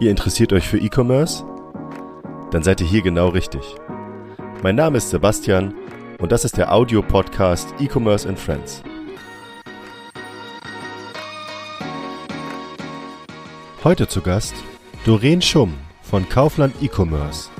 Ihr 0.00 0.12
interessiert 0.12 0.52
euch 0.52 0.68
für 0.68 0.78
E-Commerce? 0.78 1.44
Dann 2.52 2.62
seid 2.62 2.80
ihr 2.80 2.86
hier 2.86 3.02
genau 3.02 3.30
richtig. 3.30 3.62
Mein 4.62 4.76
Name 4.76 4.98
ist 4.98 5.10
Sebastian 5.10 5.74
und 6.20 6.30
das 6.30 6.44
ist 6.44 6.56
der 6.56 6.72
Audio-Podcast 6.72 7.74
E-Commerce 7.80 8.28
and 8.28 8.38
Friends. 8.38 8.84
Heute 13.82 14.06
zu 14.06 14.20
Gast 14.20 14.54
Doreen 15.04 15.42
Schumm 15.42 15.74
von 16.02 16.28
Kaufland 16.28 16.76
E-Commerce. 16.80 17.50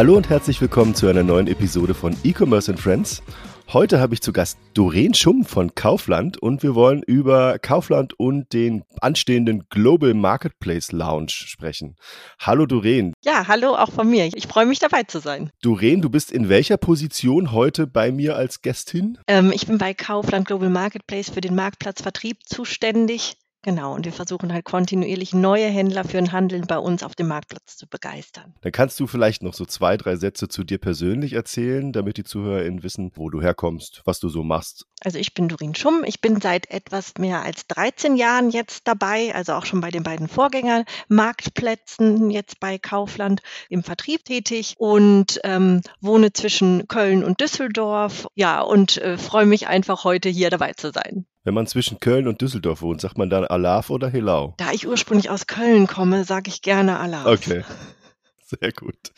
Hallo 0.00 0.16
und 0.16 0.30
herzlich 0.30 0.58
willkommen 0.62 0.94
zu 0.94 1.08
einer 1.08 1.22
neuen 1.22 1.46
Episode 1.46 1.92
von 1.92 2.16
E-Commerce 2.24 2.72
and 2.72 2.80
Friends. 2.80 3.22
Heute 3.70 4.00
habe 4.00 4.14
ich 4.14 4.22
zu 4.22 4.32
Gast 4.32 4.58
Doreen 4.72 5.12
Schumm 5.12 5.44
von 5.44 5.74
Kaufland 5.74 6.38
und 6.38 6.62
wir 6.62 6.74
wollen 6.74 7.02
über 7.02 7.58
Kaufland 7.58 8.18
und 8.18 8.50
den 8.54 8.82
anstehenden 9.02 9.66
Global 9.68 10.14
Marketplace 10.14 10.92
Lounge 10.92 11.28
sprechen. 11.28 11.96
Hallo 12.40 12.64
Doreen. 12.64 13.12
Ja, 13.22 13.46
hallo 13.46 13.74
auch 13.74 13.92
von 13.92 14.08
mir. 14.08 14.24
Ich 14.34 14.46
freue 14.46 14.64
mich 14.64 14.78
dabei 14.78 15.02
zu 15.02 15.18
sein. 15.18 15.50
Doreen, 15.60 16.00
du 16.00 16.08
bist 16.08 16.32
in 16.32 16.48
welcher 16.48 16.78
Position 16.78 17.52
heute 17.52 17.86
bei 17.86 18.10
mir 18.10 18.36
als 18.36 18.62
Gästin? 18.62 19.18
Ähm, 19.26 19.52
ich 19.54 19.66
bin 19.66 19.76
bei 19.76 19.92
Kaufland 19.92 20.46
Global 20.46 20.70
Marketplace 20.70 21.28
für 21.28 21.42
den 21.42 21.54
Marktplatzvertrieb 21.54 22.38
zuständig. 22.46 23.36
Genau, 23.62 23.94
und 23.94 24.06
wir 24.06 24.12
versuchen 24.12 24.54
halt 24.54 24.64
kontinuierlich 24.64 25.34
neue 25.34 25.66
Händler 25.66 26.04
für 26.04 26.16
ein 26.16 26.32
Handeln 26.32 26.66
bei 26.66 26.78
uns 26.78 27.02
auf 27.02 27.14
dem 27.14 27.28
Marktplatz 27.28 27.76
zu 27.76 27.86
begeistern. 27.86 28.54
Dann 28.62 28.72
kannst 28.72 28.98
du 28.98 29.06
vielleicht 29.06 29.42
noch 29.42 29.52
so 29.52 29.66
zwei, 29.66 29.98
drei 29.98 30.16
Sätze 30.16 30.48
zu 30.48 30.64
dir 30.64 30.78
persönlich 30.78 31.34
erzählen, 31.34 31.92
damit 31.92 32.16
die 32.16 32.24
ZuhörerInnen 32.24 32.82
wissen, 32.82 33.12
wo 33.14 33.28
du 33.28 33.42
herkommst, 33.42 34.00
was 34.06 34.18
du 34.18 34.30
so 34.30 34.42
machst. 34.42 34.86
Also 35.02 35.18
ich 35.18 35.34
bin 35.34 35.48
Dorin 35.48 35.74
Schumm. 35.74 36.04
Ich 36.06 36.22
bin 36.22 36.40
seit 36.40 36.70
etwas 36.70 37.12
mehr 37.18 37.42
als 37.42 37.66
13 37.66 38.16
Jahren 38.16 38.48
jetzt 38.50 38.88
dabei, 38.88 39.34
also 39.34 39.52
auch 39.52 39.66
schon 39.66 39.82
bei 39.82 39.90
den 39.90 40.04
beiden 40.04 40.28
Vorgängermarktplätzen, 40.28 42.30
jetzt 42.30 42.60
bei 42.60 42.78
Kaufland 42.78 43.42
im 43.68 43.82
Vertrieb 43.82 44.24
tätig 44.24 44.76
und 44.78 45.38
ähm, 45.44 45.82
wohne 46.00 46.32
zwischen 46.32 46.88
Köln 46.88 47.22
und 47.24 47.42
Düsseldorf. 47.42 48.26
Ja, 48.34 48.62
und 48.62 48.96
äh, 48.98 49.18
freue 49.18 49.46
mich 49.46 49.66
einfach 49.66 50.04
heute 50.04 50.30
hier 50.30 50.48
dabei 50.48 50.72
zu 50.72 50.92
sein. 50.92 51.26
Wenn 51.42 51.54
man 51.54 51.66
zwischen 51.66 52.00
Köln 52.00 52.28
und 52.28 52.42
Düsseldorf 52.42 52.82
wohnt, 52.82 53.00
sagt 53.00 53.16
man 53.16 53.30
dann 53.30 53.44
Alaf 53.44 53.88
oder 53.88 54.10
Helau? 54.10 54.52
Da 54.58 54.72
ich 54.72 54.86
ursprünglich 54.86 55.30
aus 55.30 55.46
Köln 55.46 55.86
komme, 55.86 56.24
sage 56.24 56.50
ich 56.50 56.60
gerne 56.60 56.98
Alaf. 57.00 57.24
Okay. 57.24 57.64
Sehr 58.60 58.72
gut. 58.72 59.12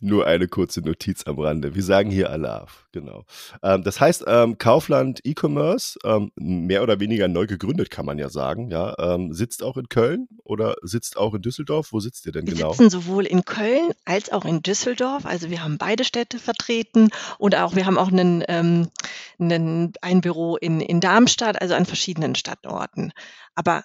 Nur 0.00 0.26
eine 0.26 0.48
kurze 0.48 0.80
Notiz 0.80 1.26
am 1.26 1.38
Rande. 1.38 1.74
Wir 1.74 1.82
sagen 1.82 2.10
hier 2.10 2.30
Alaf, 2.30 2.86
genau. 2.92 3.24
Ähm, 3.62 3.82
das 3.82 4.00
heißt, 4.00 4.24
ähm, 4.26 4.58
Kaufland 4.58 5.20
E-Commerce, 5.24 5.98
ähm, 6.04 6.30
mehr 6.36 6.82
oder 6.82 7.00
weniger 7.00 7.26
neu 7.28 7.46
gegründet, 7.46 7.90
kann 7.90 8.06
man 8.06 8.18
ja 8.18 8.28
sagen, 8.28 8.70
ja, 8.70 8.94
ähm, 8.98 9.32
sitzt 9.32 9.62
auch 9.62 9.76
in 9.76 9.88
Köln 9.88 10.28
oder 10.44 10.76
sitzt 10.82 11.16
auch 11.16 11.34
in 11.34 11.42
Düsseldorf? 11.42 11.92
Wo 11.92 12.00
sitzt 12.00 12.26
ihr 12.26 12.32
denn 12.32 12.44
genau? 12.44 12.68
Wir 12.68 12.70
sitzen 12.70 12.90
sowohl 12.90 13.26
in 13.26 13.44
Köln 13.44 13.92
als 14.04 14.30
auch 14.30 14.44
in 14.44 14.62
Düsseldorf. 14.62 15.26
Also 15.26 15.50
wir 15.50 15.62
haben 15.62 15.78
beide 15.78 16.04
Städte 16.04 16.38
vertreten 16.38 17.08
und 17.38 17.56
auch 17.56 17.74
wir 17.74 17.86
haben 17.86 17.98
auch 17.98 18.12
einen, 18.12 18.44
ähm, 18.48 18.88
einen, 19.38 19.94
ein 20.00 20.20
Büro 20.20 20.56
in, 20.56 20.80
in 20.80 21.00
Darmstadt, 21.00 21.60
also 21.60 21.74
an 21.74 21.86
verschiedenen 21.86 22.34
Standorten. 22.36 23.12
Aber 23.54 23.82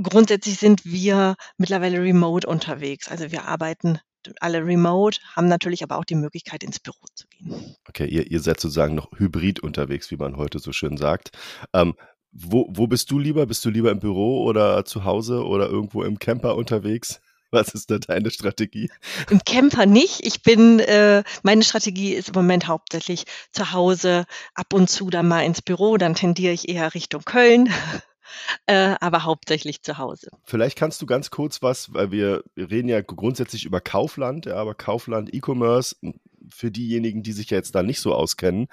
grundsätzlich 0.00 0.58
sind 0.58 0.84
wir 0.84 1.36
mittlerweile 1.58 2.00
remote 2.00 2.46
unterwegs. 2.46 3.08
Also 3.08 3.30
wir 3.30 3.44
arbeiten 3.44 3.98
alle 4.40 4.64
remote, 4.64 5.20
haben 5.34 5.48
natürlich 5.48 5.82
aber 5.82 5.98
auch 5.98 6.04
die 6.04 6.14
Möglichkeit, 6.14 6.62
ins 6.62 6.80
Büro 6.80 7.04
zu 7.14 7.26
gehen. 7.28 7.76
Okay, 7.88 8.06
ihr, 8.06 8.30
ihr 8.30 8.40
seid 8.40 8.60
sozusagen 8.60 8.94
noch 8.94 9.10
hybrid 9.18 9.60
unterwegs, 9.60 10.10
wie 10.10 10.16
man 10.16 10.36
heute 10.36 10.58
so 10.58 10.72
schön 10.72 10.96
sagt. 10.96 11.30
Ähm, 11.72 11.94
wo, 12.32 12.66
wo 12.70 12.86
bist 12.86 13.10
du 13.10 13.18
lieber? 13.18 13.46
Bist 13.46 13.64
du 13.64 13.70
lieber 13.70 13.90
im 13.90 14.00
Büro 14.00 14.44
oder 14.44 14.84
zu 14.84 15.04
Hause 15.04 15.44
oder 15.44 15.68
irgendwo 15.68 16.02
im 16.02 16.18
Camper 16.18 16.56
unterwegs? 16.56 17.20
Was 17.50 17.74
ist 17.74 17.90
da 17.90 17.98
deine 17.98 18.30
Strategie? 18.30 18.90
Im 19.28 19.40
Camper 19.44 19.84
nicht. 19.84 20.26
Ich 20.26 20.42
bin, 20.42 20.80
äh, 20.80 21.22
meine 21.42 21.62
Strategie 21.62 22.14
ist 22.14 22.28
im 22.28 22.34
Moment 22.34 22.66
hauptsächlich 22.66 23.26
zu 23.50 23.72
Hause, 23.72 24.24
ab 24.54 24.72
und 24.72 24.88
zu 24.88 25.10
dann 25.10 25.28
mal 25.28 25.42
ins 25.42 25.60
Büro, 25.60 25.98
dann 25.98 26.14
tendiere 26.14 26.54
ich 26.54 26.70
eher 26.70 26.94
Richtung 26.94 27.22
Köln 27.24 27.68
äh, 28.66 28.94
aber 29.00 29.24
hauptsächlich 29.24 29.82
zu 29.82 29.98
Hause. 29.98 30.30
Vielleicht 30.44 30.78
kannst 30.78 31.00
du 31.02 31.06
ganz 31.06 31.30
kurz 31.30 31.62
was, 31.62 31.92
weil 31.92 32.10
wir, 32.10 32.42
reden 32.56 32.88
ja 32.88 33.00
grundsätzlich 33.00 33.64
über 33.64 33.80
Kaufland, 33.80 34.46
ja, 34.46 34.56
aber 34.56 34.74
Kaufland 34.74 35.32
E-Commerce, 35.34 35.96
für 36.50 36.70
diejenigen, 36.70 37.22
die 37.22 37.32
sich 37.32 37.50
ja 37.50 37.56
jetzt 37.56 37.74
da 37.74 37.82
nicht 37.82 38.00
so 38.00 38.14
auskennen, 38.14 38.68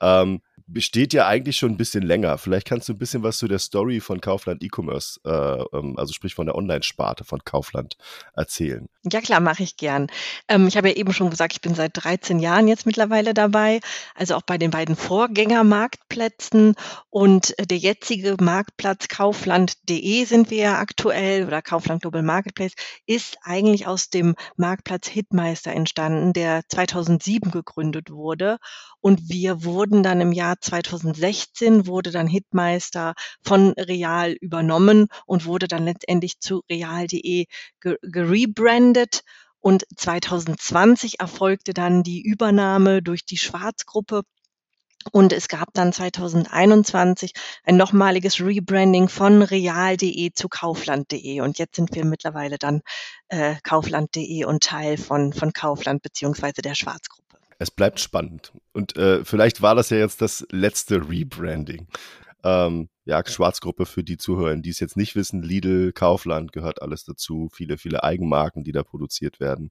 ähm, 0.00 0.40
besteht 0.66 1.12
ja 1.12 1.26
eigentlich 1.26 1.56
schon 1.56 1.72
ein 1.72 1.76
bisschen 1.76 2.02
länger. 2.02 2.38
Vielleicht 2.38 2.66
kannst 2.66 2.88
du 2.88 2.94
ein 2.94 2.98
bisschen 2.98 3.22
was 3.22 3.38
zu 3.38 3.48
der 3.48 3.58
Story 3.58 4.00
von 4.00 4.20
Kaufland 4.20 4.62
E-Commerce, 4.62 5.20
äh, 5.24 5.76
ähm, 5.76 5.98
also 5.98 6.12
sprich 6.12 6.34
von 6.34 6.46
der 6.46 6.54
Online-Sparte 6.54 7.24
von 7.24 7.44
Kaufland, 7.44 7.96
erzählen. 8.34 8.88
Ja 9.04 9.20
klar, 9.20 9.40
mache 9.40 9.62
ich 9.62 9.76
gern. 9.76 10.06
Ähm, 10.48 10.66
ich 10.66 10.76
habe 10.76 10.88
ja 10.88 10.96
eben 10.96 11.12
schon 11.12 11.28
gesagt, 11.28 11.52
ich 11.52 11.60
bin 11.60 11.74
seit 11.74 11.90
13 11.94 12.38
Jahren 12.38 12.66
jetzt 12.66 12.86
mittlerweile 12.86 13.34
dabei, 13.34 13.80
also 14.14 14.36
auch 14.36 14.42
bei 14.42 14.56
den 14.56 14.70
beiden 14.70 14.96
Vorgängermarktplätzen 14.96 16.74
und 17.10 17.58
äh, 17.58 17.66
der 17.66 17.78
jetzige 17.78 18.36
Marktplatz 18.40 19.08
Kaufland.de 19.08 20.24
sind 20.24 20.50
wir 20.50 20.58
ja 20.58 20.78
aktuell 20.78 21.46
oder 21.46 21.60
Kaufland 21.60 22.00
Global 22.02 22.22
Marketplace 22.22 22.72
ist 23.04 23.36
eigentlich 23.42 23.86
aus 23.86 24.08
dem 24.08 24.34
Marktplatz 24.56 25.08
Hitmeister 25.08 25.72
entstanden, 25.72 26.32
der 26.32 26.62
2007 26.68 27.50
gegründet 27.50 28.10
wurde 28.10 28.56
und 29.00 29.28
wir 29.28 29.64
wurden 29.64 30.02
dann 30.02 30.22
im 30.22 30.32
Jahr 30.32 30.53
2016 30.60 31.86
wurde 31.86 32.10
dann 32.10 32.26
Hitmeister 32.26 33.14
von 33.42 33.72
Real 33.72 34.32
übernommen 34.32 35.08
und 35.26 35.46
wurde 35.46 35.68
dann 35.68 35.84
letztendlich 35.84 36.40
zu 36.40 36.62
real.de 36.70 37.46
gerebrandet. 37.80 39.22
Und 39.60 39.84
2020 39.96 41.20
erfolgte 41.20 41.72
dann 41.72 42.02
die 42.02 42.20
Übernahme 42.22 43.02
durch 43.02 43.24
die 43.24 43.38
Schwarzgruppe 43.38 44.22
und 45.12 45.32
es 45.32 45.48
gab 45.48 45.72
dann 45.74 45.92
2021 45.92 47.32
ein 47.64 47.76
nochmaliges 47.76 48.40
Rebranding 48.40 49.08
von 49.08 49.42
real.de 49.42 50.32
zu 50.32 50.48
kaufland.de. 50.48 51.40
Und 51.40 51.58
jetzt 51.58 51.76
sind 51.76 51.94
wir 51.94 52.04
mittlerweile 52.04 52.58
dann 52.58 52.80
äh, 53.28 53.56
kaufland.de 53.62 54.44
und 54.44 54.62
Teil 54.62 54.96
von, 54.96 55.32
von 55.32 55.52
Kaufland 55.52 56.02
beziehungsweise 56.02 56.62
der 56.62 56.74
Schwarzgruppe. 56.74 57.38
Es 57.58 57.70
bleibt 57.70 58.00
spannend. 58.00 58.52
Und 58.74 58.96
äh, 58.96 59.24
vielleicht 59.24 59.62
war 59.62 59.74
das 59.74 59.90
ja 59.90 59.96
jetzt 59.96 60.20
das 60.20 60.46
letzte 60.50 61.08
Rebranding. 61.08 61.86
Ähm, 62.42 62.90
ja, 63.06 63.22
Schwarzgruppe 63.24 63.86
für 63.86 64.04
die 64.04 64.18
Zuhörer, 64.18 64.56
die 64.56 64.68
es 64.68 64.80
jetzt 64.80 64.96
nicht 64.96 65.16
wissen, 65.16 65.42
Lidl, 65.42 65.92
Kaufland 65.92 66.52
gehört 66.52 66.82
alles 66.82 67.04
dazu, 67.04 67.48
viele, 67.52 67.78
viele 67.78 68.02
Eigenmarken, 68.02 68.64
die 68.64 68.72
da 68.72 68.82
produziert 68.82 69.40
werden 69.40 69.70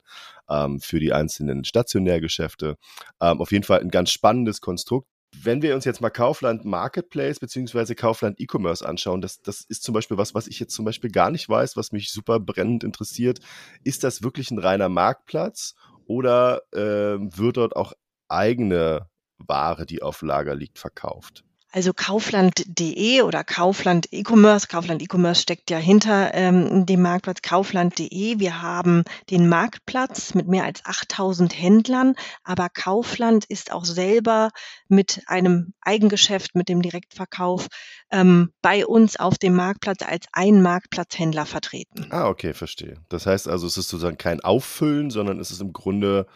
ähm, 0.50 0.80
für 0.80 1.00
die 1.00 1.14
einzelnen 1.14 1.66
Stationärgeschäfte. 1.66 2.78
Ähm, 3.22 3.42
auf 3.42 3.52
jeden 3.52 3.64
Fall 3.64 3.82
ein 3.82 3.92
ganz 3.92 4.10
spannendes 4.10 4.62
Konstrukt. 4.62 5.08
Wenn 5.42 5.62
wir 5.62 5.76
uns 5.76 5.86
jetzt 5.86 6.02
mal 6.02 6.12
Kaufland 6.12 6.64
Marketplace 6.64 7.40
beziehungsweise 7.40 7.96
Kaufland 7.96 8.40
E-Commerce 8.40 8.88
anschauen, 8.88 9.22
das, 9.22 9.42
das 9.42 9.62
ist 9.62 9.84
zum 9.84 9.94
Beispiel 9.94 10.18
was, 10.18 10.36
was 10.36 10.48
ich 10.48 10.60
jetzt 10.60 10.76
zum 10.76 10.86
Beispiel 10.86 11.10
gar 11.10 11.32
nicht 11.32 11.50
weiß, 11.50 11.76
was 11.76 11.92
mich 11.92 12.12
super 12.12 12.40
brennend 12.40 12.84
interessiert. 12.84 13.40
Ist 13.84 14.04
das 14.04 14.24
wirklich 14.24 14.52
ein 14.52 14.60
reiner 14.60 14.90
Marktplatz 14.90 15.74
oder 16.06 16.62
äh, 16.72 17.18
wird 17.20 17.58
dort 17.58 17.76
auch 17.76 17.94
eigene 18.34 19.08
Ware, 19.38 19.86
die 19.86 20.02
auf 20.02 20.22
Lager 20.22 20.56
liegt, 20.56 20.80
verkauft? 20.80 21.44
Also 21.76 21.92
Kaufland.de 21.92 23.24
oder 23.24 23.44
Kaufland 23.44 24.08
E-Commerce. 24.12 24.68
Kaufland 24.68 25.02
E-Commerce 25.02 25.42
steckt 25.42 25.72
ja 25.72 25.80
hinter 25.80 26.32
ähm, 26.36 26.86
dem 26.86 27.02
Marktplatz 27.02 27.42
Kaufland.de. 27.42 28.40
Wir 28.40 28.62
haben 28.62 29.04
den 29.32 29.50
Marktplatz 29.50 30.36
mit 30.36 30.48
mehr 30.48 30.66
als 30.66 30.86
8000 30.86 31.60
Händlern, 31.60 32.14
aber 32.44 32.70
Kaufland 32.70 33.46
ist 33.46 33.72
auch 33.72 33.86
selber 33.86 34.50
mit 34.88 35.24
einem 35.26 35.74
Eigengeschäft, 35.82 36.54
mit 36.54 36.70
dem 36.70 36.84
Direktverkauf 36.84 37.66
ähm, 38.12 38.52
bei 38.62 38.86
uns 38.86 39.20
auf 39.20 39.40
dem 39.40 39.56
Marktplatz 39.56 40.04
als 40.04 40.28
ein 40.32 40.62
Marktplatzhändler 40.62 41.48
vertreten. 41.48 42.06
Ah, 42.12 42.28
okay, 42.28 42.54
verstehe. 42.54 42.98
Das 43.10 43.26
heißt 43.26 43.48
also, 43.48 43.66
es 43.66 43.78
ist 43.78 43.90
sozusagen 43.90 44.20
kein 44.20 44.42
Auffüllen, 44.42 45.10
sondern 45.10 45.40
es 45.40 45.50
ist 45.50 45.62
im 45.62 45.74
Grunde 45.74 46.28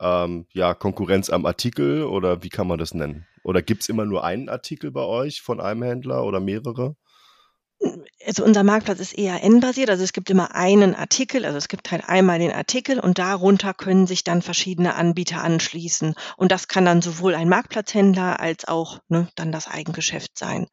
ähm, 0.00 0.46
ja, 0.52 0.74
Konkurrenz 0.74 1.30
am 1.30 1.46
Artikel 1.46 2.04
oder 2.04 2.42
wie 2.42 2.48
kann 2.48 2.66
man 2.66 2.78
das 2.78 2.94
nennen? 2.94 3.26
Oder 3.44 3.62
gibt 3.62 3.82
es 3.82 3.88
immer 3.88 4.04
nur 4.04 4.24
einen 4.24 4.48
Artikel 4.48 4.90
bei 4.90 5.02
euch 5.02 5.42
von 5.42 5.60
einem 5.60 5.82
Händler 5.82 6.24
oder 6.24 6.40
mehrere? 6.40 6.96
Also 8.26 8.44
unser 8.44 8.62
Marktplatz 8.62 9.00
ist 9.00 9.16
eher 9.16 9.42
N-basiert, 9.42 9.88
also 9.88 10.04
es 10.04 10.12
gibt 10.12 10.28
immer 10.28 10.54
einen 10.54 10.94
Artikel, 10.94 11.46
also 11.46 11.56
es 11.56 11.68
gibt 11.68 11.90
halt 11.90 12.06
einmal 12.06 12.38
den 12.38 12.52
Artikel 12.52 13.00
und 13.00 13.18
darunter 13.18 13.72
können 13.72 14.06
sich 14.06 14.22
dann 14.22 14.42
verschiedene 14.42 14.94
Anbieter 14.94 15.42
anschließen. 15.42 16.14
Und 16.36 16.52
das 16.52 16.68
kann 16.68 16.84
dann 16.84 17.00
sowohl 17.00 17.34
ein 17.34 17.48
Marktplatzhändler 17.48 18.38
als 18.38 18.68
auch 18.68 19.00
ne, 19.08 19.28
dann 19.34 19.50
das 19.50 19.66
Eigengeschäft 19.66 20.36
sein. 20.36 20.66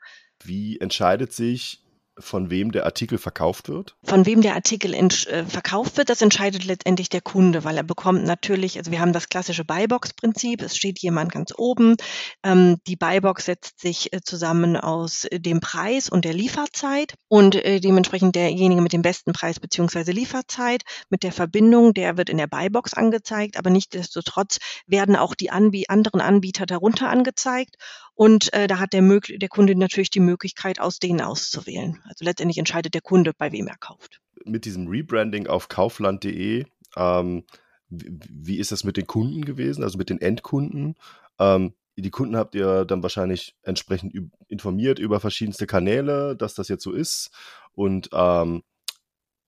Wie 0.43 0.79
entscheidet 0.79 1.31
sich 1.31 1.81
von 2.19 2.49
wem 2.49 2.71
der 2.71 2.85
Artikel 2.85 3.17
verkauft 3.17 3.69
wird? 3.69 3.95
Von 4.03 4.25
wem 4.25 4.41
der 4.41 4.55
Artikel 4.55 4.93
in, 4.93 5.09
äh, 5.27 5.45
verkauft 5.45 5.97
wird, 5.97 6.09
das 6.09 6.21
entscheidet 6.21 6.65
letztendlich 6.65 7.09
der 7.09 7.21
Kunde, 7.21 7.63
weil 7.63 7.77
er 7.77 7.83
bekommt 7.83 8.23
natürlich, 8.23 8.77
also 8.77 8.91
wir 8.91 8.99
haben 8.99 9.13
das 9.13 9.29
klassische 9.29 9.65
Buybox-Prinzip, 9.65 10.61
es 10.61 10.75
steht 10.75 10.99
jemand 10.99 11.31
ganz 11.31 11.53
oben. 11.57 11.95
Ähm, 12.43 12.77
die 12.87 12.95
Buybox 12.95 13.45
setzt 13.45 13.79
sich 13.79 14.13
äh, 14.13 14.21
zusammen 14.21 14.77
aus 14.77 15.25
äh, 15.25 15.39
dem 15.39 15.59
Preis 15.59 16.09
und 16.09 16.25
der 16.25 16.33
Lieferzeit 16.33 17.15
und 17.27 17.55
äh, 17.55 17.79
dementsprechend 17.79 18.35
derjenige 18.35 18.81
mit 18.81 18.93
dem 18.93 19.01
besten 19.01 19.33
Preis 19.33 19.59
beziehungsweise 19.59 20.11
Lieferzeit 20.11 20.83
mit 21.09 21.23
der 21.23 21.31
Verbindung, 21.31 21.93
der 21.93 22.17
wird 22.17 22.29
in 22.29 22.37
der 22.37 22.47
Buybox 22.47 22.93
angezeigt, 22.93 23.57
aber 23.57 23.69
nichtsdestotrotz 23.69 24.57
werden 24.85 25.15
auch 25.15 25.35
die 25.35 25.51
Anbie 25.51 25.89
anderen 25.89 26.21
Anbieter 26.21 26.65
darunter 26.65 27.09
angezeigt 27.09 27.75
und 28.17 28.51
äh, 28.53 28.65
da 28.65 28.79
hat 28.79 28.93
der, 28.93 29.03
der 29.03 29.47
Kunde 29.47 29.75
natürlich 29.75 30.09
die 30.09 30.19
Möglichkeit, 30.19 30.79
aus 30.81 30.97
denen 30.97 31.21
auszuwählen. 31.21 32.01
Also 32.05 32.25
letztendlich 32.25 32.57
entscheidet 32.57 32.95
der 32.95 33.01
Kunde, 33.01 33.31
bei 33.37 33.51
wem 33.51 33.67
er 33.67 33.77
kauft. 33.77 34.21
Mit 34.43 34.65
diesem 34.65 34.87
Rebranding 34.87 35.45
auf 35.45 35.69
kaufland.de, 35.69 36.65
ähm, 36.95 37.43
wie 37.89 38.57
ist 38.57 38.71
das 38.71 38.83
mit 38.83 38.97
den 38.97 39.05
Kunden 39.05 39.45
gewesen, 39.45 39.83
also 39.83 39.99
mit 39.99 40.09
den 40.09 40.19
Endkunden? 40.19 40.95
Ähm, 41.37 41.75
die 41.95 42.09
Kunden 42.09 42.35
habt 42.35 42.55
ihr 42.55 42.85
dann 42.85 43.03
wahrscheinlich 43.03 43.55
entsprechend 43.61 44.15
informiert 44.47 44.97
über 44.97 45.19
verschiedenste 45.19 45.67
Kanäle, 45.67 46.35
dass 46.35 46.55
das 46.55 46.69
jetzt 46.69 46.83
so 46.83 46.93
ist. 46.93 47.29
Und 47.73 48.09
ähm, 48.13 48.63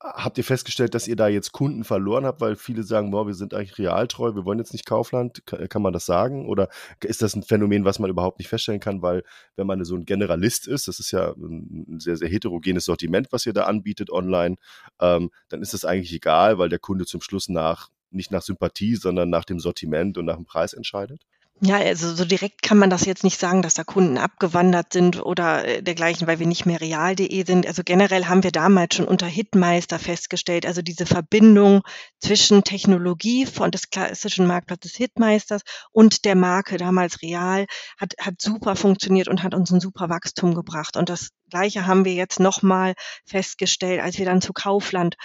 Habt 0.01 0.37
ihr 0.37 0.45
festgestellt, 0.45 0.95
dass 0.95 1.09
ihr 1.09 1.17
da 1.17 1.27
jetzt 1.27 1.51
Kunden 1.51 1.83
verloren 1.83 2.25
habt, 2.25 2.39
weil 2.39 2.55
viele 2.55 2.83
sagen, 2.83 3.11
boah, 3.11 3.27
wir 3.27 3.33
sind 3.33 3.53
eigentlich 3.53 3.77
realtreu, 3.77 4.33
wir 4.33 4.45
wollen 4.45 4.59
jetzt 4.59 4.71
nicht 4.71 4.85
Kaufland? 4.85 5.45
Kann, 5.45 5.67
kann, 5.67 5.81
man 5.81 5.91
das 5.91 6.05
sagen? 6.05 6.47
Oder 6.47 6.69
ist 7.03 7.21
das 7.21 7.35
ein 7.35 7.43
Phänomen, 7.43 7.83
was 7.83 7.99
man 7.99 8.09
überhaupt 8.09 8.39
nicht 8.39 8.47
feststellen 8.47 8.79
kann, 8.79 9.01
weil 9.01 9.23
wenn 9.57 9.67
man 9.67 9.83
so 9.83 9.95
ein 9.95 10.05
Generalist 10.05 10.67
ist, 10.67 10.87
das 10.87 10.99
ist 11.01 11.11
ja 11.11 11.33
ein 11.33 11.99
sehr, 11.99 12.15
sehr 12.15 12.29
heterogenes 12.29 12.85
Sortiment, 12.85 13.33
was 13.33 13.45
ihr 13.45 13.51
da 13.51 13.63
anbietet 13.63 14.09
online, 14.09 14.55
ähm, 15.01 15.31
dann 15.49 15.61
ist 15.61 15.73
das 15.73 15.83
eigentlich 15.83 16.13
egal, 16.13 16.57
weil 16.57 16.69
der 16.69 16.79
Kunde 16.79 17.05
zum 17.05 17.19
Schluss 17.19 17.49
nach, 17.49 17.89
nicht 18.09 18.31
nach 18.31 18.41
Sympathie, 18.41 18.95
sondern 18.95 19.29
nach 19.29 19.43
dem 19.43 19.59
Sortiment 19.59 20.17
und 20.17 20.23
nach 20.25 20.37
dem 20.37 20.45
Preis 20.45 20.71
entscheidet? 20.71 21.25
Ja, 21.61 21.75
also 21.75 22.15
so 22.15 22.23
direkt 22.23 22.61
kann 22.61 22.77
man 22.77 22.89
das 22.89 23.05
jetzt 23.05 23.25
nicht 23.25 23.37
sagen, 23.37 23.61
dass 23.61 23.73
da 23.73 23.83
Kunden 23.83 24.17
abgewandert 24.17 24.93
sind 24.93 25.21
oder 25.21 25.65
äh, 25.65 25.83
dergleichen, 25.83 26.25
weil 26.25 26.39
wir 26.39 26.47
nicht 26.47 26.65
mehr 26.65 26.79
real.de 26.79 27.45
sind. 27.45 27.67
Also 27.67 27.81
generell 27.83 28.25
haben 28.27 28.43
wir 28.43 28.53
damals 28.53 28.95
schon 28.95 29.05
unter 29.05 29.25
Hitmeister 29.27 29.99
festgestellt, 29.99 30.65
also 30.65 30.81
diese 30.81 31.05
Verbindung 31.05 31.81
zwischen 32.21 32.63
Technologie 32.63 33.45
von 33.45 33.71
des 33.71 33.89
klassischen 33.89 34.47
Marktplatzes 34.47 34.95
Hitmeisters 34.95 35.63
und 35.91 36.23
der 36.23 36.35
Marke 36.35 36.77
damals 36.77 37.21
real 37.21 37.65
hat, 37.97 38.13
hat 38.21 38.39
super 38.39 38.77
funktioniert 38.77 39.27
und 39.27 39.43
hat 39.43 39.53
uns 39.53 39.69
ein 39.69 39.81
super 39.81 40.07
Wachstum 40.07 40.55
gebracht. 40.55 40.95
Und 40.95 41.09
das 41.09 41.31
Gleiche 41.49 41.85
haben 41.85 42.05
wir 42.05 42.13
jetzt 42.13 42.39
nochmal 42.39 42.93
festgestellt, 43.25 43.99
als 43.99 44.17
wir 44.17 44.25
dann 44.25 44.39
zu 44.39 44.53
Kaufland 44.53 45.15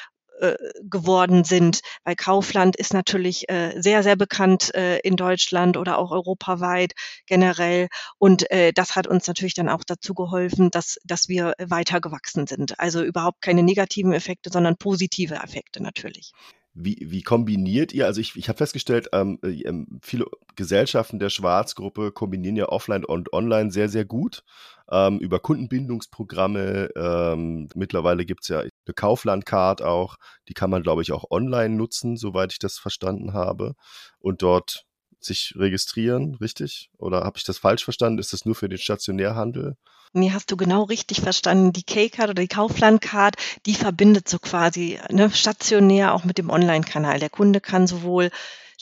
äh, 0.40 0.56
geworden 0.82 1.44
sind, 1.44 1.80
weil 2.04 2.16
Kaufland 2.16 2.76
ist 2.76 2.92
natürlich 2.92 3.48
äh, 3.48 3.80
sehr, 3.80 4.02
sehr 4.02 4.16
bekannt 4.16 4.74
äh, 4.74 4.98
in 4.98 5.16
Deutschland 5.16 5.76
oder 5.76 5.98
auch 5.98 6.10
europaweit 6.10 6.92
generell. 7.26 7.88
Und 8.18 8.50
äh, 8.50 8.72
das 8.72 8.96
hat 8.96 9.06
uns 9.06 9.26
natürlich 9.26 9.54
dann 9.54 9.68
auch 9.68 9.84
dazu 9.84 10.14
geholfen, 10.14 10.70
dass, 10.70 10.98
dass 11.04 11.28
wir 11.28 11.54
weiter 11.58 12.00
gewachsen 12.00 12.46
sind. 12.46 12.78
Also 12.78 13.02
überhaupt 13.02 13.42
keine 13.42 13.62
negativen 13.62 14.12
Effekte, 14.12 14.50
sondern 14.50 14.76
positive 14.76 15.34
Effekte 15.34 15.82
natürlich. 15.82 16.32
Wie, 16.76 16.98
wie 17.00 17.22
kombiniert 17.22 17.92
ihr? 17.92 18.06
Also 18.06 18.20
ich, 18.20 18.34
ich 18.34 18.48
habe 18.48 18.56
festgestellt, 18.56 19.08
ähm, 19.12 19.38
äh, 19.44 19.62
ähm, 19.62 20.00
viele 20.02 20.26
Gesellschaften 20.56 21.20
der 21.20 21.30
Schwarzgruppe 21.30 22.10
kombinieren 22.10 22.56
ja 22.56 22.68
Offline 22.68 23.04
und 23.04 23.32
Online 23.32 23.70
sehr, 23.70 23.88
sehr 23.88 24.04
gut 24.04 24.42
ähm, 24.90 25.20
über 25.20 25.38
Kundenbindungsprogramme. 25.38 26.90
Ähm, 26.96 27.68
mittlerweile 27.76 28.24
gibt 28.24 28.42
es 28.42 28.48
ja 28.48 28.64
eine 28.86 28.94
Kaufland-Card 28.94 29.82
auch, 29.82 30.16
die 30.48 30.54
kann 30.54 30.70
man, 30.70 30.82
glaube 30.82 31.02
ich, 31.02 31.12
auch 31.12 31.30
online 31.30 31.74
nutzen, 31.74 32.16
soweit 32.16 32.52
ich 32.52 32.58
das 32.58 32.78
verstanden 32.78 33.32
habe. 33.32 33.74
Und 34.18 34.42
dort 34.42 34.84
sich 35.20 35.54
registrieren, 35.56 36.36
richtig? 36.36 36.90
Oder 36.98 37.22
habe 37.22 37.38
ich 37.38 37.44
das 37.44 37.58
falsch 37.58 37.84
verstanden? 37.84 38.18
Ist 38.18 38.32
das 38.32 38.44
nur 38.44 38.54
für 38.54 38.68
den 38.68 38.78
Stationärhandel? 38.78 39.76
Nee, 40.12 40.30
hast 40.30 40.52
du 40.52 40.56
genau 40.56 40.84
richtig 40.84 41.20
verstanden. 41.20 41.72
Die 41.72 41.82
K-Card 41.82 42.30
oder 42.30 42.42
die 42.42 42.48
Kaufland-Card, 42.48 43.34
die 43.66 43.74
verbindet 43.74 44.28
so 44.28 44.38
quasi 44.38 45.00
ne, 45.10 45.28
stationär 45.30 46.14
auch 46.14 46.24
mit 46.24 46.38
dem 46.38 46.50
Online-Kanal. 46.50 47.18
Der 47.18 47.30
Kunde 47.30 47.60
kann 47.60 47.88
sowohl 47.88 48.30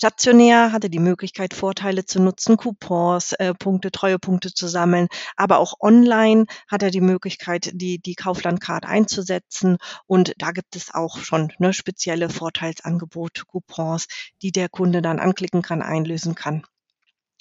Stationär 0.02 0.72
hatte 0.72 0.90
die 0.90 0.98
Möglichkeit, 0.98 1.54
Vorteile 1.54 2.04
zu 2.04 2.20
nutzen, 2.20 2.56
Coupons, 2.56 3.34
äh, 3.34 3.54
Punkte, 3.54 3.92
Treuepunkte 3.92 4.52
zu 4.52 4.66
sammeln, 4.66 5.06
aber 5.36 5.60
auch 5.60 5.74
online 5.78 6.46
hat 6.66 6.82
er 6.82 6.90
die 6.90 7.00
Möglichkeit, 7.00 7.70
die, 7.72 8.00
die 8.00 8.16
Kaufland-Card 8.16 8.84
einzusetzen. 8.84 9.76
Und 10.08 10.34
da 10.38 10.50
gibt 10.50 10.74
es 10.74 10.92
auch 10.92 11.18
schon 11.18 11.52
ne, 11.60 11.72
spezielle 11.72 12.30
Vorteilsangebote, 12.30 13.44
Coupons, 13.46 14.08
die 14.42 14.50
der 14.50 14.68
Kunde 14.68 15.02
dann 15.02 15.20
anklicken 15.20 15.62
kann, 15.62 15.82
einlösen 15.82 16.34
kann 16.34 16.64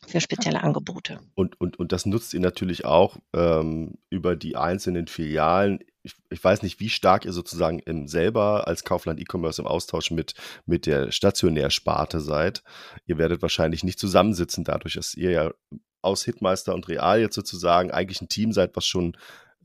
für 0.08 0.20
spezielle 0.20 0.64
Angebote. 0.64 1.20
Und, 1.36 1.60
und, 1.62 1.78
und 1.80 1.92
das 1.92 2.06
nutzt 2.06 2.34
ihr 2.34 2.40
natürlich 2.40 2.86
auch 2.86 3.18
ähm, 3.34 3.96
über 4.10 4.36
die 4.36 4.56
einzelnen 4.56 5.08
Filialen 5.08 5.80
ich, 6.04 6.16
ich, 6.30 6.44
weiß 6.44 6.64
nicht, 6.64 6.80
wie 6.80 6.90
stark 6.90 7.26
ihr 7.26 7.34
sozusagen 7.34 7.80
im 7.80 8.08
selber 8.08 8.68
als 8.68 8.84
Kaufland 8.84 9.20
E-Commerce 9.20 9.62
im 9.62 9.68
Austausch 9.68 10.12
mit, 10.12 10.34
mit 10.66 10.86
der 10.86 11.12
Stationärsparte 11.12 12.20
seid. 12.22 12.64
Ihr 13.06 13.18
werdet 13.18 13.42
wahrscheinlich 13.42 13.84
nicht 13.84 14.00
zusammensitzen, 14.00 14.64
dadurch, 14.64 14.96
dass 14.96 15.14
ihr 15.14 15.32
ja 15.32 15.52
aus 16.02 16.24
Hitmeister 16.24 16.74
und 16.74 16.88
Real 16.88 17.20
jetzt 17.20 17.36
sozusagen 17.36 17.92
eigentlich 17.92 18.22
ein 18.22 18.30
Team 18.30 18.52
seid, 18.52 18.76
was 18.76 18.86
schon 18.86 19.16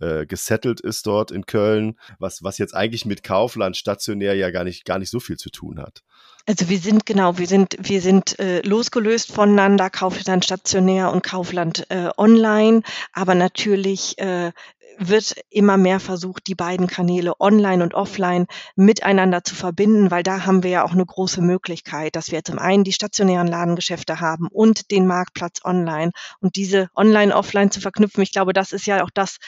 äh, 0.00 0.26
gesettelt 0.26 0.80
ist 0.80 1.06
dort 1.06 1.30
in 1.30 1.46
Köln, 1.46 1.98
was, 2.18 2.42
was 2.42 2.58
jetzt 2.58 2.74
eigentlich 2.74 3.06
mit 3.06 3.22
Kaufland 3.22 3.76
stationär 3.76 4.34
ja 4.34 4.50
gar 4.50 4.64
nicht, 4.64 4.84
gar 4.84 4.98
nicht 4.98 5.10
so 5.10 5.20
viel 5.20 5.38
zu 5.38 5.48
tun 5.48 5.80
hat. 5.80 6.02
Also 6.48 6.68
wir 6.68 6.78
sind 6.78 7.06
genau, 7.06 7.38
wir 7.38 7.48
sind, 7.48 7.76
wir 7.80 8.00
sind 8.00 8.38
äh, 8.38 8.60
losgelöst 8.60 9.32
voneinander, 9.32 9.90
Kaufland 9.90 10.44
stationär 10.44 11.12
und 11.12 11.24
Kaufland 11.24 11.90
äh, 11.90 12.10
online, 12.16 12.82
aber 13.12 13.34
natürlich 13.34 14.16
äh, 14.18 14.52
wird 14.98 15.34
immer 15.50 15.76
mehr 15.76 15.98
versucht, 16.00 16.46
die 16.46 16.54
beiden 16.54 16.86
Kanäle 16.86 17.40
online 17.40 17.82
und 17.82 17.94
offline 17.94 18.46
miteinander 18.76 19.42
zu 19.44 19.54
verbinden, 19.54 20.10
weil 20.10 20.22
da 20.22 20.46
haben 20.46 20.62
wir 20.62 20.70
ja 20.70 20.84
auch 20.84 20.92
eine 20.92 21.04
große 21.04 21.42
Möglichkeit, 21.42 22.16
dass 22.16 22.30
wir 22.30 22.44
zum 22.44 22.58
einen 22.58 22.84
die 22.84 22.92
stationären 22.92 23.48
Ladengeschäfte 23.48 24.20
haben 24.20 24.46
und 24.48 24.90
den 24.90 25.06
Marktplatz 25.06 25.64
online 25.64 26.12
und 26.40 26.56
diese 26.56 26.88
online, 26.94 27.34
offline 27.34 27.70
zu 27.70 27.80
verknüpfen. 27.80 28.22
Ich 28.22 28.32
glaube, 28.32 28.52
das 28.52 28.72
ist 28.72 28.86
ja 28.86 29.02
auch 29.02 29.10
das, 29.12 29.38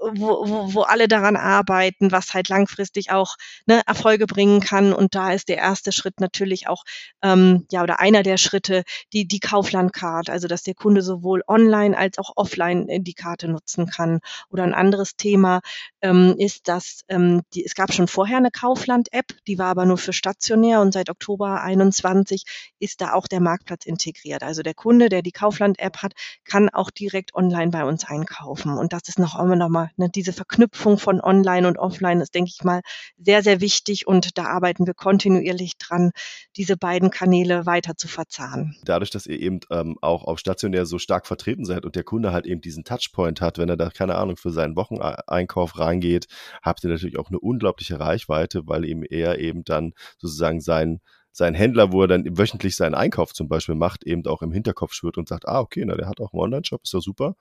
wo, 0.00 0.48
wo, 0.48 0.74
wo 0.74 0.82
alle 0.82 1.08
daran 1.08 1.36
arbeiten, 1.36 2.12
was 2.12 2.34
halt 2.34 2.48
langfristig 2.48 3.10
auch 3.10 3.36
ne, 3.66 3.82
Erfolge 3.86 4.26
bringen 4.26 4.60
kann. 4.60 4.92
Und 4.92 5.14
da 5.14 5.32
ist 5.32 5.48
der 5.48 5.58
erste 5.58 5.92
Schritt 5.92 6.20
natürlich 6.20 6.68
auch, 6.68 6.84
ähm, 7.22 7.66
ja, 7.70 7.82
oder 7.82 8.00
einer 8.00 8.22
der 8.22 8.36
Schritte, 8.36 8.84
die, 9.12 9.26
die 9.26 9.40
Kaufland-Card, 9.40 10.30
also 10.30 10.48
dass 10.48 10.62
der 10.62 10.74
Kunde 10.74 11.02
sowohl 11.02 11.42
online 11.46 11.96
als 11.96 12.18
auch 12.18 12.32
offline 12.36 12.86
die 12.88 13.14
Karte 13.14 13.48
nutzen 13.48 13.86
kann. 13.86 14.20
Oder 14.50 14.64
ein 14.64 14.74
anderes 14.74 15.16
Thema 15.16 15.60
ähm, 16.02 16.34
ist, 16.38 16.68
dass 16.68 17.02
ähm, 17.08 17.42
die, 17.54 17.64
es 17.64 17.74
gab 17.74 17.92
schon 17.92 18.08
vorher 18.08 18.38
eine 18.38 18.50
Kaufland-App, 18.50 19.26
die 19.46 19.58
war 19.58 19.66
aber 19.66 19.84
nur 19.84 19.98
für 19.98 20.12
stationär 20.12 20.80
und 20.80 20.92
seit 20.92 21.10
Oktober 21.10 21.62
21 21.62 22.44
ist 22.78 23.00
da 23.00 23.12
auch 23.12 23.26
der 23.26 23.40
Marktplatz 23.40 23.86
integriert. 23.86 24.42
Also 24.42 24.62
der 24.62 24.74
Kunde, 24.74 25.08
der 25.08 25.22
die 25.22 25.32
Kaufland-App 25.32 25.98
hat, 25.98 26.12
kann 26.44 26.68
auch 26.68 26.90
direkt 26.90 27.34
online 27.34 27.70
bei 27.70 27.84
uns 27.84 28.04
einkaufen. 28.04 28.76
Und 28.76 28.92
das 28.92 29.08
ist 29.08 29.18
noch 29.18 29.38
immer 29.38 29.67
noch 29.68 29.72
mal 29.72 29.90
ne, 29.96 30.08
diese 30.12 30.32
Verknüpfung 30.32 30.98
von 30.98 31.20
Online 31.20 31.68
und 31.68 31.78
Offline 31.78 32.20
ist, 32.20 32.34
denke 32.34 32.50
ich 32.54 32.64
mal, 32.64 32.80
sehr, 33.18 33.42
sehr 33.42 33.60
wichtig 33.60 34.06
und 34.06 34.38
da 34.38 34.44
arbeiten 34.44 34.86
wir 34.86 34.94
kontinuierlich 34.94 35.76
dran, 35.78 36.10
diese 36.56 36.76
beiden 36.76 37.10
Kanäle 37.10 37.66
weiter 37.66 37.96
zu 37.96 38.08
verzahnen. 38.08 38.76
Dadurch, 38.84 39.10
dass 39.10 39.26
ihr 39.26 39.38
eben 39.38 39.60
ähm, 39.70 39.96
auch 40.00 40.24
auf 40.24 40.38
stationär 40.38 40.86
so 40.86 40.98
stark 40.98 41.26
vertreten 41.26 41.64
seid 41.64 41.84
und 41.84 41.94
der 41.96 42.04
Kunde 42.04 42.32
halt 42.32 42.46
eben 42.46 42.60
diesen 42.60 42.84
Touchpoint 42.84 43.40
hat, 43.40 43.58
wenn 43.58 43.68
er 43.68 43.76
da, 43.76 43.90
keine 43.90 44.16
Ahnung, 44.16 44.36
für 44.36 44.50
seinen 44.50 44.76
Wocheneinkauf 44.76 45.78
reingeht, 45.78 46.26
habt 46.62 46.82
ihr 46.84 46.90
natürlich 46.90 47.18
auch 47.18 47.28
eine 47.28 47.38
unglaubliche 47.38 48.00
Reichweite, 48.00 48.62
weil 48.66 48.84
ihm 48.84 49.04
er 49.08 49.38
eben 49.38 49.64
dann 49.64 49.92
sozusagen 50.18 50.60
sein 50.60 51.00
sein 51.32 51.54
Händler, 51.54 51.92
wo 51.92 52.02
er 52.02 52.08
dann 52.08 52.38
wöchentlich 52.38 52.76
seinen 52.76 52.94
Einkauf 52.94 53.32
zum 53.32 53.48
Beispiel 53.48 53.74
macht, 53.74 54.04
eben 54.04 54.26
auch 54.26 54.42
im 54.42 54.52
Hinterkopf 54.52 54.92
schwirrt 54.92 55.18
und 55.18 55.28
sagt, 55.28 55.46
ah, 55.46 55.60
okay, 55.60 55.84
na, 55.84 55.94
der 55.94 56.08
hat 56.08 56.20
auch 56.20 56.32
einen 56.32 56.42
Online-Shop, 56.42 56.82
ist 56.82 56.94
doch 56.94 57.00
super. 57.00 57.36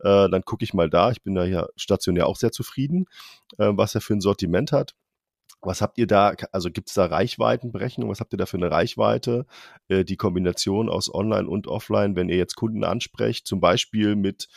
Äh, 0.00 0.28
dann 0.30 0.42
gucke 0.42 0.64
ich 0.64 0.74
mal 0.74 0.88
da. 0.88 1.10
Ich 1.10 1.22
bin 1.22 1.34
da 1.34 1.44
ja 1.44 1.66
stationär 1.76 2.26
auch 2.26 2.36
sehr 2.36 2.52
zufrieden, 2.52 3.06
äh, 3.58 3.70
was 3.72 3.94
er 3.94 4.00
für 4.00 4.14
ein 4.14 4.20
Sortiment 4.20 4.72
hat. 4.72 4.94
Was 5.60 5.80
habt 5.80 5.96
ihr 5.98 6.08
da, 6.08 6.34
also 6.50 6.70
gibt 6.70 6.88
es 6.88 6.94
da 6.94 7.06
Reichweitenberechnung? 7.06 8.10
Was 8.10 8.18
habt 8.18 8.32
ihr 8.32 8.36
da 8.36 8.46
für 8.46 8.56
eine 8.56 8.70
Reichweite? 8.70 9.46
Äh, 9.88 10.04
die 10.04 10.16
Kombination 10.16 10.88
aus 10.88 11.12
Online 11.12 11.48
und 11.48 11.68
Offline, 11.68 12.16
wenn 12.16 12.28
ihr 12.28 12.36
jetzt 12.36 12.56
Kunden 12.56 12.82
ansprecht, 12.84 13.46
zum 13.46 13.60
Beispiel 13.60 14.16
mit 14.16 14.48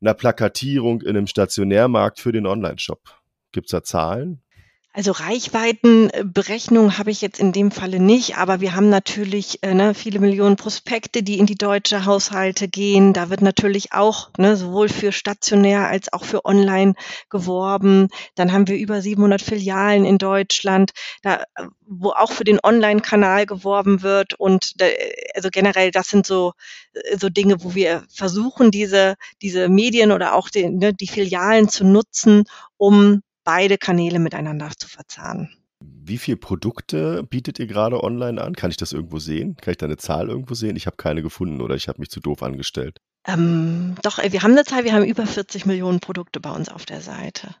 einer 0.00 0.14
Plakatierung 0.14 1.02
in 1.02 1.10
einem 1.10 1.26
Stationärmarkt 1.26 2.18
für 2.18 2.32
den 2.32 2.46
Online-Shop. 2.46 3.00
Gibt 3.52 3.66
es 3.66 3.70
da 3.70 3.82
Zahlen? 3.82 4.42
Also 4.92 5.12
Reichweitenberechnung 5.12 6.98
habe 6.98 7.12
ich 7.12 7.20
jetzt 7.20 7.38
in 7.38 7.52
dem 7.52 7.70
Falle 7.70 8.00
nicht, 8.00 8.38
aber 8.38 8.60
wir 8.60 8.74
haben 8.74 8.88
natürlich 8.88 9.62
äh, 9.62 9.72
ne, 9.72 9.94
viele 9.94 10.18
Millionen 10.18 10.56
Prospekte, 10.56 11.22
die 11.22 11.38
in 11.38 11.46
die 11.46 11.54
deutsche 11.54 12.06
Haushalte 12.06 12.66
gehen. 12.66 13.12
Da 13.12 13.30
wird 13.30 13.40
natürlich 13.40 13.92
auch 13.92 14.30
ne, 14.36 14.56
sowohl 14.56 14.88
für 14.88 15.12
stationär 15.12 15.86
als 15.86 16.12
auch 16.12 16.24
für 16.24 16.44
online 16.44 16.94
geworben. 17.28 18.08
Dann 18.34 18.52
haben 18.52 18.66
wir 18.66 18.76
über 18.78 19.00
700 19.00 19.40
Filialen 19.40 20.04
in 20.04 20.18
Deutschland, 20.18 20.90
da, 21.22 21.44
wo 21.86 22.10
auch 22.10 22.32
für 22.32 22.44
den 22.44 22.58
Online-Kanal 22.60 23.46
geworben 23.46 24.02
wird. 24.02 24.34
Und 24.34 24.74
äh, 24.80 24.92
also 25.36 25.50
generell, 25.52 25.92
das 25.92 26.08
sind 26.08 26.26
so, 26.26 26.52
äh, 26.94 27.16
so 27.16 27.28
Dinge, 27.28 27.62
wo 27.62 27.76
wir 27.76 28.02
versuchen, 28.12 28.72
diese, 28.72 29.14
diese 29.40 29.68
Medien 29.68 30.10
oder 30.10 30.34
auch 30.34 30.48
die, 30.48 30.68
ne, 30.68 30.92
die 30.92 31.06
Filialen 31.06 31.68
zu 31.68 31.84
nutzen, 31.84 32.42
um 32.76 33.22
beide 33.50 33.78
Kanäle 33.78 34.20
miteinander 34.20 34.70
zu 34.78 34.86
verzahnen. 34.86 35.50
Wie 35.82 36.18
viele 36.18 36.36
Produkte 36.36 37.24
bietet 37.24 37.58
ihr 37.58 37.66
gerade 37.66 38.00
online 38.04 38.40
an? 38.40 38.54
Kann 38.54 38.70
ich 38.70 38.76
das 38.76 38.92
irgendwo 38.92 39.18
sehen? 39.18 39.56
Kann 39.56 39.72
ich 39.72 39.78
da 39.78 39.86
eine 39.86 39.96
Zahl 39.96 40.28
irgendwo 40.28 40.54
sehen? 40.54 40.76
Ich 40.76 40.86
habe 40.86 40.96
keine 40.96 41.20
gefunden 41.20 41.60
oder 41.60 41.74
ich 41.74 41.88
habe 41.88 41.98
mich 41.98 42.10
zu 42.10 42.20
doof 42.20 42.44
angestellt. 42.44 42.98
Ähm, 43.26 43.96
doch, 44.02 44.20
äh, 44.20 44.30
wir 44.30 44.44
haben 44.44 44.52
eine 44.52 44.64
Zahl, 44.64 44.84
wir 44.84 44.92
haben 44.92 45.04
über 45.04 45.26
40 45.26 45.66
Millionen 45.66 45.98
Produkte 45.98 46.38
bei 46.38 46.50
uns 46.52 46.68
auf 46.68 46.86
der 46.86 47.00
Seite 47.00 47.56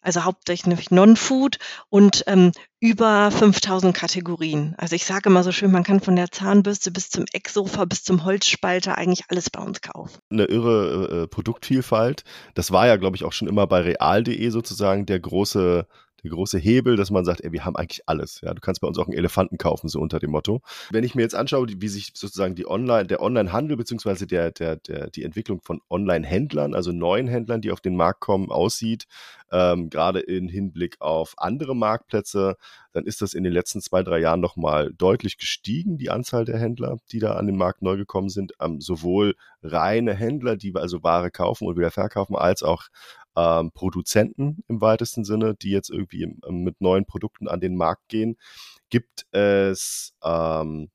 also 0.00 0.24
hauptsächlich 0.24 0.90
Non-Food 0.90 1.58
und 1.88 2.24
ähm, 2.26 2.52
über 2.80 3.30
5000 3.30 3.94
Kategorien. 3.94 4.74
Also 4.78 4.96
ich 4.96 5.04
sage 5.04 5.28
immer 5.28 5.42
so 5.42 5.52
schön, 5.52 5.70
man 5.70 5.84
kann 5.84 6.00
von 6.00 6.16
der 6.16 6.30
Zahnbürste 6.30 6.90
bis 6.90 7.10
zum 7.10 7.24
Ecksofa 7.32 7.84
bis 7.84 8.02
zum 8.02 8.24
Holzspalter 8.24 8.96
eigentlich 8.96 9.24
alles 9.28 9.50
bei 9.50 9.62
uns 9.62 9.80
kaufen. 9.80 10.18
Eine 10.30 10.44
irre 10.44 11.22
äh, 11.22 11.26
Produktvielfalt. 11.26 12.24
Das 12.54 12.70
war 12.70 12.86
ja, 12.86 12.96
glaube 12.96 13.16
ich, 13.16 13.24
auch 13.24 13.32
schon 13.32 13.48
immer 13.48 13.66
bei 13.66 13.80
real.de 13.80 14.48
sozusagen 14.50 15.06
der 15.06 15.20
große 15.20 15.86
der 16.22 16.30
große 16.30 16.58
Hebel, 16.58 16.96
dass 16.96 17.10
man 17.10 17.24
sagt, 17.24 17.42
ey, 17.42 17.52
wir 17.52 17.64
haben 17.64 17.76
eigentlich 17.76 18.02
alles. 18.06 18.40
Ja, 18.42 18.54
du 18.54 18.60
kannst 18.60 18.80
bei 18.80 18.88
uns 18.88 18.98
auch 18.98 19.06
einen 19.06 19.16
Elefanten 19.16 19.58
kaufen, 19.58 19.88
so 19.88 20.00
unter 20.00 20.18
dem 20.18 20.30
Motto. 20.30 20.60
Wenn 20.90 21.04
ich 21.04 21.14
mir 21.14 21.22
jetzt 21.22 21.34
anschaue, 21.34 21.66
wie 21.68 21.88
sich 21.88 22.12
sozusagen 22.14 22.54
die 22.54 22.66
Online, 22.66 23.06
der 23.06 23.22
Online-Handel 23.22 23.76
beziehungsweise 23.76 24.26
der, 24.26 24.50
der, 24.50 24.76
der, 24.76 25.10
die 25.10 25.24
Entwicklung 25.24 25.60
von 25.62 25.80
Online-Händlern, 25.90 26.74
also 26.74 26.92
neuen 26.92 27.28
Händlern, 27.28 27.60
die 27.60 27.72
auf 27.72 27.80
den 27.80 27.96
Markt 27.96 28.20
kommen, 28.20 28.50
aussieht, 28.50 29.06
ähm, 29.52 29.90
gerade 29.90 30.20
im 30.20 30.48
Hinblick 30.48 31.00
auf 31.00 31.34
andere 31.36 31.74
Marktplätze, 31.74 32.56
dann 32.92 33.04
ist 33.04 33.22
das 33.22 33.34
in 33.34 33.44
den 33.44 33.52
letzten 33.52 33.80
zwei, 33.80 34.02
drei 34.02 34.18
Jahren 34.18 34.40
nochmal 34.40 34.92
deutlich 34.92 35.38
gestiegen, 35.38 35.98
die 35.98 36.10
Anzahl 36.10 36.44
der 36.44 36.58
Händler, 36.58 36.98
die 37.12 37.18
da 37.18 37.34
an 37.34 37.46
den 37.46 37.56
Markt 37.56 37.82
neu 37.82 37.96
gekommen 37.96 38.28
sind. 38.28 38.52
Ähm, 38.60 38.80
sowohl 38.80 39.34
reine 39.62 40.14
Händler, 40.14 40.56
die 40.56 40.74
also 40.74 41.02
Ware 41.02 41.30
kaufen 41.30 41.66
und 41.66 41.76
wieder 41.76 41.90
verkaufen, 41.90 42.36
als 42.36 42.62
auch 42.62 42.84
ähm, 43.36 43.70
Produzenten 43.72 44.64
im 44.68 44.80
weitesten 44.80 45.24
Sinne, 45.24 45.54
die 45.54 45.70
jetzt 45.70 45.90
irgendwie 45.90 46.22
ähm, 46.22 46.62
mit 46.62 46.80
neuen 46.80 47.06
Produkten 47.06 47.48
an 47.48 47.60
den 47.60 47.76
Markt 47.76 48.08
gehen. 48.08 48.36
Gibt 48.88 49.26
es 49.32 50.14
ähm, 50.24 50.90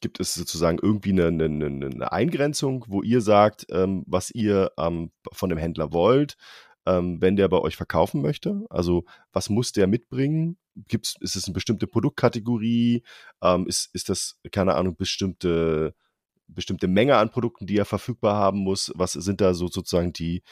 gibt 0.00 0.18
es 0.20 0.34
sozusagen 0.34 0.78
irgendwie 0.80 1.10
eine, 1.12 1.26
eine, 1.26 1.44
eine, 1.44 2.12
Eingrenzung, 2.12 2.84
wo 2.88 3.02
ihr 3.02 3.20
sagt, 3.20 3.66
ähm, 3.70 4.02
was 4.06 4.30
ihr 4.30 4.72
ähm, 4.78 5.12
von 5.32 5.50
dem 5.50 5.58
Händler 5.58 5.92
wollt, 5.92 6.36
ähm, 6.86 7.20
wenn 7.20 7.36
der 7.36 7.48
bei 7.48 7.58
euch 7.58 7.76
verkaufen 7.76 8.22
möchte? 8.22 8.64
Also 8.70 9.04
was 9.32 9.50
muss 9.50 9.72
der 9.72 9.86
mitbringen? 9.86 10.56
Gibt's, 10.88 11.16
ist 11.20 11.36
es 11.36 11.44
eine 11.44 11.54
bestimmte 11.54 11.86
Produktkategorie? 11.86 13.02
Ist, 13.66 13.90
ist 13.92 14.08
das, 14.08 14.38
keine 14.50 14.76
Ahnung, 14.76 14.96
bestimmte, 14.96 15.94
bestimmte 16.46 16.88
Menge 16.88 17.16
an 17.16 17.30
Produkten, 17.30 17.66
die 17.66 17.76
er 17.76 17.84
verfügbar 17.84 18.36
haben 18.36 18.60
muss? 18.60 18.92
Was 18.94 19.12
sind 19.12 19.40
da 19.40 19.52
so 19.52 19.66
sozusagen 19.68 20.12
die, 20.12 20.42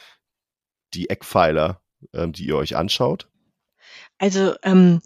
die 0.93 1.09
Eckpfeiler, 1.09 1.81
ähm, 2.13 2.33
die 2.33 2.45
ihr 2.45 2.57
euch 2.57 2.75
anschaut? 2.75 3.29
Also 4.17 4.55
ähm, 4.63 5.01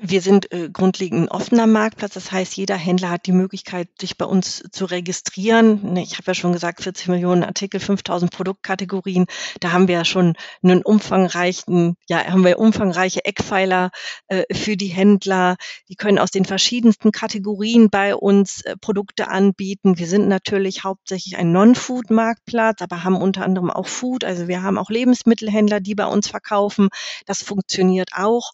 wir 0.00 0.20
sind 0.20 0.52
äh, 0.52 0.68
grundlegend 0.70 1.22
ein 1.22 1.28
offener 1.28 1.66
Marktplatz. 1.66 2.14
Das 2.14 2.32
heißt, 2.32 2.56
jeder 2.56 2.76
Händler 2.76 3.10
hat 3.10 3.26
die 3.26 3.32
Möglichkeit, 3.32 3.88
sich 4.00 4.16
bei 4.16 4.24
uns 4.24 4.62
zu 4.70 4.84
registrieren. 4.84 5.94
Ne, 5.94 6.02
ich 6.02 6.14
habe 6.14 6.24
ja 6.26 6.34
schon 6.34 6.52
gesagt, 6.52 6.82
40 6.82 7.08
Millionen 7.08 7.44
Artikel, 7.44 7.80
5000 7.80 8.30
Produktkategorien. 8.30 9.26
Da 9.60 9.72
haben 9.72 9.88
wir 9.88 9.96
ja 9.96 10.04
schon 10.04 10.34
einen 10.62 10.82
umfangreichen, 10.82 11.96
ja, 12.08 12.24
haben 12.24 12.44
wir 12.44 12.58
umfangreiche 12.58 13.24
Eckpfeiler 13.24 13.90
äh, 14.28 14.44
für 14.52 14.76
die 14.76 14.88
Händler. 14.88 15.56
Die 15.88 15.96
können 15.96 16.18
aus 16.18 16.30
den 16.30 16.44
verschiedensten 16.44 17.12
Kategorien 17.12 17.90
bei 17.90 18.14
uns 18.14 18.62
äh, 18.62 18.76
Produkte 18.76 19.28
anbieten. 19.28 19.98
Wir 19.98 20.06
sind 20.06 20.28
natürlich 20.28 20.84
hauptsächlich 20.84 21.36
ein 21.36 21.52
Non-Food-Marktplatz, 21.52 22.82
aber 22.82 23.04
haben 23.04 23.16
unter 23.16 23.44
anderem 23.44 23.70
auch 23.70 23.86
Food. 23.86 24.24
Also 24.24 24.48
wir 24.48 24.62
haben 24.62 24.78
auch 24.78 24.90
Lebensmittelhändler, 24.90 25.80
die 25.80 25.94
bei 25.94 26.06
uns 26.06 26.28
verkaufen. 26.28 26.88
Das 27.26 27.42
funktioniert 27.42 28.10
auch. 28.14 28.52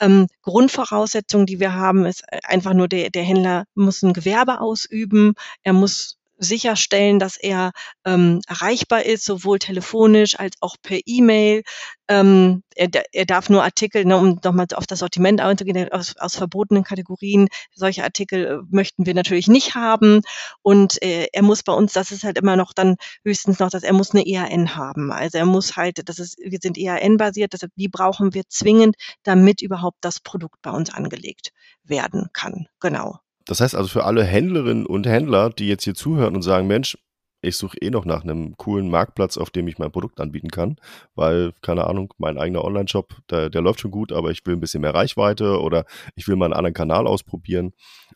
Ähm, 0.00 0.26
Grundvoraussetzung, 0.42 1.46
die 1.46 1.60
wir 1.60 1.74
haben, 1.74 2.06
ist 2.06 2.22
äh, 2.28 2.40
einfach 2.44 2.74
nur, 2.74 2.88
der, 2.88 3.10
der 3.10 3.22
Händler 3.22 3.64
muss 3.74 4.02
ein 4.02 4.12
Gewerbe 4.12 4.60
ausüben, 4.60 5.34
er 5.62 5.72
muss 5.72 6.19
sicherstellen, 6.40 7.18
dass 7.18 7.36
er 7.36 7.70
ähm, 8.04 8.40
erreichbar 8.48 9.04
ist, 9.04 9.24
sowohl 9.24 9.58
telefonisch 9.58 10.38
als 10.38 10.56
auch 10.60 10.76
per 10.82 10.98
E-Mail. 11.04 11.62
Ähm, 12.08 12.62
er, 12.74 12.88
er 13.12 13.26
darf 13.26 13.50
nur 13.50 13.62
Artikel, 13.62 14.04
ne, 14.04 14.16
um 14.16 14.40
nochmal 14.42 14.66
auf 14.74 14.86
das 14.86 15.00
Sortiment 15.00 15.40
einzugehen, 15.40 15.92
aus, 15.92 16.16
aus 16.16 16.34
verbotenen 16.34 16.82
Kategorien, 16.82 17.48
solche 17.72 18.02
Artikel 18.02 18.46
äh, 18.46 18.58
möchten 18.70 19.06
wir 19.06 19.14
natürlich 19.14 19.48
nicht 19.48 19.74
haben. 19.74 20.22
Und 20.62 21.00
äh, 21.02 21.26
er 21.32 21.42
muss 21.42 21.62
bei 21.62 21.74
uns, 21.74 21.92
das 21.92 22.10
ist 22.10 22.24
halt 22.24 22.38
immer 22.38 22.56
noch 22.56 22.72
dann 22.72 22.96
höchstens 23.22 23.58
noch, 23.58 23.70
dass 23.70 23.82
er 23.82 23.92
muss 23.92 24.12
eine 24.12 24.26
EAN 24.26 24.74
haben. 24.74 25.12
Also 25.12 25.38
er 25.38 25.46
muss 25.46 25.76
halt, 25.76 26.08
das 26.08 26.18
ist, 26.18 26.38
wir 26.38 26.58
sind 26.60 26.78
EAN-basiert, 26.78 27.52
deshalb 27.52 27.72
die 27.76 27.88
brauchen 27.88 28.34
wir 28.34 28.42
zwingend, 28.48 28.96
damit 29.22 29.60
überhaupt 29.62 29.98
das 30.00 30.20
Produkt 30.20 30.62
bei 30.62 30.70
uns 30.70 30.92
angelegt 30.92 31.52
werden 31.84 32.30
kann. 32.32 32.66
Genau. 32.80 33.20
Das 33.50 33.60
heißt 33.60 33.74
also 33.74 33.88
für 33.88 34.04
alle 34.04 34.22
Händlerinnen 34.22 34.86
und 34.86 35.08
Händler, 35.08 35.50
die 35.50 35.66
jetzt 35.66 35.82
hier 35.82 35.96
zuhören 35.96 36.36
und 36.36 36.42
sagen, 36.42 36.68
Mensch, 36.68 36.96
ich 37.42 37.56
suche 37.56 37.76
eh 37.78 37.90
noch 37.90 38.04
nach 38.04 38.22
einem 38.22 38.56
coolen 38.56 38.88
Marktplatz, 38.88 39.36
auf 39.38 39.50
dem 39.50 39.66
ich 39.66 39.76
mein 39.76 39.90
Produkt 39.90 40.20
anbieten 40.20 40.50
kann, 40.50 40.76
weil, 41.16 41.52
keine 41.60 41.88
Ahnung, 41.88 42.14
mein 42.18 42.38
eigener 42.38 42.62
Online-Shop, 42.62 43.12
der, 43.28 43.50
der 43.50 43.60
läuft 43.60 43.80
schon 43.80 43.90
gut, 43.90 44.12
aber 44.12 44.30
ich 44.30 44.46
will 44.46 44.54
ein 44.54 44.60
bisschen 44.60 44.82
mehr 44.82 44.94
Reichweite 44.94 45.60
oder 45.60 45.84
ich 46.14 46.28
will 46.28 46.36
mal 46.36 46.44
einen 46.44 46.54
anderen 46.54 46.74
Kanal 46.74 47.08
ausprobieren. 47.08 47.72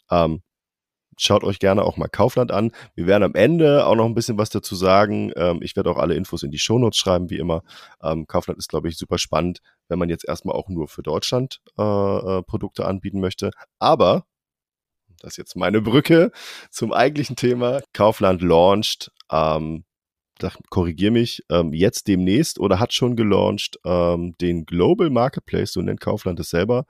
Ähm, 0.09 0.43
schaut 1.19 1.43
euch 1.43 1.59
gerne 1.59 1.83
auch 1.83 1.97
mal 1.97 2.07
Kaufland 2.07 2.53
an. 2.53 2.71
Wir 2.95 3.09
werden 3.09 3.25
am 3.25 3.35
Ende 3.35 3.87
auch 3.87 3.97
noch 3.97 4.07
ein 4.07 4.15
bisschen 4.15 4.39
was 4.39 4.51
dazu 4.51 4.77
sagen. 4.77 5.33
Ähm, 5.35 5.63
ich 5.63 5.75
werde 5.75 5.91
auch 5.91 5.99
alle 5.99 6.15
Infos 6.15 6.45
in 6.45 6.53
die 6.53 6.61
Shownotes 6.61 6.97
schreiben, 6.97 7.29
wie 7.29 7.39
immer. 7.39 7.65
Ähm, 8.01 8.29
Kaufland 8.29 8.59
ist, 8.59 8.69
glaube 8.69 8.89
ich, 8.89 8.97
super 8.97 9.19
spannend, 9.19 9.59
wenn 9.89 9.99
man 9.99 10.11
jetzt 10.11 10.29
erstmal 10.29 10.55
auch 10.55 10.69
nur 10.69 10.87
für 10.87 11.03
Deutschland 11.03 11.61
äh, 11.77 11.83
äh, 11.83 12.43
Produkte 12.45 12.87
anbieten 12.87 13.19
möchte. 13.19 13.51
Aber 13.81 14.27
das 15.25 15.35
ist 15.35 15.39
jetzt 15.39 15.57
meine 15.57 15.81
Brücke 15.81 16.31
zum 16.71 16.93
eigentlichen 16.93 17.35
Thema. 17.35 17.81
Kaufland 17.95 18.43
launched, 18.43 19.11
ähm, 19.33 19.85
korrigier 20.69 21.11
mich, 21.11 21.43
ähm, 21.51 21.73
jetzt 21.73 22.09
demnächst 22.09 22.59
oder 22.59 22.79
hat 22.79 22.93
schon 22.93 23.17
gelauncht 23.17 23.79
ähm, 23.85 24.37
den 24.41 24.67
Global 24.67 25.09
Marketplace, 25.09 25.73
so 25.73 25.81
nennt 25.81 26.01
Kaufland 26.01 26.41
es 26.41 26.51
selber, 26.51 26.85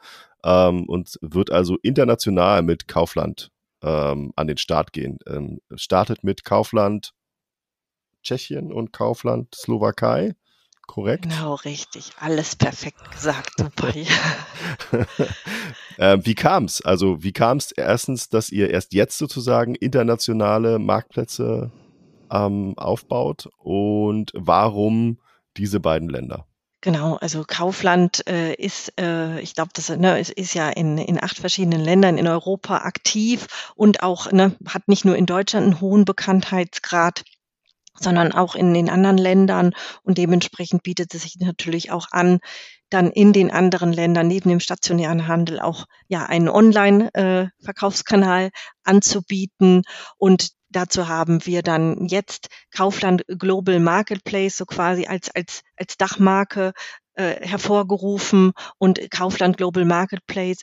ähm, 0.45 0.89
und 0.89 1.17
wird 1.21 1.51
also 1.51 1.77
international 1.83 2.63
mit 2.63 2.89
Kaufland 2.89 3.51
ähm, 3.83 4.33
an 4.35 4.49
den 4.49 4.57
Start 4.57 4.93
gehen. 4.93 5.19
Ähm, 5.29 5.61
startet 5.77 6.25
mit 6.25 6.45
Kaufland 6.45 7.13
Tschechien 8.25 8.73
und 8.73 8.93
Kaufland 8.93 9.55
Slowakei 9.55 10.35
korrekt? 10.87 11.25
Genau, 11.25 11.55
richtig. 11.55 12.13
Alles 12.21 12.57
perfekt 12.57 13.11
gesagt. 13.11 13.53
Super. 13.59 13.93
ähm, 15.99 16.27
wie 16.27 16.35
kam 16.35 16.65
es? 16.65 16.81
Also, 16.83 17.23
wie 17.23 17.33
kam 17.33 17.59
es 17.59 17.73
erstens, 17.73 18.29
dass 18.29 18.51
ihr 18.51 18.71
erst 18.71 18.93
jetzt 18.93 19.19
sozusagen 19.19 19.75
internationale 19.75 20.79
Marktplätze 20.79 21.71
ähm, 22.31 22.75
aufbaut 22.77 23.49
und 23.59 24.33
warum 24.35 25.19
diese 25.57 25.81
beiden 25.81 26.09
Länder? 26.09 26.47
Genau, 26.85 27.17
also 27.17 27.45
Kaufland 27.47 28.27
äh, 28.29 28.53
ist, 28.57 28.93
äh, 29.01 29.41
ich 29.41 29.55
glaube, 29.55 29.71
das 29.73 29.89
ne, 29.89 30.21
ist, 30.21 30.31
ist 30.31 30.53
ja 30.53 30.69
in, 30.69 30.99
in 30.99 31.23
acht 31.23 31.39
verschiedenen 31.39 31.81
Ländern 31.81 32.19
in 32.19 32.29
Europa 32.29 32.77
aktiv 32.77 33.73
und 33.75 34.03
auch 34.03 34.31
ne, 34.33 34.55
hat 34.69 34.87
nicht 34.87 35.07
nur 35.07 35.17
in 35.17 35.25
Deutschland 35.25 35.65
einen 35.65 35.81
hohen 35.81 36.05
Bekanntheitsgrad 36.05 37.25
sondern 37.99 38.33
auch 38.33 38.55
in 38.55 38.75
den 38.75 38.91
anderen 38.91 39.19
Ländern. 39.19 39.73
Und 40.03 40.19
dementsprechend 40.19 40.83
bietet 40.83 41.15
es 41.15 41.23
sich 41.23 41.37
natürlich 41.39 41.91
auch 41.91 42.09
an, 42.11 42.41
dann 42.91 43.11
in 43.11 43.33
den 43.33 43.51
anderen 43.51 43.93
Ländern 43.93 44.29
neben 44.29 44.51
dem 44.51 44.61
stationären 44.61 45.27
Handel 45.27 45.61
auch 45.61 45.87
ja 46.09 46.27
einen 46.27 46.49
Online-Verkaufskanal 46.49 48.51
anzubieten. 48.85 49.83
Und 50.17 50.51
dazu 50.69 51.09
haben 51.09 51.45
wir 51.47 51.63
dann 51.63 52.07
jetzt 52.07 52.49
Kaufland 52.73 53.25
Global 53.27 53.81
Marketplace 53.81 54.57
so 54.57 54.67
quasi 54.67 55.07
als 55.07 55.35
als 55.35 55.63
als 55.77 55.97
Dachmarke 55.97 56.73
äh, 57.15 57.47
hervorgerufen 57.47 58.53
und 58.79 59.11
Kaufland 59.11 59.57
Global 59.57 59.85
Marketplace 59.85 60.59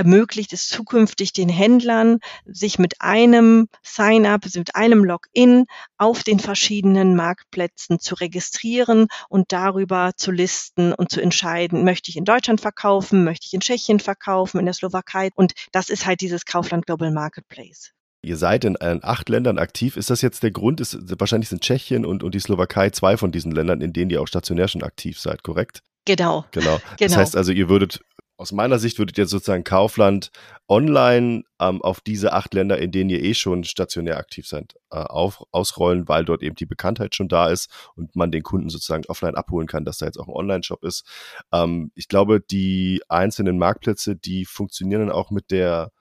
ermöglicht 0.00 0.54
es 0.54 0.66
zukünftig 0.66 1.34
den 1.34 1.50
Händlern, 1.50 2.20
sich 2.46 2.78
mit 2.78 3.02
einem 3.02 3.68
Sign-up, 3.82 4.44
also 4.44 4.58
mit 4.58 4.74
einem 4.74 5.04
Login 5.04 5.66
auf 5.98 6.22
den 6.22 6.38
verschiedenen 6.38 7.14
Marktplätzen 7.14 8.00
zu 8.00 8.14
registrieren 8.14 9.08
und 9.28 9.52
darüber 9.52 10.12
zu 10.16 10.30
listen 10.30 10.94
und 10.94 11.10
zu 11.10 11.20
entscheiden, 11.20 11.84
möchte 11.84 12.10
ich 12.10 12.16
in 12.16 12.24
Deutschland 12.24 12.62
verkaufen, 12.62 13.24
möchte 13.24 13.44
ich 13.46 13.52
in 13.52 13.60
Tschechien 13.60 14.00
verkaufen, 14.00 14.58
in 14.58 14.64
der 14.64 14.72
Slowakei. 14.72 15.28
Und 15.34 15.52
das 15.70 15.90
ist 15.90 16.06
halt 16.06 16.22
dieses 16.22 16.46
Kaufland 16.46 16.86
Global 16.86 17.10
Marketplace. 17.10 17.92
Ihr 18.22 18.38
seid 18.38 18.64
in 18.64 18.78
acht 18.80 19.28
Ländern 19.28 19.58
aktiv. 19.58 19.98
Ist 19.98 20.08
das 20.08 20.22
jetzt 20.22 20.42
der 20.42 20.50
Grund? 20.50 20.80
Ist, 20.80 20.96
wahrscheinlich 21.20 21.50
sind 21.50 21.60
Tschechien 21.60 22.06
und, 22.06 22.22
und 22.22 22.34
die 22.34 22.40
Slowakei 22.40 22.88
zwei 22.88 23.18
von 23.18 23.32
diesen 23.32 23.52
Ländern, 23.52 23.82
in 23.82 23.92
denen 23.92 24.10
ihr 24.10 24.22
auch 24.22 24.28
stationär 24.28 24.68
schon 24.68 24.82
aktiv 24.82 25.20
seid, 25.20 25.42
korrekt? 25.42 25.82
Genau. 26.06 26.44
Genau. 26.50 26.76
genau. 26.96 26.96
Das 26.98 27.16
heißt 27.16 27.36
also, 27.36 27.52
ihr 27.52 27.68
würdet, 27.68 28.00
aus 28.40 28.52
meiner 28.52 28.78
Sicht 28.78 28.98
würdet 28.98 29.18
ihr 29.18 29.26
sozusagen 29.26 29.64
Kaufland 29.64 30.30
online 30.66 31.44
ähm, 31.60 31.82
auf 31.82 32.00
diese 32.00 32.32
acht 32.32 32.54
Länder, 32.54 32.78
in 32.78 32.90
denen 32.90 33.10
ihr 33.10 33.22
eh 33.22 33.34
schon 33.34 33.64
stationär 33.64 34.16
aktiv 34.16 34.48
seid, 34.48 34.76
äh, 34.90 34.96
auf, 34.96 35.44
ausrollen, 35.52 36.08
weil 36.08 36.24
dort 36.24 36.42
eben 36.42 36.56
die 36.56 36.64
Bekanntheit 36.64 37.14
schon 37.14 37.28
da 37.28 37.50
ist 37.50 37.70
und 37.96 38.16
man 38.16 38.32
den 38.32 38.42
Kunden 38.42 38.70
sozusagen 38.70 39.04
offline 39.08 39.34
abholen 39.34 39.66
kann, 39.66 39.84
dass 39.84 39.98
da 39.98 40.06
jetzt 40.06 40.18
auch 40.18 40.26
ein 40.26 40.34
Online-Shop 40.34 40.82
ist. 40.84 41.04
Ähm, 41.52 41.92
ich 41.94 42.08
glaube, 42.08 42.40
die 42.40 43.02
einzelnen 43.10 43.58
Marktplätze, 43.58 44.16
die 44.16 44.46
funktionieren 44.46 45.08
dann 45.08 45.12
auch 45.14 45.30
mit 45.30 45.50
der 45.50 45.92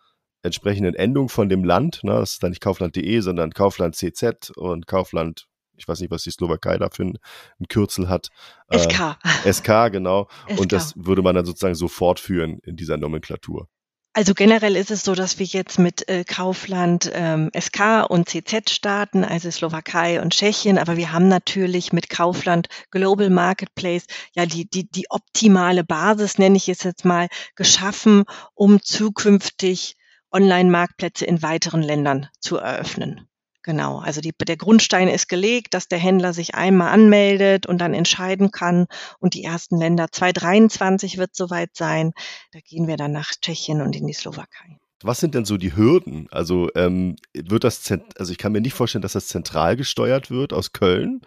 entsprechenden 0.42 0.96
Endung 0.96 1.28
von 1.28 1.50
dem 1.50 1.66
Land. 1.66 2.06
Ne? 2.06 2.14
Das 2.14 2.34
ist 2.34 2.44
dann 2.44 2.52
nicht 2.52 2.62
Kaufland.de, 2.62 3.20
sondern 3.20 3.52
Kaufland 3.52 3.98
CZ 3.98 4.52
und 4.56 4.88
Kaufland, 4.88 5.49
ich 5.80 5.88
weiß 5.88 6.00
nicht, 6.02 6.12
was 6.12 6.24
die 6.24 6.32
Slowakei 6.32 6.78
da 6.78 6.90
für 6.90 7.04
ein, 7.04 7.18
ein 7.60 7.68
Kürzel 7.68 8.10
hat. 8.10 8.30
SK. 8.72 9.18
Äh, 9.44 9.54
SK, 9.54 9.92
genau. 9.92 10.28
SK. 10.50 10.60
Und 10.60 10.72
das 10.72 10.94
würde 10.96 11.22
man 11.22 11.36
dann 11.36 11.46
sozusagen 11.46 11.76
so 11.76 11.88
fortführen 11.88 12.60
in 12.64 12.76
dieser 12.76 12.98
Nomenklatur. 12.98 13.68
Also 14.14 14.34
generell 14.34 14.76
ist 14.76 14.90
es 14.90 15.04
so, 15.04 15.14
dass 15.14 15.38
wir 15.38 15.46
jetzt 15.46 15.78
mit 15.78 16.10
äh, 16.10 16.24
Kaufland 16.24 17.10
ähm, 17.14 17.52
SK 17.58 18.10
und 18.10 18.28
CZ 18.28 18.72
starten, 18.72 19.24
also 19.24 19.52
Slowakei 19.52 20.20
und 20.20 20.34
Tschechien, 20.34 20.80
aber 20.80 20.98
wir 20.98 21.14
haben 21.14 21.28
natürlich 21.28 21.94
mit 21.94 22.10
Kaufland 22.10 22.68
Global 22.90 23.30
Marketplace 23.30 24.08
ja 24.34 24.48
die, 24.48 24.68
die, 24.68 24.90
die 24.90 25.06
optimale 25.12 25.84
Basis, 25.84 26.40
nenne 26.40 26.58
ich 26.58 26.68
es 26.70 26.84
jetzt 26.84 27.06
mal, 27.06 27.28
geschaffen, 27.56 28.24
um 28.56 28.82
zukünftig 28.82 29.96
Online-Marktplätze 30.32 31.26
in 31.26 31.42
weiteren 31.44 31.84
Ländern 31.84 32.28
zu 32.40 32.58
eröffnen. 32.58 33.29
Genau, 33.64 34.00
also 34.00 34.22
die, 34.22 34.32
der 34.32 34.56
Grundstein 34.56 35.10
ist 35.10 35.28
gelegt, 35.28 35.74
dass 35.74 35.88
der 35.90 36.00
Händler 36.00 36.32
sich 36.32 36.56
einmal 36.56 36.94
anmeldet 36.94 37.66
und 37.66 37.80
dann 37.80 37.94
entscheiden 37.94 38.52
kann. 38.52 38.88
Und 39.20 39.34
die 39.34 39.44
ersten 39.44 39.78
Länder 39.78 40.08
2023 40.12 41.18
wird 41.18 41.36
soweit 41.36 41.72
sein. 41.74 42.14
Da 42.52 42.60
gehen 42.62 42.88
wir 42.88 42.96
dann 42.96 43.12
nach 43.12 43.32
Tschechien 43.42 43.82
und 43.82 43.96
in 43.96 44.08
die 44.08 44.14
Slowakei. 44.14 44.78
Was 45.02 45.20
sind 45.20 45.36
denn 45.36 45.46
so 45.46 45.58
die 45.58 45.76
Hürden? 45.76 46.28
Also 46.32 46.70
ähm, 46.76 47.16
wird 47.34 47.64
das, 47.64 47.92
also 48.18 48.32
ich 48.32 48.38
kann 48.38 48.52
mir 48.54 48.62
nicht 48.62 48.74
vorstellen, 48.74 49.02
dass 49.02 49.14
das 49.14 49.28
zentral 49.28 49.76
gesteuert 49.76 50.30
wird 50.30 50.54
aus 50.54 50.72
Köln. 50.72 51.22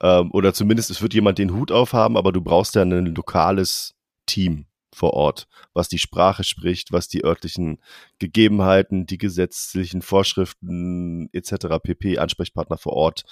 Ähm, 0.00 0.30
oder 0.32 0.54
zumindest 0.54 0.90
es 0.90 1.02
wird 1.02 1.14
jemand 1.14 1.38
den 1.38 1.54
Hut 1.54 1.72
aufhaben, 1.72 2.16
aber 2.16 2.32
du 2.32 2.40
brauchst 2.40 2.76
ja 2.76 2.82
ein 2.82 3.06
lokales 3.06 3.94
Team 4.26 4.66
vor 4.94 5.14
Ort, 5.14 5.46
was 5.72 5.88
die 5.88 5.98
Sprache 5.98 6.44
spricht, 6.44 6.92
was 6.92 7.08
die 7.08 7.24
örtlichen 7.24 7.80
Gegebenheiten, 8.18 9.06
die 9.06 9.18
gesetzlichen 9.18 10.02
Vorschriften 10.02 11.28
etc. 11.32 11.78
pp. 11.82 12.18
Ansprechpartner 12.18 12.78
vor 12.78 12.94
Ort 12.94 13.24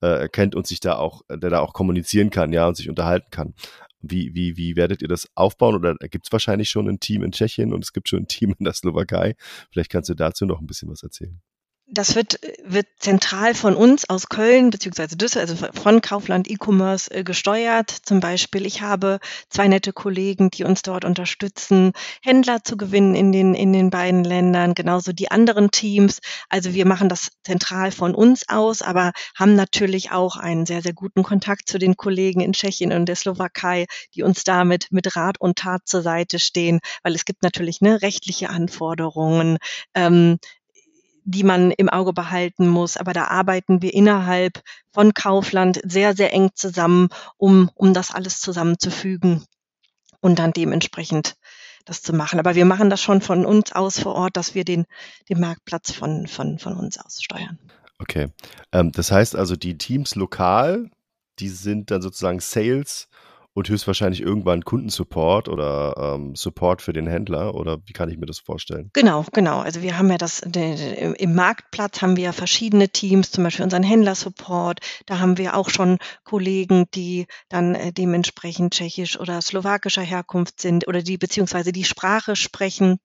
äh, 0.00 0.28
kennt 0.28 0.54
und 0.54 0.66
sich 0.66 0.80
da 0.80 0.96
auch, 0.96 1.22
der 1.30 1.50
da 1.50 1.60
auch 1.60 1.72
kommunizieren 1.72 2.30
kann, 2.30 2.52
ja, 2.52 2.66
und 2.68 2.76
sich 2.76 2.88
unterhalten 2.88 3.30
kann. 3.30 3.54
Wie, 4.00 4.34
wie, 4.34 4.56
wie 4.58 4.76
werdet 4.76 5.00
ihr 5.00 5.08
das 5.08 5.28
aufbauen? 5.34 5.76
Oder 5.76 5.94
gibt 5.94 6.26
es 6.26 6.32
wahrscheinlich 6.32 6.68
schon 6.68 6.88
ein 6.88 7.00
Team 7.00 7.22
in 7.22 7.32
Tschechien 7.32 7.72
und 7.72 7.82
es 7.82 7.92
gibt 7.92 8.08
schon 8.08 8.20
ein 8.20 8.28
Team 8.28 8.54
in 8.58 8.64
der 8.64 8.74
Slowakei? 8.74 9.34
Vielleicht 9.70 9.90
kannst 9.90 10.10
du 10.10 10.14
dazu 10.14 10.44
noch 10.44 10.60
ein 10.60 10.66
bisschen 10.66 10.90
was 10.90 11.02
erzählen 11.02 11.40
das 11.86 12.14
wird, 12.14 12.40
wird 12.64 12.86
zentral 12.98 13.54
von 13.54 13.76
uns 13.76 14.08
aus 14.08 14.28
Köln 14.28 14.70
beziehungsweise 14.70 15.16
Düsseldorf, 15.16 15.62
also 15.62 15.80
von 15.80 16.00
Kaufland 16.00 16.50
E-Commerce 16.50 17.10
äh, 17.10 17.24
gesteuert. 17.24 17.90
Zum 17.90 18.20
Beispiel, 18.20 18.64
ich 18.64 18.80
habe 18.80 19.20
zwei 19.50 19.68
nette 19.68 19.92
Kollegen, 19.92 20.50
die 20.50 20.64
uns 20.64 20.80
dort 20.80 21.04
unterstützen, 21.04 21.92
Händler 22.22 22.64
zu 22.64 22.78
gewinnen 22.78 23.14
in 23.14 23.32
den, 23.32 23.54
in 23.54 23.72
den 23.72 23.90
beiden 23.90 24.24
Ländern, 24.24 24.74
genauso 24.74 25.12
die 25.12 25.30
anderen 25.30 25.70
Teams. 25.70 26.20
Also 26.48 26.72
wir 26.72 26.86
machen 26.86 27.10
das 27.10 27.28
zentral 27.44 27.92
von 27.92 28.14
uns 28.14 28.48
aus, 28.48 28.80
aber 28.80 29.12
haben 29.36 29.54
natürlich 29.54 30.10
auch 30.10 30.36
einen 30.36 30.64
sehr, 30.64 30.80
sehr 30.80 30.94
guten 30.94 31.22
Kontakt 31.22 31.68
zu 31.68 31.78
den 31.78 31.96
Kollegen 31.96 32.40
in 32.40 32.54
Tschechien 32.54 32.92
und 32.92 33.06
der 33.06 33.16
Slowakei, 33.16 33.84
die 34.14 34.22
uns 34.22 34.44
damit 34.44 34.86
mit 34.90 35.16
Rat 35.16 35.38
und 35.38 35.58
Tat 35.58 35.82
zur 35.84 36.00
Seite 36.00 36.38
stehen, 36.38 36.80
weil 37.02 37.14
es 37.14 37.26
gibt 37.26 37.42
natürlich 37.42 37.82
ne, 37.82 38.00
rechtliche 38.00 38.48
Anforderungen. 38.48 39.58
Ähm, 39.94 40.38
die 41.24 41.42
man 41.42 41.70
im 41.70 41.88
Auge 41.88 42.12
behalten 42.12 42.68
muss. 42.68 42.96
Aber 42.96 43.12
da 43.12 43.24
arbeiten 43.24 43.82
wir 43.82 43.92
innerhalb 43.92 44.62
von 44.92 45.14
Kaufland 45.14 45.80
sehr, 45.84 46.14
sehr 46.14 46.32
eng 46.32 46.50
zusammen, 46.54 47.08
um, 47.36 47.70
um 47.74 47.94
das 47.94 48.14
alles 48.14 48.40
zusammenzufügen 48.40 49.44
und 50.20 50.38
dann 50.38 50.52
dementsprechend 50.52 51.34
das 51.84 52.02
zu 52.02 52.12
machen. 52.12 52.38
Aber 52.38 52.54
wir 52.54 52.64
machen 52.64 52.90
das 52.90 53.02
schon 53.02 53.20
von 53.20 53.44
uns 53.44 53.72
aus 53.72 53.98
vor 53.98 54.14
Ort, 54.14 54.36
dass 54.36 54.54
wir 54.54 54.64
den, 54.64 54.86
den 55.28 55.40
Marktplatz 55.40 55.92
von, 55.92 56.26
von, 56.26 56.58
von 56.58 56.74
uns 56.74 56.98
aus 56.98 57.22
steuern. 57.22 57.58
Okay. 57.98 58.28
Ähm, 58.72 58.92
das 58.92 59.10
heißt 59.10 59.36
also, 59.36 59.56
die 59.56 59.78
Teams 59.78 60.14
lokal, 60.14 60.90
die 61.38 61.48
sind 61.48 61.90
dann 61.90 62.02
sozusagen 62.02 62.40
Sales 62.40 63.08
und 63.54 63.68
höchstwahrscheinlich 63.68 64.20
irgendwann 64.20 64.64
Kundensupport 64.64 65.48
oder 65.48 65.94
ähm, 65.96 66.34
Support 66.34 66.82
für 66.82 66.92
den 66.92 67.06
Händler 67.06 67.54
oder 67.54 67.78
wie 67.86 67.92
kann 67.92 68.10
ich 68.10 68.18
mir 68.18 68.26
das 68.26 68.40
vorstellen? 68.40 68.90
Genau, 68.92 69.24
genau. 69.32 69.60
Also 69.60 69.80
wir 69.80 69.96
haben 69.96 70.10
ja 70.10 70.18
das 70.18 70.40
im 70.40 71.34
Marktplatz 71.34 72.02
haben 72.02 72.16
wir 72.16 72.32
verschiedene 72.32 72.88
Teams, 72.88 73.30
zum 73.30 73.44
Beispiel 73.44 73.64
unseren 73.64 73.84
Händlersupport. 73.84 74.80
Da 75.06 75.20
haben 75.20 75.38
wir 75.38 75.56
auch 75.56 75.70
schon 75.70 75.98
Kollegen, 76.24 76.86
die 76.94 77.26
dann 77.48 77.76
äh, 77.76 77.92
dementsprechend 77.92 78.74
tschechisch 78.74 79.18
oder 79.18 79.40
slowakischer 79.40 80.02
Herkunft 80.02 80.60
sind 80.60 80.88
oder 80.88 81.02
die 81.02 81.16
beziehungsweise 81.16 81.70
die 81.70 81.84
Sprache 81.84 82.34
sprechen. 82.34 82.98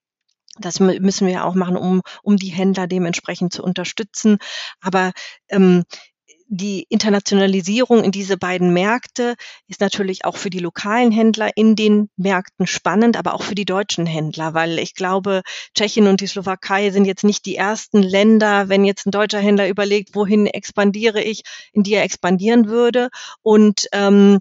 Das 0.57 0.79
müssen 0.79 1.27
wir 1.27 1.45
auch 1.45 1.55
machen, 1.55 1.77
um, 1.77 2.01
um 2.23 2.35
die 2.35 2.49
Händler 2.49 2.87
dementsprechend 2.87 3.53
zu 3.53 3.63
unterstützen. 3.63 4.39
Aber 4.81 5.11
ähm, 5.47 5.83
die 6.51 6.87
Internationalisierung 6.89 8.03
in 8.03 8.11
diese 8.11 8.35
beiden 8.35 8.73
Märkte 8.73 9.35
ist 9.67 9.81
natürlich 9.81 10.25
auch 10.25 10.35
für 10.35 10.49
die 10.49 10.57
lokalen 10.57 11.11
Händler 11.11 11.51
in 11.55 11.75
den 11.75 12.09
Märkten 12.17 12.65
spannend, 12.65 13.17
aber 13.17 13.35
auch 13.35 13.43
für 13.43 13.53
die 13.53 13.65
deutschen 13.65 14.07
Händler, 14.07 14.55
weil 14.55 14.79
ich 14.79 14.95
glaube, 14.95 15.43
Tschechien 15.75 16.07
und 16.07 16.21
die 16.21 16.27
Slowakei 16.27 16.89
sind 16.89 17.05
jetzt 17.05 17.23
nicht 17.23 17.45
die 17.45 17.55
ersten 17.55 18.01
Länder, 18.01 18.67
wenn 18.67 18.83
jetzt 18.83 19.05
ein 19.05 19.11
deutscher 19.11 19.39
Händler 19.39 19.69
überlegt, 19.69 20.15
wohin 20.15 20.47
expandiere 20.47 21.21
ich, 21.21 21.43
in 21.71 21.83
die 21.83 21.93
er 21.93 22.03
expandieren 22.03 22.67
würde. 22.67 23.09
Und 23.43 23.85
ähm, 23.93 24.39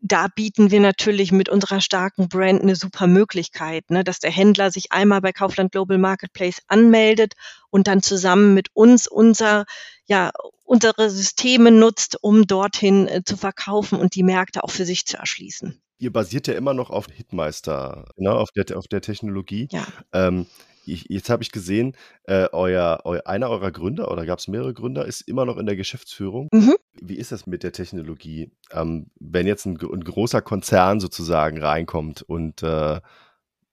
da 0.00 0.28
bieten 0.34 0.70
wir 0.70 0.80
natürlich 0.80 1.32
mit 1.32 1.50
unserer 1.50 1.82
starken 1.82 2.30
Brand 2.30 2.62
eine 2.62 2.76
super 2.76 3.06
Möglichkeit, 3.06 3.90
ne, 3.90 4.02
dass 4.04 4.20
der 4.20 4.30
Händler 4.30 4.70
sich 4.70 4.90
einmal 4.90 5.20
bei 5.20 5.32
Kaufland 5.32 5.70
Global 5.70 5.98
Marketplace 5.98 6.62
anmeldet 6.66 7.34
und 7.68 7.86
dann 7.86 8.02
zusammen 8.02 8.54
mit 8.54 8.68
uns 8.72 9.06
unser, 9.06 9.66
ja, 10.06 10.32
unsere 10.72 11.10
Systeme 11.10 11.70
nutzt, 11.70 12.16
um 12.22 12.46
dorthin 12.46 13.06
äh, 13.06 13.22
zu 13.22 13.36
verkaufen 13.36 13.98
und 13.98 14.14
die 14.14 14.22
Märkte 14.22 14.64
auch 14.64 14.70
für 14.70 14.86
sich 14.86 15.04
zu 15.04 15.18
erschließen. 15.18 15.78
Ihr 15.98 16.10
basiert 16.10 16.46
ja 16.46 16.54
immer 16.54 16.72
noch 16.72 16.88
auf 16.88 17.06
Hitmeister, 17.12 18.06
ne, 18.16 18.32
auf, 18.32 18.48
der, 18.52 18.78
auf 18.78 18.88
der 18.88 19.02
Technologie. 19.02 19.68
Ja. 19.70 19.86
Ähm, 20.14 20.46
ich, 20.86 21.04
jetzt 21.10 21.28
habe 21.28 21.42
ich 21.42 21.52
gesehen, 21.52 21.94
äh, 22.24 22.48
euer, 22.52 23.00
euer, 23.04 23.26
einer 23.26 23.50
eurer 23.50 23.70
Gründer 23.70 24.10
oder 24.10 24.24
gab 24.24 24.38
es 24.38 24.48
mehrere 24.48 24.72
Gründer, 24.72 25.04
ist 25.04 25.20
immer 25.20 25.44
noch 25.44 25.58
in 25.58 25.66
der 25.66 25.76
Geschäftsführung. 25.76 26.48
Mhm. 26.52 26.74
Wie 27.00 27.16
ist 27.16 27.32
das 27.32 27.46
mit 27.46 27.62
der 27.62 27.72
Technologie? 27.72 28.50
Ähm, 28.72 29.10
wenn 29.20 29.46
jetzt 29.46 29.66
ein, 29.66 29.78
ein, 29.78 30.02
großer 30.02 30.40
Konzern 30.40 31.00
sozusagen 31.00 31.62
reinkommt 31.62 32.22
und 32.22 32.62
äh, 32.62 32.98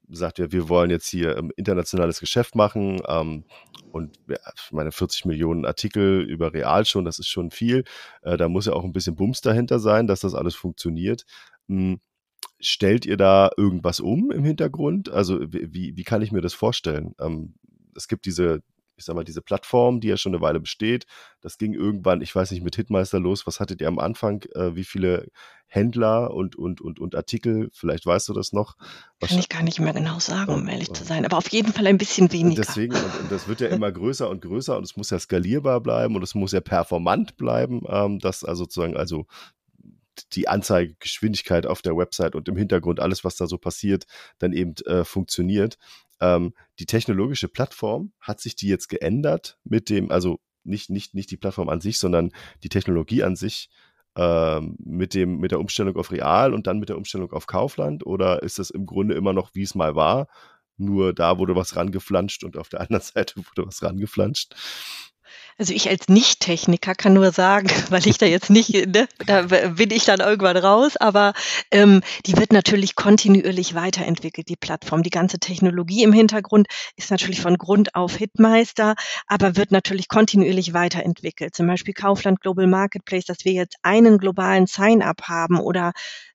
sagt, 0.09 0.39
ja, 0.39 0.51
wir 0.51 0.69
wollen 0.69 0.89
jetzt 0.89 1.09
hier 1.09 1.37
ähm, 1.37 1.51
internationales 1.55 2.19
Geschäft 2.19 2.55
machen 2.55 3.01
ähm, 3.07 3.45
und 3.91 4.19
ja, 4.27 4.37
meine 4.71 4.91
40 4.91 5.25
Millionen 5.25 5.65
Artikel 5.65 6.21
über 6.21 6.53
Real 6.53 6.85
schon, 6.85 7.05
das 7.05 7.19
ist 7.19 7.27
schon 7.27 7.51
viel. 7.51 7.83
Äh, 8.21 8.37
da 8.37 8.49
muss 8.49 8.65
ja 8.65 8.73
auch 8.73 8.83
ein 8.83 8.93
bisschen 8.93 9.15
Bums 9.15 9.41
dahinter 9.41 9.79
sein, 9.79 10.07
dass 10.07 10.21
das 10.21 10.35
alles 10.35 10.55
funktioniert. 10.55 11.25
Hm, 11.67 11.99
stellt 12.59 13.05
ihr 13.05 13.17
da 13.17 13.51
irgendwas 13.57 13.99
um 13.99 14.31
im 14.31 14.43
Hintergrund? 14.43 15.09
Also 15.09 15.39
wie, 15.41 15.95
wie 15.95 16.03
kann 16.03 16.21
ich 16.21 16.31
mir 16.31 16.41
das 16.41 16.53
vorstellen? 16.53 17.15
Ähm, 17.19 17.55
es 17.95 18.07
gibt 18.07 18.25
diese, 18.25 18.61
ich 18.99 19.05
sag 19.05 19.15
mal, 19.15 19.23
diese 19.23 19.41
Plattform, 19.41 20.01
die 20.01 20.09
ja 20.09 20.17
schon 20.17 20.33
eine 20.33 20.41
Weile 20.41 20.59
besteht. 20.59 21.05
Das 21.41 21.57
ging 21.57 21.73
irgendwann, 21.73 22.21
ich 22.21 22.35
weiß 22.35 22.51
nicht, 22.51 22.63
mit 22.63 22.75
Hitmeister 22.75 23.19
los. 23.19 23.47
Was 23.47 23.59
hattet 23.59 23.81
ihr 23.81 23.87
am 23.87 23.97
Anfang? 23.97 24.43
Äh, 24.53 24.75
wie 24.75 24.83
viele 24.83 25.31
Händler 25.67 26.33
und, 26.33 26.57
und, 26.57 26.81
und, 26.81 26.99
und 26.99 27.15
Artikel? 27.15 27.69
Vielleicht 27.71 28.05
weißt 28.05 28.27
du 28.27 28.33
das 28.33 28.51
noch. 28.51 28.75
Was 29.19 29.29
Kann 29.29 29.39
ich 29.39 29.49
gar 29.49 29.63
nicht 29.63 29.79
mehr 29.79 29.93
genau 29.93 30.19
sagen, 30.19 30.53
um 30.53 30.67
ehrlich 30.67 30.91
zu 30.91 31.03
sein. 31.05 31.25
Aber 31.25 31.37
auf 31.37 31.47
jeden 31.49 31.71
Fall 31.71 31.87
ein 31.87 31.97
bisschen 31.97 32.31
weniger. 32.33 32.61
Deswegen, 32.61 32.93
und, 32.93 33.19
und 33.21 33.31
das 33.31 33.47
wird 33.47 33.61
ja 33.61 33.69
immer 33.69 33.91
größer 33.91 34.29
und 34.29 34.41
größer 34.41 34.77
und 34.77 34.83
es 34.83 34.97
muss 34.97 35.09
ja 35.09 35.19
skalierbar 35.19 35.79
bleiben 35.79 36.15
und 36.15 36.23
es 36.23 36.35
muss 36.35 36.51
ja 36.51 36.61
performant 36.61 37.37
bleiben, 37.37 37.83
ähm, 37.87 38.19
dass 38.19 38.43
also 38.43 38.65
sozusagen 38.65 38.97
also 38.97 39.25
die 40.33 40.49
Anzeigegeschwindigkeit 40.49 41.65
auf 41.65 41.81
der 41.81 41.95
Website 41.95 42.35
und 42.35 42.49
im 42.49 42.57
Hintergrund 42.57 42.99
alles, 42.99 43.23
was 43.23 43.37
da 43.37 43.47
so 43.47 43.57
passiert, 43.57 44.05
dann 44.39 44.51
eben 44.51 44.75
äh, 44.85 45.05
funktioniert. 45.05 45.77
Ähm, 46.21 46.53
die 46.79 46.85
technologische 46.85 47.47
Plattform, 47.47 48.11
hat 48.19 48.39
sich 48.39 48.55
die 48.55 48.67
jetzt 48.67 48.89
geändert 48.89 49.57
mit 49.63 49.89
dem, 49.89 50.11
also 50.11 50.39
nicht, 50.63 50.89
nicht, 50.89 51.13
nicht 51.13 51.31
die 51.31 51.37
Plattform 51.37 51.69
an 51.69 51.81
sich, 51.81 51.99
sondern 51.99 52.31
die 52.63 52.69
Technologie 52.69 53.23
an 53.23 53.35
sich 53.35 53.69
ähm, 54.15 54.75
mit, 54.79 55.13
dem, 55.13 55.37
mit 55.37 55.51
der 55.51 55.59
Umstellung 55.59 55.95
auf 55.95 56.11
Real 56.11 56.53
und 56.53 56.67
dann 56.67 56.79
mit 56.79 56.89
der 56.89 56.97
Umstellung 56.97 57.31
auf 57.31 57.47
Kaufland? 57.47 58.05
Oder 58.05 58.43
ist 58.43 58.59
das 58.59 58.69
im 58.69 58.85
Grunde 58.85 59.15
immer 59.15 59.33
noch, 59.33 59.51
wie 59.53 59.63
es 59.63 59.75
mal 59.75 59.95
war? 59.95 60.27
Nur 60.77 61.13
da 61.13 61.37
wurde 61.37 61.55
was 61.55 61.75
rangeflanscht 61.75 62.43
und 62.43 62.57
auf 62.57 62.69
der 62.69 62.81
anderen 62.81 63.03
Seite 63.03 63.37
wurde 63.37 63.67
was 63.67 63.83
rangeflanscht. 63.83 64.55
Also 65.57 65.73
ich 65.73 65.89
als 65.89 66.07
Nicht-Techniker 66.07 66.95
kann 66.95 67.13
nur 67.13 67.31
sagen, 67.31 67.67
weil 67.89 68.07
ich 68.07 68.17
da 68.17 68.25
jetzt 68.25 68.49
nicht, 68.49 68.71
ne, 68.71 69.07
da 69.25 69.41
bin 69.41 69.91
ich 69.91 70.05
dann 70.05 70.21
irgendwann 70.21 70.57
raus, 70.57 70.95
aber 70.95 71.33
ähm, 71.71 72.01
die 72.25 72.37
wird 72.37 72.53
natürlich 72.53 72.95
kontinuierlich 72.95 73.75
weiterentwickelt, 73.75 74.47
die 74.47 74.55
Plattform. 74.55 75.03
Die 75.03 75.09
ganze 75.09 75.39
Technologie 75.39 76.03
im 76.03 76.13
Hintergrund 76.13 76.67
ist 76.95 77.11
natürlich 77.11 77.41
von 77.41 77.57
Grund 77.57 77.95
auf 77.95 78.15
Hitmeister, 78.15 78.95
aber 79.27 79.57
wird 79.57 79.71
natürlich 79.71 80.07
kontinuierlich 80.07 80.73
weiterentwickelt. 80.73 81.55
Zum 81.55 81.67
Beispiel 81.67 81.93
Kaufland 81.93 82.39
Global 82.41 82.67
Marketplace, 82.67 83.25
dass 83.25 83.43
wir 83.43 83.51
jetzt 83.51 83.77
einen 83.81 84.17
globalen 84.17 84.65
Sign-up 84.65 85.23
haben 85.23 85.59
oder 85.59 85.91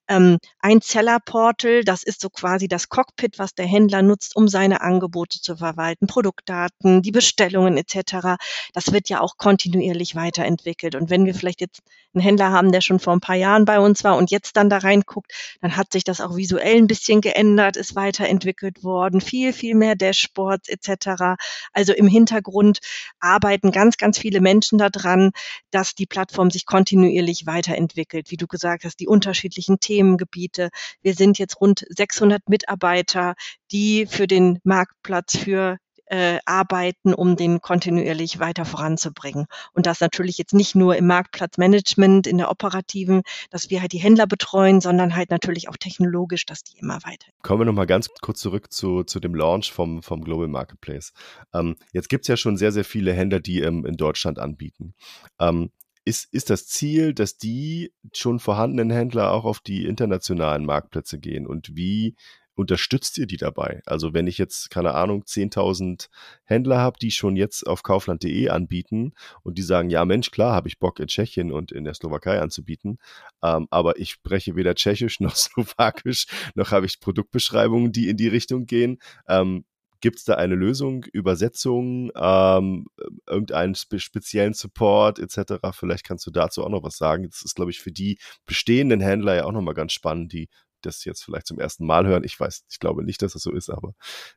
ähm, 0.09 0.39
ein 0.59 0.81
Seller-Portal, 0.81 1.85
das 1.85 2.03
ist 2.03 2.21
so 2.21 2.29
quasi 2.29 2.69
das 2.69 2.89
Cockpit, 2.89 3.39
was 3.39 3.55
der 3.55 3.67
Händler 3.67 4.03
nutzt, 4.03 4.37
um 4.37 4.49
seine 4.49 4.81
Angebote 4.83 5.41
zu 5.41 5.57
verwalten, 5.57 6.07
Produktdaten, 6.07 7.03
die 7.03 7.11
Bestellungen 7.11 7.77
etc. 7.77 8.37
Das 8.73 8.93
wird 8.93 9.09
ja 9.09 9.21
auch 9.21 9.37
kontinuierlich 9.37 10.15
weiterentwickelt. 10.15 10.95
Und 10.95 11.11
wenn 11.11 11.25
wir 11.25 11.35
vielleicht 11.35 11.61
jetzt 11.61 11.83
einen 12.15 12.23
Händler 12.23 12.51
haben, 12.51 12.71
der 12.71 12.81
schon 12.81 13.01
vor 13.01 13.13
ein 13.13 13.21
paar 13.21 13.37
Jahren 13.37 13.65
bei 13.65 13.81
uns 13.81 14.05
war 14.05 14.17
und 14.17 14.31
jetzt 14.31 14.57
dann 14.57 14.71
da 14.71 14.79
reinguckt, 14.79 15.33
dann 15.61 15.77
hat 15.77 15.93
sich 15.93 16.05
das 16.05 16.21
auch 16.21 16.37
visuell 16.37 16.77
ein 16.77 16.87
bisschen 16.87 17.21
geändert, 17.21 17.77
ist 17.77 17.97
weiterentwickelt 17.97 18.85
worden, 18.85 19.21
viel, 19.21 19.53
viel 19.53 19.75
mehr 19.75 19.97
Dashboards 19.97 20.69
etc. 20.69 21.37
Also 21.73 21.93
im 21.93 22.07
Hintergrund 22.07 22.79
arbeiten 23.21 23.73
ganz, 23.73 23.97
ganz 23.97 24.19
viele 24.19 24.41
Menschen 24.41 24.79
daran, 24.79 25.33
dass 25.71 25.95
die 25.95 26.07
Plattform 26.07 26.51
sich 26.51 26.67
kontinuierlich 26.67 27.47
weiterentwickelt. 27.47 28.31
Wie 28.31 28.37
du 28.37 28.47
gesagt 28.47 28.85
hast, 28.85 29.01
die 29.01 29.09
unterschiedlichen 29.09 29.81
Themen 29.81 29.94
Themengebiete. 29.95 30.71
Wir 31.03 31.15
sind 31.15 31.39
jetzt 31.39 31.61
rund 31.61 31.85
600 31.89 32.49
Mitarbeiter, 32.49 33.35
die 33.71 34.07
für 34.07 34.27
den 34.27 34.59
Marktplatz 34.65 35.37
für 35.37 35.79
äh, 36.07 36.39
arbeiten, 36.45 37.15
um 37.15 37.37
den 37.37 37.61
kontinuierlich 37.61 38.39
weiter 38.39 38.65
voranzubringen. 38.65 39.47
Und 39.73 39.87
das 39.87 40.01
natürlich 40.01 40.37
jetzt 40.37 40.53
nicht 40.53 40.75
nur 40.75 40.97
im 40.97 41.07
Marktplatzmanagement, 41.07 42.27
in 42.27 42.39
der 42.39 42.51
operativen, 42.51 43.23
dass 43.51 43.71
wir 43.71 43.81
halt 43.81 43.93
die 43.93 43.99
Händler 43.99 44.27
betreuen, 44.27 44.81
sondern 44.81 45.17
halt 45.17 45.31
natürlich 45.31 45.69
auch 45.69 45.77
technologisch, 45.77 46.45
dass 46.45 46.63
die 46.63 46.79
immer 46.79 46.97
weiter. 47.05 47.27
Kommen 47.43 47.63
wir 47.63 47.65
nochmal 47.65 47.87
ganz 47.87 48.09
kurz 48.21 48.41
zurück 48.41 48.71
zu, 48.73 49.05
zu 49.05 49.19
dem 49.19 49.35
Launch 49.35 49.73
vom, 49.73 50.03
vom 50.03 50.23
Global 50.23 50.49
Marketplace. 50.49 51.13
Ähm, 51.55 51.77
jetzt 51.93 52.09
gibt 52.09 52.25
es 52.25 52.29
ja 52.29 52.37
schon 52.37 52.57
sehr, 52.57 52.73
sehr 52.73 52.85
viele 52.85 53.13
Händler, 53.15 53.41
die 53.41 53.61
ähm, 53.61 53.87
in 53.87 53.97
Deutschland 53.97 54.39
anbieten. 54.39 54.95
Ähm, 55.41 55.71
ist, 56.05 56.33
ist 56.33 56.51
das 56.51 56.67
Ziel, 56.67 57.15
dass 57.15 57.37
die 57.37 57.93
schon 58.13 58.39
vorhandenen 58.39 58.91
Händler 58.91 59.33
auch 59.33 59.45
auf 59.45 59.61
die 59.61 59.87
internationalen 59.87 60.65
Marktplätze 60.65 61.19
gehen 61.19 61.47
und 61.47 61.75
wie 61.77 62.15
unterstützt 62.55 63.19
ihr 63.19 63.27
die 63.27 63.37
dabei? 63.37 63.83
Also 63.85 64.15
wenn 64.15 64.27
ich 64.27 64.39
jetzt, 64.39 64.71
keine 64.71 64.95
Ahnung, 64.95 65.25
10.000 65.25 66.09
Händler 66.45 66.79
habe, 66.79 66.99
die 67.01 67.11
schon 67.11 67.37
jetzt 67.37 67.67
auf 67.67 67.83
kaufland.de 67.83 68.49
anbieten 68.49 69.13
und 69.43 69.59
die 69.59 69.63
sagen, 69.63 69.91
ja 69.91 70.05
Mensch, 70.05 70.31
klar, 70.31 70.55
habe 70.55 70.69
ich 70.69 70.79
Bock 70.79 71.01
in 71.01 71.09
Tschechien 71.09 71.51
und 71.51 71.73
in 71.73 71.85
der 71.85 71.95
Slowakei 71.95 72.41
anzubieten, 72.41 72.99
ähm, 73.43 73.67
aber 73.71 73.99
ich 73.99 74.13
spreche 74.13 74.57
weder 74.57 74.75
Tschechisch 74.75 75.21
noch 75.21 75.35
Slowakisch, 75.37 76.27
noch 76.55 76.71
habe 76.71 76.87
ich 76.87 77.01
Produktbeschreibungen, 77.01 77.93
die 77.93 78.09
in 78.09 78.17
die 78.17 78.29
Richtung 78.29 78.67
gehen. 78.67 78.99
Ähm, 79.29 79.65
Gibt 80.05 80.19
es 80.19 80.25
da 80.25 80.35
eine 80.35 80.55
Lösung, 80.55 81.05
Übersetzung, 81.15 82.13
ähm, 82.15 82.89
irgendeinen 83.27 83.75
spe 83.75 83.99
speziellen 83.99 84.53
Support 84.53 85.19
etc.? 85.19 85.55
Vielleicht 85.73 86.05
kannst 86.05 86.27
du 86.27 86.31
dazu 86.31 86.63
auch 86.63 86.69
noch 86.69 86.83
was 86.83 86.99
sagen. 86.99 87.27
Das 87.31 87.41
ist, 87.41 87.55
glaube 87.55 87.71
ich, 87.71 87.81
für 87.81 87.91
die 87.91 88.19
bestehenden 88.45 89.01
Händler 89.01 89.35
ja 89.35 89.45
auch 89.47 89.53
nochmal 89.53 89.73
ganz 89.73 89.95
spannend, 89.95 90.35
die 90.35 90.51
das 90.83 91.07
jetzt 91.07 91.25
vielleicht 91.25 91.47
zum 91.47 91.59
ersten 91.59 91.87
Mal 91.87 92.07
hören. 92.07 92.23
Ich 92.23 92.39
weiß, 92.39 92.67
ich 92.69 92.81
glaube 92.81 93.03
nicht, 93.03 93.23
dass 93.23 93.33
das 93.33 93.41
so 93.41 93.51
ist, 93.51 93.71
aber 93.71 93.95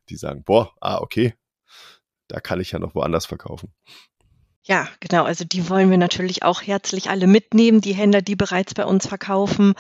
die 0.08 0.16
sagen, 0.16 0.46
boah, 0.46 0.74
ah, 0.80 1.00
okay, 1.00 1.34
da 2.30 2.40
kann 2.40 2.62
ich 2.62 2.72
ja 2.72 2.80
noch 2.80 2.96
woanders 2.96 3.26
verkaufen. 3.26 3.74
Ja, 4.68 4.90
genau. 5.00 5.24
Also 5.24 5.46
die 5.46 5.70
wollen 5.70 5.90
wir 5.90 5.98
natürlich 5.98 6.44
auch 6.44 6.62
herzlich 6.62 7.10
alle 7.10 7.26
mitnehmen, 7.26 7.80
die 7.80 7.94
Händler, 7.94 8.22
die 8.22 8.36
bereits 8.36 8.74
bei 8.74 8.84
uns 8.84 9.08
verkaufen, 9.08 9.76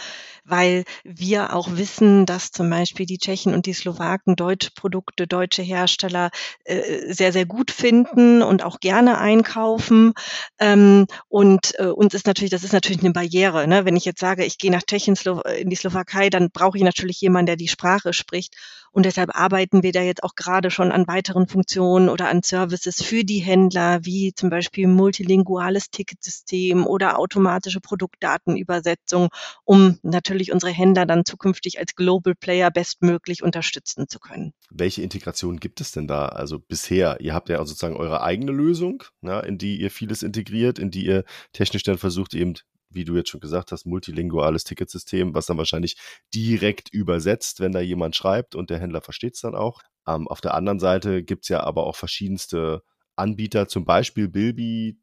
weil 0.45 0.85
wir 1.03 1.53
auch 1.53 1.67
wissen, 1.71 2.25
dass 2.25 2.51
zum 2.51 2.69
Beispiel 2.69 3.05
die 3.05 3.17
Tschechen 3.17 3.53
und 3.53 3.65
die 3.65 3.73
Slowaken 3.73 4.37
deutsche 4.37 4.71
Produkte, 4.73 5.27
deutsche 5.27 5.61
Hersteller 5.61 6.29
äh, 6.63 7.11
sehr, 7.13 7.33
sehr 7.33 7.45
gut 7.45 7.69
finden 7.69 8.41
und 8.41 8.63
auch 8.63 8.79
gerne 8.79 9.17
einkaufen. 9.17 10.13
Ähm, 10.57 11.07
und 11.27 11.77
äh, 11.79 11.87
uns 11.87 12.13
ist 12.13 12.25
natürlich, 12.25 12.51
das 12.51 12.63
ist 12.63 12.71
natürlich 12.71 13.01
eine 13.01 13.11
Barriere. 13.11 13.67
Ne? 13.67 13.83
Wenn 13.83 13.97
ich 13.97 14.05
jetzt 14.05 14.21
sage, 14.21 14.45
ich 14.45 14.57
gehe 14.57 14.71
nach 14.71 14.83
Tschechien 14.83 15.17
in 15.57 15.69
die 15.69 15.75
Slowakei, 15.75 16.29
dann 16.29 16.49
brauche 16.49 16.77
ich 16.77 16.83
natürlich 16.85 17.19
jemanden, 17.19 17.47
der 17.47 17.55
die 17.57 17.67
Sprache 17.67 18.13
spricht. 18.13 18.55
Und 18.97 19.05
deshalb 19.05 19.37
arbeiten 19.37 19.83
wir 19.83 19.91
da 19.91 20.01
jetzt 20.01 20.23
auch 20.23 20.33
gerade 20.33 20.71
schon 20.71 20.91
an 20.91 21.05
weiteren 21.07 21.47
Funktionen 21.47 22.09
oder 22.09 22.29
an 22.29 22.41
Services 22.41 22.99
für 23.03 23.23
die 23.23 23.37
Händler, 23.37 24.03
wie 24.05 24.33
zum 24.33 24.49
Beispiel 24.49 24.87
multilinguales 24.87 25.91
Ticketsystem 25.91 26.83
oder 26.87 27.19
automatische 27.19 27.79
Produktdatenübersetzung, 27.79 29.27
um 29.65 29.99
natürlich 30.01 30.51
unsere 30.51 30.71
Händler 30.71 31.05
dann 31.05 31.25
zukünftig 31.25 31.77
als 31.77 31.93
Global 31.93 32.33
Player 32.33 32.71
bestmöglich 32.71 33.43
unterstützen 33.43 34.07
zu 34.07 34.17
können. 34.17 34.53
Welche 34.71 35.03
Integration 35.03 35.59
gibt 35.59 35.79
es 35.79 35.91
denn 35.91 36.07
da? 36.07 36.29
Also 36.29 36.57
bisher, 36.57 37.21
ihr 37.21 37.35
habt 37.35 37.49
ja 37.49 37.59
sozusagen 37.59 37.97
eure 37.97 38.23
eigene 38.23 38.51
Lösung, 38.51 39.03
na, 39.21 39.41
in 39.41 39.59
die 39.59 39.79
ihr 39.79 39.91
vieles 39.91 40.23
integriert, 40.23 40.79
in 40.79 40.89
die 40.89 41.05
ihr 41.05 41.23
technisch 41.53 41.83
dann 41.83 41.99
versucht, 41.99 42.33
eben 42.33 42.55
wie 42.89 43.03
du 43.03 43.15
jetzt 43.15 43.29
schon 43.29 43.41
gesagt 43.41 43.71
hast, 43.71 43.85
multilinguales 43.85 44.63
Ticketsystem, 44.63 45.33
was 45.33 45.45
dann 45.45 45.57
wahrscheinlich 45.57 45.97
direkt 46.33 46.89
übersetzt, 46.89 47.59
wenn 47.59 47.71
da 47.71 47.79
jemand 47.79 48.15
schreibt 48.15 48.55
und 48.55 48.69
der 48.69 48.79
Händler 48.79 49.01
versteht 49.01 49.35
es 49.35 49.41
dann 49.41 49.55
auch. 49.55 49.81
Ähm, 50.07 50.27
auf 50.27 50.41
der 50.41 50.53
anderen 50.53 50.79
Seite 50.79 51.23
gibt 51.23 51.43
es 51.43 51.49
ja 51.49 51.61
aber 51.61 51.85
auch 51.85 51.95
verschiedenste 51.95 52.83
Anbieter, 53.15 53.67
zum 53.67 53.85
Beispiel 53.85 54.27
Bilby, 54.27 54.99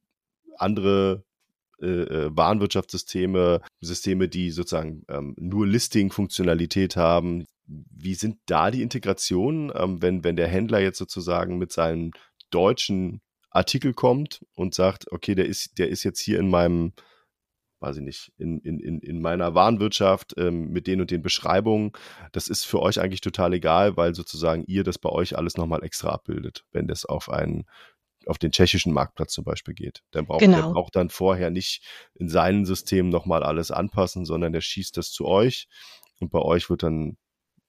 andere 0.57 1.25
äh, 1.83 1.87
äh, 1.87 2.31
Warenwirtschaftssysteme, 2.33 3.61
Systeme, 3.81 4.29
die 4.29 4.51
sozusagen 4.51 5.05
ähm, 5.09 5.35
nur 5.39 5.67
Listing-Funktionalität 5.67 6.97
haben. 6.97 7.47
Wie 7.67 8.15
sind 8.15 8.39
da 8.47 8.71
die 8.71 8.83
Integrationen, 8.83 9.73
ähm, 9.75 10.01
wenn, 10.01 10.23
wenn 10.23 10.37
der 10.37 10.49
Händler 10.49 10.81
jetzt 10.81 10.99
sozusagen 10.99 11.59
mit 11.59 11.73
seinem 11.73 12.13
deutschen 12.51 13.21
Artikel 13.51 13.93
kommt 13.93 14.45
und 14.55 14.75
sagt, 14.75 15.11
okay, 15.13 15.35
der 15.35 15.47
ist, 15.47 15.79
der 15.79 15.89
ist 15.89 16.05
jetzt 16.05 16.21
hier 16.21 16.39
in 16.39 16.49
meinem 16.49 16.93
weiß 17.85 17.97
ich 17.99 18.03
nicht, 18.03 18.33
in, 18.39 18.61
in, 18.61 19.01
in 19.01 19.21
meiner 19.21 19.55
Warenwirtschaft 19.55 20.35
ähm, 20.39 20.71
mit 20.71 20.87
den 20.87 21.01
und 21.01 21.11
den 21.11 21.23
Beschreibungen. 21.23 21.93
Das 22.33 22.49
ist 22.49 22.65
für 22.65 22.81
euch 22.81 23.01
eigentlich 23.01 23.21
total 23.21 23.53
egal, 23.53 23.97
weil 23.97 24.15
sozusagen 24.15 24.65
ihr 24.67 24.85
das 24.85 24.99
bei 24.99 25.11
euch 25.11 25.37
alles 25.37 25.57
nochmal 25.57 25.85
extra 25.85 26.09
abbildet, 26.11 26.65
wenn 26.73 26.89
das 26.89 27.05
auf 27.05 27.29
einen 27.29 27.65
auf 28.27 28.39
den 28.39 28.53
tschechischen 28.53 28.95
Marktplatz 28.95 29.35
zum 29.35 29.45
Beispiel 29.45 29.75
geht. 29.75 30.03
Der 30.15 30.23
braucht, 30.23 30.41
genau. 30.41 30.57
der 30.57 30.73
braucht 30.73 30.97
dann 30.97 31.11
vorher 31.11 31.51
nicht 31.51 31.83
in 32.15 32.31
seinem 32.31 32.65
System 32.65 33.11
nochmal 33.11 33.43
alles 33.43 33.71
anpassen, 33.71 34.25
sondern 34.25 34.55
der 34.55 34.63
schießt 34.63 34.97
das 34.97 35.11
zu 35.11 35.27
euch 35.27 35.69
und 36.21 36.31
bei 36.31 36.39
euch 36.39 36.71
wird 36.71 36.85
dann 36.85 37.19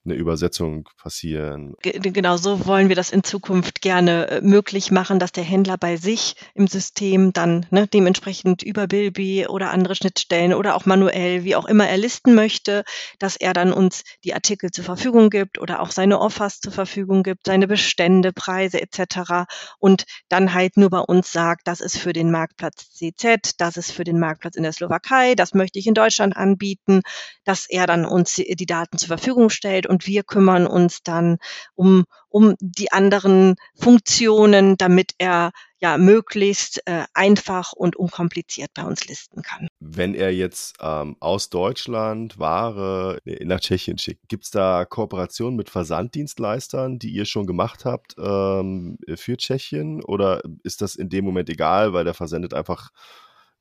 eine 0.06 0.14
Übersetzung 0.14 0.88
passieren. 0.96 1.74
Genau 1.82 2.36
so 2.36 2.66
wollen 2.66 2.88
wir 2.88 2.96
das 2.96 3.10
in 3.10 3.22
Zukunft 3.22 3.82
gerne 3.82 4.28
äh, 4.28 4.40
möglich 4.40 4.90
machen, 4.90 5.18
dass 5.18 5.32
der 5.32 5.44
Händler 5.44 5.76
bei 5.76 5.96
sich 5.96 6.36
im 6.54 6.66
System 6.66 7.32
dann 7.32 7.66
ne, 7.70 7.86
dementsprechend 7.86 8.62
über 8.62 8.86
Bilby 8.86 9.46
oder 9.46 9.70
andere 9.70 9.94
Schnittstellen 9.94 10.54
oder 10.54 10.76
auch 10.76 10.86
manuell, 10.86 11.44
wie 11.44 11.56
auch 11.56 11.66
immer 11.66 11.88
er 11.88 11.98
listen 11.98 12.34
möchte, 12.34 12.84
dass 13.18 13.36
er 13.36 13.52
dann 13.52 13.72
uns 13.72 14.02
die 14.24 14.34
Artikel 14.34 14.70
zur 14.70 14.84
Verfügung 14.84 15.30
gibt 15.30 15.58
oder 15.58 15.80
auch 15.80 15.90
seine 15.90 16.20
Offers 16.20 16.60
zur 16.60 16.72
Verfügung 16.72 17.22
gibt, 17.22 17.46
seine 17.46 17.66
Bestände, 17.66 18.32
Preise 18.32 18.80
etc. 18.80 19.46
Und 19.78 20.04
dann 20.28 20.54
halt 20.54 20.76
nur 20.76 20.90
bei 20.90 21.00
uns 21.00 21.32
sagt, 21.32 21.66
das 21.68 21.80
ist 21.80 21.98
für 21.98 22.12
den 22.12 22.30
Marktplatz 22.30 22.90
CZ, 22.92 23.58
das 23.58 23.76
ist 23.76 23.90
für 23.90 24.04
den 24.04 24.18
Marktplatz 24.18 24.56
in 24.56 24.62
der 24.62 24.72
Slowakei, 24.72 25.34
das 25.34 25.54
möchte 25.54 25.78
ich 25.78 25.86
in 25.86 25.94
Deutschland 25.94 26.36
anbieten, 26.36 27.02
dass 27.44 27.66
er 27.68 27.86
dann 27.86 28.04
uns 28.04 28.36
die 28.36 28.66
Daten 28.66 28.98
zur 28.98 29.08
Verfügung 29.08 29.50
stellt 29.50 29.86
und 29.86 29.95
und 29.96 30.06
wir 30.06 30.24
kümmern 30.24 30.66
uns 30.66 31.02
dann 31.02 31.38
um, 31.74 32.04
um 32.28 32.54
die 32.60 32.92
anderen 32.92 33.54
Funktionen, 33.74 34.76
damit 34.76 35.14
er 35.16 35.52
ja 35.78 35.96
möglichst 35.96 36.82
äh, 36.86 37.04
einfach 37.14 37.72
und 37.72 37.96
unkompliziert 37.96 38.72
bei 38.74 38.84
uns 38.84 39.06
listen 39.08 39.40
kann. 39.40 39.68
Wenn 39.80 40.14
er 40.14 40.34
jetzt 40.34 40.76
ähm, 40.80 41.16
aus 41.18 41.48
Deutschland 41.48 42.38
Ware 42.38 43.20
nach 43.24 43.60
Tschechien 43.60 43.96
schickt, 43.96 44.28
gibt 44.28 44.44
es 44.44 44.50
da 44.50 44.84
Kooperationen 44.84 45.56
mit 45.56 45.70
Versanddienstleistern, 45.70 46.98
die 46.98 47.08
ihr 47.08 47.24
schon 47.24 47.46
gemacht 47.46 47.86
habt 47.86 48.16
ähm, 48.18 48.98
für 49.14 49.38
Tschechien? 49.38 50.04
Oder 50.04 50.42
ist 50.62 50.82
das 50.82 50.94
in 50.94 51.08
dem 51.08 51.24
Moment 51.24 51.48
egal, 51.48 51.94
weil 51.94 52.04
der 52.04 52.14
versendet 52.14 52.52
einfach 52.52 52.90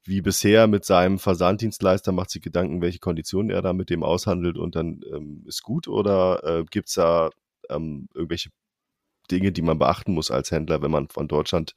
wie 0.05 0.21
bisher 0.21 0.67
mit 0.67 0.85
seinem 0.85 1.19
Versanddienstleister, 1.19 2.11
macht 2.11 2.29
sich 2.29 2.41
Gedanken, 2.41 2.81
welche 2.81 2.99
Konditionen 2.99 3.49
er 3.49 3.61
da 3.61 3.73
mit 3.73 3.89
dem 3.89 4.03
aushandelt 4.03 4.57
und 4.57 4.75
dann 4.75 5.01
ähm, 5.11 5.43
ist 5.47 5.63
gut 5.63 5.87
oder 5.87 6.43
äh, 6.43 6.63
gibt 6.69 6.89
es 6.89 6.95
da 6.95 7.31
ähm, 7.69 8.07
irgendwelche 8.13 8.49
Dinge, 9.31 9.51
die 9.51 9.63
man 9.63 9.79
beachten 9.79 10.13
muss 10.13 10.31
als 10.31 10.51
Händler, 10.51 10.81
wenn 10.81 10.91
man 10.91 11.09
von 11.09 11.27
Deutschland 11.27 11.73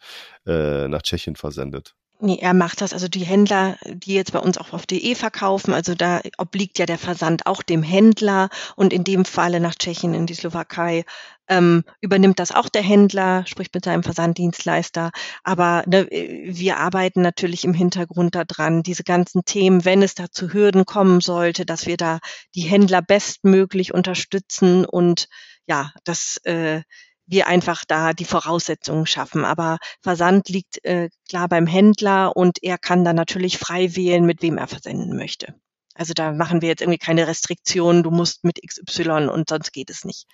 äh, 0.47 0.89
nach 0.89 1.03
Tschechien 1.03 1.37
versendet? 1.37 1.95
Nee, 2.21 2.39
er 2.41 2.53
macht 2.53 2.81
das. 2.81 2.93
Also 2.93 3.07
die 3.07 3.25
Händler, 3.25 3.77
die 3.87 4.15
jetzt 4.15 4.33
bei 4.33 4.41
uns 4.41 4.59
auch 4.59 4.73
auf 4.73 4.87
DE 4.87 5.15
verkaufen, 5.15 5.73
also 5.73 5.95
da 5.95 6.21
obliegt 6.37 6.79
ja 6.81 6.87
der 6.87 6.99
Versand 6.99 7.47
auch 7.47 7.63
dem 7.63 7.85
Händler 7.85 8.49
und 8.75 8.93
in 8.93 9.05
dem 9.05 9.25
Falle 9.25 9.61
nach 9.61 9.77
Tschechien 9.77 10.15
in 10.15 10.27
die 10.27 10.35
Slowakei 10.35 11.05
ähm, 11.49 11.85
übernimmt 12.01 12.41
das 12.41 12.51
auch 12.51 12.69
der 12.69 12.83
Händler, 12.83 13.47
spricht 13.47 13.73
mit 13.73 13.85
seinem 13.85 14.03
Versanddienstleister. 14.03 15.13
Aber 15.45 15.85
ne, 15.87 16.09
wir 16.11 16.79
arbeiten 16.79 17.23
natürlich 17.23 17.65
im 17.65 17.73
Hintergrund 17.73 18.35
daran, 18.35 18.83
diese 18.83 19.05
ganzen 19.05 19.45
Themen, 19.45 19.85
wenn 19.85 20.03
es 20.03 20.17
da 20.17 20.27
zu 20.29 20.53
Hürden 20.53 20.87
kommen 20.87 21.21
sollte, 21.21 21.65
dass 21.67 21.87
wir 21.87 21.97
da 21.97 22.19
die 22.57 22.63
Händler 22.63 23.01
bestmöglich 23.01 23.95
unterstützen 23.95 24.85
und 24.85 25.29
ja, 25.69 25.93
das 26.03 26.39
äh, 26.45 26.83
wir 27.29 27.47
einfach 27.47 27.85
da 27.87 28.13
die 28.13 28.25
Voraussetzungen 28.25 29.07
schaffen. 29.07 29.45
Aber 29.45 29.79
Versand 30.01 30.49
liegt 30.49 30.85
äh, 30.85 31.11
klar 31.29 31.49
beim 31.49 31.67
Händler 31.67 32.37
und 32.37 32.63
er 32.63 32.79
kann 32.79 33.05
dann 33.05 33.17
natürlich 33.17 33.59
frei 33.59 33.95
wählen, 33.95 34.25
mit 34.25 34.43
wem 34.43 34.59
er 34.59 34.67
versenden 34.67 35.17
möchte. 35.17 35.55
Also 35.95 36.15
da 36.15 36.33
machen 36.33 36.63
wir 36.63 36.69
jetzt 36.69 36.81
irgendwie 36.81 36.99
keine 36.99 37.27
Restriktionen, 37.27 38.03
du 38.03 38.11
musst 38.11 38.45
mit 38.45 38.61
XY 38.65 39.29
und 39.29 39.49
sonst 39.49 39.73
geht 39.73 39.91
es 39.91 40.05
nicht. 40.05 40.27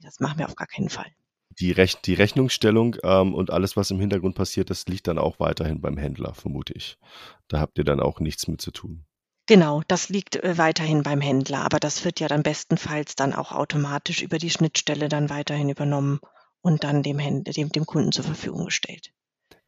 Das 0.00 0.18
machen 0.18 0.38
wir 0.38 0.46
auf 0.46 0.56
gar 0.56 0.66
keinen 0.66 0.88
Fall. 0.88 1.10
Die, 1.58 1.72
Rech 1.72 1.96
die 1.96 2.14
Rechnungsstellung 2.14 2.96
ähm, 3.02 3.34
und 3.34 3.50
alles, 3.50 3.76
was 3.76 3.90
im 3.90 4.00
Hintergrund 4.00 4.34
passiert, 4.34 4.70
das 4.70 4.86
liegt 4.86 5.08
dann 5.08 5.18
auch 5.18 5.38
weiterhin 5.38 5.80
beim 5.80 5.98
Händler, 5.98 6.32
vermute 6.32 6.72
ich. 6.72 6.96
Da 7.48 7.60
habt 7.60 7.76
ihr 7.76 7.84
dann 7.84 8.00
auch 8.00 8.18
nichts 8.20 8.48
mit 8.48 8.62
zu 8.62 8.70
tun. 8.70 9.04
Genau, 9.46 9.82
das 9.88 10.08
liegt 10.08 10.36
äh, 10.36 10.56
weiterhin 10.56 11.02
beim 11.02 11.20
Händler, 11.20 11.64
aber 11.64 11.80
das 11.80 12.04
wird 12.04 12.20
ja 12.20 12.28
dann 12.28 12.42
bestenfalls 12.42 13.14
dann 13.14 13.34
auch 13.34 13.52
automatisch 13.52 14.22
über 14.22 14.38
die 14.38 14.48
Schnittstelle 14.48 15.08
dann 15.08 15.28
weiterhin 15.28 15.68
übernommen 15.68 16.20
und 16.62 16.84
dann 16.84 17.02
dem, 17.02 17.18
Händler, 17.18 17.52
dem, 17.52 17.70
dem 17.70 17.86
Kunden 17.86 18.12
zur 18.12 18.24
Verfügung 18.24 18.66
gestellt. 18.66 19.12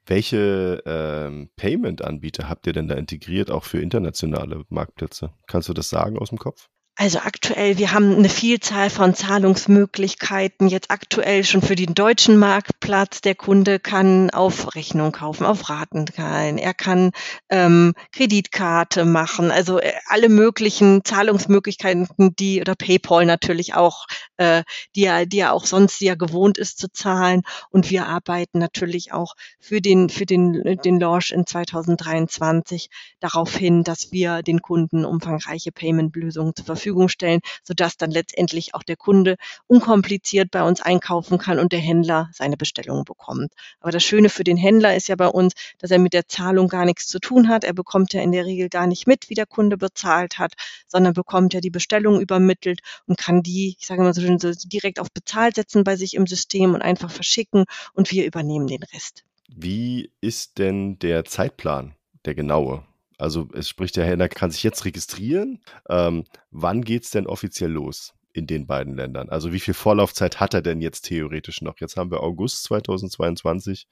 Welche 0.04 0.82
ähm, 0.84 1.50
Payment-Anbieter 1.56 2.48
habt 2.48 2.66
ihr 2.66 2.72
denn 2.72 2.88
da 2.88 2.96
integriert, 2.96 3.50
auch 3.50 3.64
für 3.64 3.80
internationale 3.80 4.64
Marktplätze? 4.68 5.32
Kannst 5.46 5.68
du 5.68 5.74
das 5.74 5.88
sagen 5.90 6.18
aus 6.18 6.30
dem 6.30 6.38
Kopf? 6.38 6.68
Also 6.94 7.20
aktuell, 7.20 7.78
wir 7.78 7.92
haben 7.92 8.14
eine 8.16 8.28
Vielzahl 8.28 8.90
von 8.90 9.14
Zahlungsmöglichkeiten. 9.14 10.68
Jetzt 10.68 10.90
aktuell 10.90 11.42
schon 11.42 11.62
für 11.62 11.74
den 11.74 11.94
deutschen 11.94 12.36
Marktplatz. 12.36 13.22
Der 13.22 13.34
Kunde 13.34 13.80
kann 13.80 14.28
auf 14.28 14.74
Rechnung 14.74 15.10
kaufen, 15.10 15.46
auf 15.46 15.70
Raten 15.70 16.06
zahlen. 16.06 16.58
Er 16.58 16.74
kann 16.74 17.12
ähm, 17.48 17.94
Kreditkarte 18.12 19.06
machen. 19.06 19.50
Also 19.50 19.78
äh, 19.80 19.94
alle 20.06 20.28
möglichen 20.28 21.02
Zahlungsmöglichkeiten, 21.02 22.08
die 22.38 22.60
oder 22.60 22.74
PayPal 22.74 23.24
natürlich 23.24 23.74
auch, 23.74 24.04
äh, 24.36 24.62
die 24.94 25.04
er, 25.04 25.24
die 25.24 25.38
er 25.38 25.54
auch 25.54 25.64
sonst 25.64 25.98
ja 26.02 26.14
gewohnt 26.14 26.58
ist 26.58 26.78
zu 26.78 26.92
zahlen. 26.92 27.40
Und 27.70 27.88
wir 27.90 28.06
arbeiten 28.06 28.58
natürlich 28.58 29.14
auch 29.14 29.32
für 29.58 29.80
den 29.80 30.10
für 30.10 30.26
den 30.26 30.78
den 30.84 31.00
Launch 31.00 31.30
in 31.30 31.46
2023 31.46 32.90
darauf 33.18 33.56
hin, 33.56 33.82
dass 33.82 34.12
wir 34.12 34.42
den 34.42 34.60
Kunden 34.60 35.06
umfangreiche 35.06 35.72
Payment-Lösungen 35.72 36.54
zur 36.54 36.66
Verfügung 36.66 36.81
Verfügung 36.82 37.08
stellen, 37.08 37.40
sodass 37.62 37.96
dann 37.96 38.10
letztendlich 38.10 38.74
auch 38.74 38.82
der 38.82 38.96
Kunde 38.96 39.36
unkompliziert 39.68 40.50
bei 40.50 40.62
uns 40.62 40.80
einkaufen 40.80 41.38
kann 41.38 41.60
und 41.60 41.72
der 41.72 41.78
Händler 41.78 42.28
seine 42.32 42.56
Bestellungen 42.56 43.04
bekommt. 43.04 43.52
Aber 43.80 43.92
das 43.92 44.02
Schöne 44.02 44.28
für 44.28 44.42
den 44.42 44.56
Händler 44.56 44.96
ist 44.96 45.08
ja 45.08 45.16
bei 45.16 45.28
uns, 45.28 45.54
dass 45.78 45.92
er 45.92 46.00
mit 46.00 46.12
der 46.12 46.26
Zahlung 46.26 46.68
gar 46.68 46.84
nichts 46.84 47.06
zu 47.06 47.20
tun 47.20 47.48
hat. 47.48 47.62
Er 47.62 47.72
bekommt 47.72 48.12
ja 48.12 48.20
in 48.20 48.32
der 48.32 48.44
Regel 48.44 48.68
gar 48.68 48.86
nicht 48.86 49.06
mit, 49.06 49.30
wie 49.30 49.34
der 49.34 49.46
Kunde 49.46 49.76
bezahlt 49.76 50.38
hat, 50.38 50.54
sondern 50.88 51.14
bekommt 51.14 51.54
ja 51.54 51.60
die 51.60 51.70
Bestellung 51.70 52.20
übermittelt 52.20 52.80
und 53.06 53.16
kann 53.16 53.42
die, 53.42 53.76
ich 53.78 53.86
sage 53.86 54.02
mal 54.02 54.12
so 54.12 54.20
schön, 54.20 54.38
so 54.38 54.50
direkt 54.52 54.98
auf 54.98 55.10
bezahlt 55.12 55.54
setzen 55.54 55.84
bei 55.84 55.96
sich 55.96 56.14
im 56.14 56.26
System 56.26 56.74
und 56.74 56.82
einfach 56.82 57.10
verschicken 57.10 57.64
und 57.94 58.10
wir 58.10 58.26
übernehmen 58.26 58.66
den 58.66 58.82
Rest. 58.82 59.24
Wie 59.48 60.10
ist 60.20 60.58
denn 60.58 60.98
der 60.98 61.24
Zeitplan, 61.24 61.94
der 62.24 62.34
genaue? 62.34 62.84
Also 63.18 63.48
es 63.54 63.68
spricht 63.68 63.96
der 63.96 64.06
Händler 64.06 64.28
kann 64.28 64.50
sich 64.50 64.62
jetzt 64.62 64.84
registrieren. 64.84 65.60
Ähm, 65.88 66.24
wann 66.50 66.82
geht 66.82 67.04
es 67.04 67.10
denn 67.10 67.26
offiziell 67.26 67.70
los 67.70 68.14
in 68.32 68.46
den 68.46 68.66
beiden 68.66 68.96
Ländern? 68.96 69.28
Also 69.28 69.52
wie 69.52 69.60
viel 69.60 69.74
Vorlaufzeit 69.74 70.40
hat 70.40 70.54
er 70.54 70.62
denn 70.62 70.80
jetzt 70.80 71.02
theoretisch 71.02 71.62
noch? 71.62 71.78
Jetzt 71.80 71.96
haben 71.96 72.10
wir 72.10 72.22
August 72.22 72.64
2022. 72.64 73.86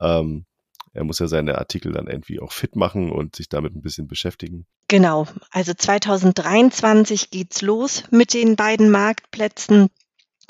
Ähm, 0.00 0.46
er 0.94 1.04
muss 1.04 1.18
ja 1.18 1.26
seine 1.26 1.58
Artikel 1.58 1.92
dann 1.92 2.06
irgendwie 2.06 2.40
auch 2.40 2.52
fit 2.52 2.76
machen 2.76 3.10
und 3.10 3.34
sich 3.34 3.48
damit 3.48 3.74
ein 3.74 3.82
bisschen 3.82 4.06
beschäftigen. 4.06 4.64
Genau, 4.88 5.26
also 5.50 5.74
2023 5.74 7.30
geht's 7.30 7.62
los 7.62 8.04
mit 8.10 8.32
den 8.32 8.54
beiden 8.54 8.90
Marktplätzen. 8.90 9.88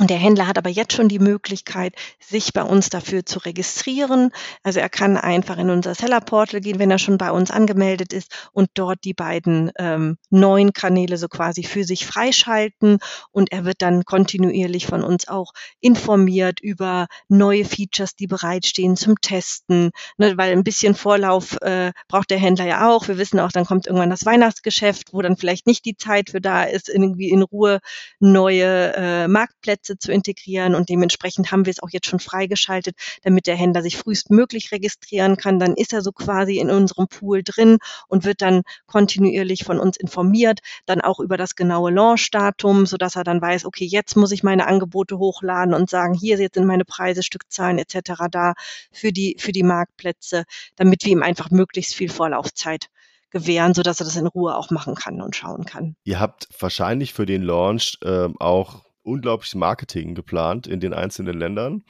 Und 0.00 0.10
der 0.10 0.18
Händler 0.18 0.48
hat 0.48 0.58
aber 0.58 0.70
jetzt 0.70 0.92
schon 0.92 1.08
die 1.08 1.20
Möglichkeit, 1.20 1.94
sich 2.18 2.52
bei 2.52 2.64
uns 2.64 2.88
dafür 2.88 3.24
zu 3.24 3.38
registrieren. 3.38 4.30
Also 4.64 4.80
er 4.80 4.88
kann 4.88 5.16
einfach 5.16 5.56
in 5.56 5.70
unser 5.70 5.94
Seller 5.94 6.20
Portal 6.20 6.60
gehen, 6.60 6.80
wenn 6.80 6.90
er 6.90 6.98
schon 6.98 7.16
bei 7.16 7.30
uns 7.30 7.52
angemeldet 7.52 8.12
ist 8.12 8.48
und 8.52 8.70
dort 8.74 9.04
die 9.04 9.14
beiden 9.14 9.70
ähm, 9.78 10.18
neuen 10.30 10.72
Kanäle 10.72 11.16
so 11.16 11.28
quasi 11.28 11.62
für 11.62 11.84
sich 11.84 12.06
freischalten. 12.06 12.98
Und 13.30 13.52
er 13.52 13.64
wird 13.64 13.82
dann 13.82 14.04
kontinuierlich 14.04 14.86
von 14.86 15.04
uns 15.04 15.28
auch 15.28 15.52
informiert 15.80 16.58
über 16.60 17.06
neue 17.28 17.64
Features, 17.64 18.16
die 18.16 18.26
bereitstehen 18.26 18.96
zum 18.96 19.20
Testen. 19.20 19.92
Ne, 20.18 20.36
weil 20.36 20.50
ein 20.52 20.64
bisschen 20.64 20.96
Vorlauf 20.96 21.60
äh, 21.62 21.92
braucht 22.08 22.30
der 22.30 22.38
Händler 22.38 22.66
ja 22.66 22.90
auch. 22.90 23.06
Wir 23.06 23.18
wissen 23.18 23.38
auch, 23.38 23.52
dann 23.52 23.64
kommt 23.64 23.86
irgendwann 23.86 24.10
das 24.10 24.26
Weihnachtsgeschäft, 24.26 25.12
wo 25.12 25.22
dann 25.22 25.36
vielleicht 25.36 25.68
nicht 25.68 25.84
die 25.84 25.96
Zeit 25.96 26.30
für 26.30 26.40
da 26.40 26.64
ist, 26.64 26.88
irgendwie 26.88 27.30
in 27.30 27.42
Ruhe 27.42 27.78
neue 28.18 28.92
äh, 28.96 29.28
Marktplätze 29.28 29.83
Plätze 29.84 29.98
zu 29.98 30.12
integrieren 30.12 30.74
und 30.74 30.88
dementsprechend 30.88 31.52
haben 31.52 31.66
wir 31.66 31.70
es 31.70 31.82
auch 31.82 31.90
jetzt 31.90 32.06
schon 32.06 32.18
freigeschaltet, 32.18 32.96
damit 33.22 33.46
der 33.46 33.56
Händler 33.56 33.82
sich 33.82 33.96
frühestmöglich 33.96 34.72
registrieren 34.72 35.36
kann. 35.36 35.58
Dann 35.58 35.74
ist 35.74 35.92
er 35.92 36.02
so 36.02 36.12
quasi 36.12 36.58
in 36.58 36.70
unserem 36.70 37.06
Pool 37.06 37.42
drin 37.42 37.78
und 38.08 38.24
wird 38.24 38.40
dann 38.40 38.62
kontinuierlich 38.86 39.64
von 39.64 39.78
uns 39.78 39.96
informiert, 39.96 40.60
dann 40.86 41.00
auch 41.00 41.20
über 41.20 41.36
das 41.36 41.54
genaue 41.54 41.90
Launchdatum, 41.90 42.86
sodass 42.86 43.16
er 43.16 43.24
dann 43.24 43.40
weiß, 43.40 43.64
okay, 43.66 43.84
jetzt 43.84 44.16
muss 44.16 44.32
ich 44.32 44.42
meine 44.42 44.66
Angebote 44.66 45.18
hochladen 45.18 45.74
und 45.74 45.90
sagen, 45.90 46.14
hier 46.14 46.38
jetzt 46.38 46.54
sind 46.54 46.66
meine 46.66 46.84
Preise, 46.84 47.22
Stückzahlen 47.22 47.78
etc. 47.78 48.24
da 48.30 48.54
für 48.90 49.12
die, 49.12 49.36
für 49.38 49.52
die 49.52 49.62
Marktplätze, 49.62 50.44
damit 50.76 51.04
wir 51.04 51.12
ihm 51.12 51.22
einfach 51.22 51.50
möglichst 51.50 51.94
viel 51.94 52.10
Vorlaufzeit 52.10 52.88
gewähren, 53.30 53.74
sodass 53.74 54.00
er 54.00 54.06
das 54.06 54.16
in 54.16 54.28
Ruhe 54.28 54.56
auch 54.56 54.70
machen 54.70 54.94
kann 54.94 55.20
und 55.20 55.36
schauen 55.36 55.64
kann. 55.64 55.96
Ihr 56.04 56.20
habt 56.20 56.48
wahrscheinlich 56.58 57.12
für 57.12 57.26
den 57.26 57.42
Launch 57.42 57.98
äh, 58.02 58.28
auch 58.38 58.84
unglaubliches 59.04 59.54
Marketing 59.54 60.14
geplant 60.14 60.66
in 60.66 60.80
den 60.80 60.94
einzelnen 60.94 61.38
Ländern. 61.38 61.84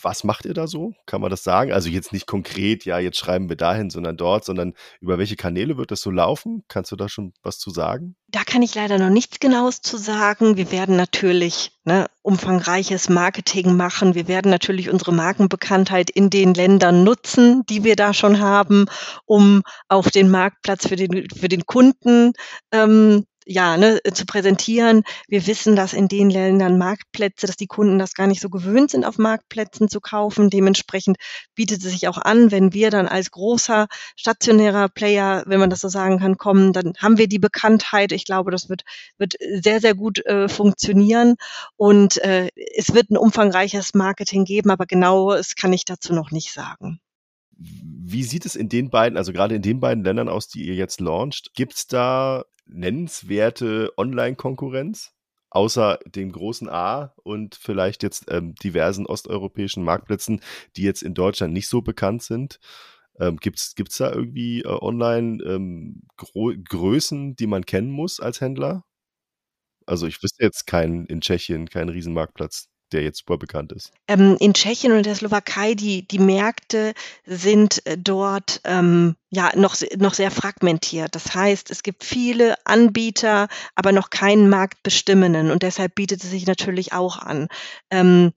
Was 0.00 0.24
macht 0.24 0.44
ihr 0.44 0.54
da 0.54 0.66
so? 0.66 0.94
Kann 1.06 1.20
man 1.20 1.30
das 1.30 1.44
sagen? 1.44 1.72
Also 1.72 1.88
jetzt 1.88 2.12
nicht 2.12 2.26
konkret, 2.26 2.84
ja, 2.84 2.98
jetzt 2.98 3.18
schreiben 3.18 3.48
wir 3.48 3.56
dahin, 3.56 3.88
sondern 3.88 4.16
dort, 4.16 4.44
sondern 4.44 4.74
über 5.00 5.18
welche 5.18 5.36
Kanäle 5.36 5.76
wird 5.76 5.92
das 5.92 6.00
so 6.00 6.10
laufen? 6.10 6.64
Kannst 6.68 6.90
du 6.90 6.96
da 6.96 7.08
schon 7.08 7.32
was 7.42 7.58
zu 7.58 7.70
sagen? 7.70 8.16
Da 8.28 8.42
kann 8.44 8.62
ich 8.62 8.74
leider 8.74 8.98
noch 8.98 9.10
nichts 9.10 9.38
Genaues 9.38 9.80
zu 9.80 9.96
sagen. 9.96 10.56
Wir 10.56 10.72
werden 10.72 10.96
natürlich 10.96 11.70
ne, 11.84 12.06
umfangreiches 12.22 13.08
Marketing 13.08 13.76
machen. 13.76 14.14
Wir 14.14 14.26
werden 14.26 14.50
natürlich 14.50 14.90
unsere 14.90 15.12
Markenbekanntheit 15.12 16.10
in 16.10 16.30
den 16.30 16.54
Ländern 16.54 17.04
nutzen, 17.04 17.62
die 17.68 17.84
wir 17.84 17.94
da 17.94 18.12
schon 18.12 18.40
haben, 18.40 18.86
um 19.24 19.62
auf 19.88 20.10
den 20.10 20.30
Marktplatz 20.30 20.88
für 20.88 20.96
den, 20.96 21.28
für 21.30 21.48
den 21.48 21.66
Kunden 21.66 22.32
ähm, 22.72 23.24
ja, 23.46 23.76
ne, 23.76 24.00
zu 24.12 24.26
präsentieren. 24.26 25.02
Wir 25.28 25.46
wissen, 25.46 25.76
dass 25.76 25.92
in 25.92 26.08
den 26.08 26.30
Ländern 26.30 26.78
Marktplätze, 26.78 27.46
dass 27.46 27.56
die 27.56 27.66
Kunden 27.66 27.98
das 27.98 28.14
gar 28.14 28.26
nicht 28.26 28.40
so 28.40 28.48
gewöhnt 28.48 28.90
sind, 28.90 29.04
auf 29.04 29.18
Marktplätzen 29.18 29.88
zu 29.88 30.00
kaufen. 30.00 30.50
Dementsprechend 30.50 31.16
bietet 31.54 31.84
es 31.84 31.92
sich 31.92 32.08
auch 32.08 32.18
an, 32.18 32.50
wenn 32.50 32.72
wir 32.72 32.90
dann 32.90 33.08
als 33.08 33.30
großer 33.30 33.86
stationärer 34.16 34.88
Player, 34.88 35.42
wenn 35.46 35.60
man 35.60 35.70
das 35.70 35.80
so 35.80 35.88
sagen 35.88 36.18
kann, 36.18 36.36
kommen, 36.36 36.72
dann 36.72 36.92
haben 36.98 37.18
wir 37.18 37.28
die 37.28 37.38
Bekanntheit. 37.38 38.12
Ich 38.12 38.24
glaube, 38.24 38.50
das 38.50 38.68
wird, 38.68 38.82
wird 39.18 39.34
sehr, 39.40 39.80
sehr 39.80 39.94
gut 39.94 40.24
äh, 40.26 40.48
funktionieren. 40.48 41.36
Und 41.76 42.18
äh, 42.18 42.48
es 42.76 42.94
wird 42.94 43.10
ein 43.10 43.16
umfangreiches 43.16 43.94
Marketing 43.94 44.44
geben, 44.44 44.70
aber 44.70 44.86
genau, 44.86 45.32
das 45.32 45.54
kann 45.54 45.72
ich 45.72 45.84
dazu 45.84 46.12
noch 46.12 46.30
nicht 46.30 46.52
sagen. 46.52 47.00
Wie 47.56 48.22
sieht 48.22 48.46
es 48.46 48.56
in 48.56 48.68
den 48.68 48.90
beiden, 48.90 49.16
also 49.16 49.32
gerade 49.32 49.54
in 49.54 49.62
den 49.62 49.80
beiden 49.80 50.04
Ländern 50.04 50.28
aus, 50.28 50.48
die 50.48 50.66
ihr 50.66 50.74
jetzt 50.74 51.00
launcht? 51.00 51.54
Gibt 51.54 51.74
es 51.74 51.86
da 51.86 52.44
nennenswerte 52.66 53.92
Online-Konkurrenz? 53.96 55.12
Außer 55.50 55.98
dem 56.06 56.32
großen 56.32 56.70
A 56.70 57.14
und 57.24 57.56
vielleicht 57.56 58.02
jetzt 58.02 58.24
ähm, 58.30 58.54
diversen 58.54 59.04
osteuropäischen 59.04 59.84
Marktplätzen, 59.84 60.40
die 60.76 60.82
jetzt 60.82 61.02
in 61.02 61.12
Deutschland 61.12 61.52
nicht 61.52 61.68
so 61.68 61.82
bekannt 61.82 62.22
sind. 62.22 62.58
Ähm, 63.20 63.36
Gibt 63.36 63.58
es 63.58 63.96
da 63.98 64.10
irgendwie 64.10 64.62
äh, 64.62 64.68
online 64.68 65.42
ähm, 65.44 66.02
Größen, 66.16 67.36
die 67.36 67.46
man 67.46 67.66
kennen 67.66 67.90
muss 67.90 68.18
als 68.18 68.40
Händler? 68.40 68.84
Also 69.86 70.06
ich 70.06 70.22
wüsste 70.22 70.42
jetzt 70.42 70.66
keinen 70.66 71.04
in 71.06 71.20
Tschechien, 71.20 71.68
keinen 71.68 71.90
Riesenmarktplatz 71.90 72.71
der 72.92 73.02
jetzt 73.02 73.18
super 73.18 73.38
bekannt 73.38 73.72
ist? 73.72 73.92
Ähm, 74.08 74.36
in 74.40 74.54
Tschechien 74.54 74.92
und 74.92 75.06
der 75.06 75.14
Slowakei, 75.14 75.74
die, 75.74 76.06
die 76.06 76.18
Märkte 76.18 76.94
sind 77.24 77.84
äh, 77.86 77.96
dort 77.98 78.60
ähm, 78.64 79.16
ja 79.30 79.50
noch, 79.56 79.76
noch 79.96 80.14
sehr 80.14 80.30
fragmentiert. 80.30 81.14
Das 81.14 81.34
heißt, 81.34 81.70
es 81.70 81.82
gibt 81.82 82.04
viele 82.04 82.54
Anbieter, 82.64 83.48
aber 83.74 83.92
noch 83.92 84.10
keinen 84.10 84.48
marktbestimmenden 84.48 85.50
und 85.50 85.62
deshalb 85.62 85.94
bietet 85.94 86.22
es 86.22 86.30
sich 86.30 86.46
natürlich 86.46 86.92
auch 86.92 87.18
an. 87.18 87.48
Ähm, 87.90 88.32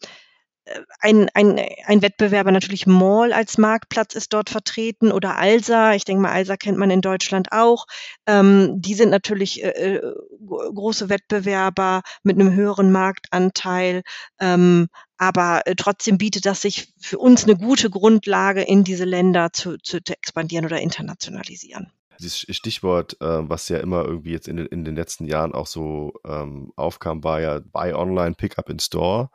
ein, 0.99 1.29
ein, 1.33 1.59
ein 1.85 2.01
Wettbewerber 2.01 2.51
natürlich 2.51 2.87
Mall 2.87 3.33
als 3.33 3.57
Marktplatz 3.57 4.15
ist 4.15 4.33
dort 4.33 4.49
vertreten 4.49 5.11
oder 5.11 5.37
Alsa. 5.37 5.93
Ich 5.93 6.05
denke 6.05 6.23
mal, 6.23 6.31
Alsa 6.31 6.57
kennt 6.57 6.77
man 6.77 6.89
in 6.89 7.01
Deutschland 7.01 7.51
auch. 7.51 7.85
Ähm, 8.25 8.81
die 8.81 8.95
sind 8.95 9.09
natürlich 9.09 9.63
äh, 9.63 9.69
äh 9.69 10.15
große 10.47 11.09
Wettbewerber 11.09 12.01
mit 12.23 12.39
einem 12.39 12.53
höheren 12.53 12.91
Marktanteil. 12.91 14.03
Ähm, 14.39 14.87
aber 15.17 15.61
äh, 15.65 15.75
trotzdem 15.75 16.17
bietet 16.17 16.45
das 16.45 16.61
sich 16.61 16.93
für 16.99 17.17
uns 17.17 17.43
eine 17.43 17.55
gute 17.55 17.89
Grundlage, 17.89 18.61
in 18.61 18.83
diese 18.83 19.05
Länder 19.05 19.53
zu, 19.53 19.77
zu, 19.77 20.03
zu 20.03 20.13
expandieren 20.13 20.65
oder 20.65 20.81
internationalisieren. 20.81 21.91
Dieses 22.19 22.45
Stichwort, 22.55 23.19
äh, 23.21 23.49
was 23.49 23.67
ja 23.69 23.79
immer 23.79 24.05
irgendwie 24.05 24.31
jetzt 24.31 24.47
in 24.47 24.57
den, 24.57 24.67
in 24.67 24.85
den 24.85 24.95
letzten 24.95 25.25
Jahren 25.25 25.53
auch 25.53 25.67
so 25.67 26.13
ähm, 26.25 26.71
aufkam, 26.75 27.23
war 27.23 27.41
ja 27.41 27.59
Buy 27.59 27.93
Online, 27.93 28.35
Pick 28.35 28.57
Up 28.57 28.69
in 28.69 28.79
Store. 28.79 29.29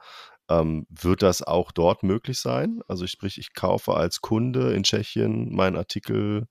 Ähm, 0.50 0.86
wird 0.90 1.22
das 1.22 1.42
auch 1.42 1.72
dort 1.72 2.02
möglich 2.04 2.40
sein? 2.40 2.80
Also 2.88 3.06
sprich, 3.06 3.38
ich 3.38 3.54
kaufe 3.54 3.94
als 3.94 4.20
Kunde 4.20 4.74
in 4.74 4.82
Tschechien 4.84 5.54
meinen 5.54 5.76
Artikel 5.76 6.48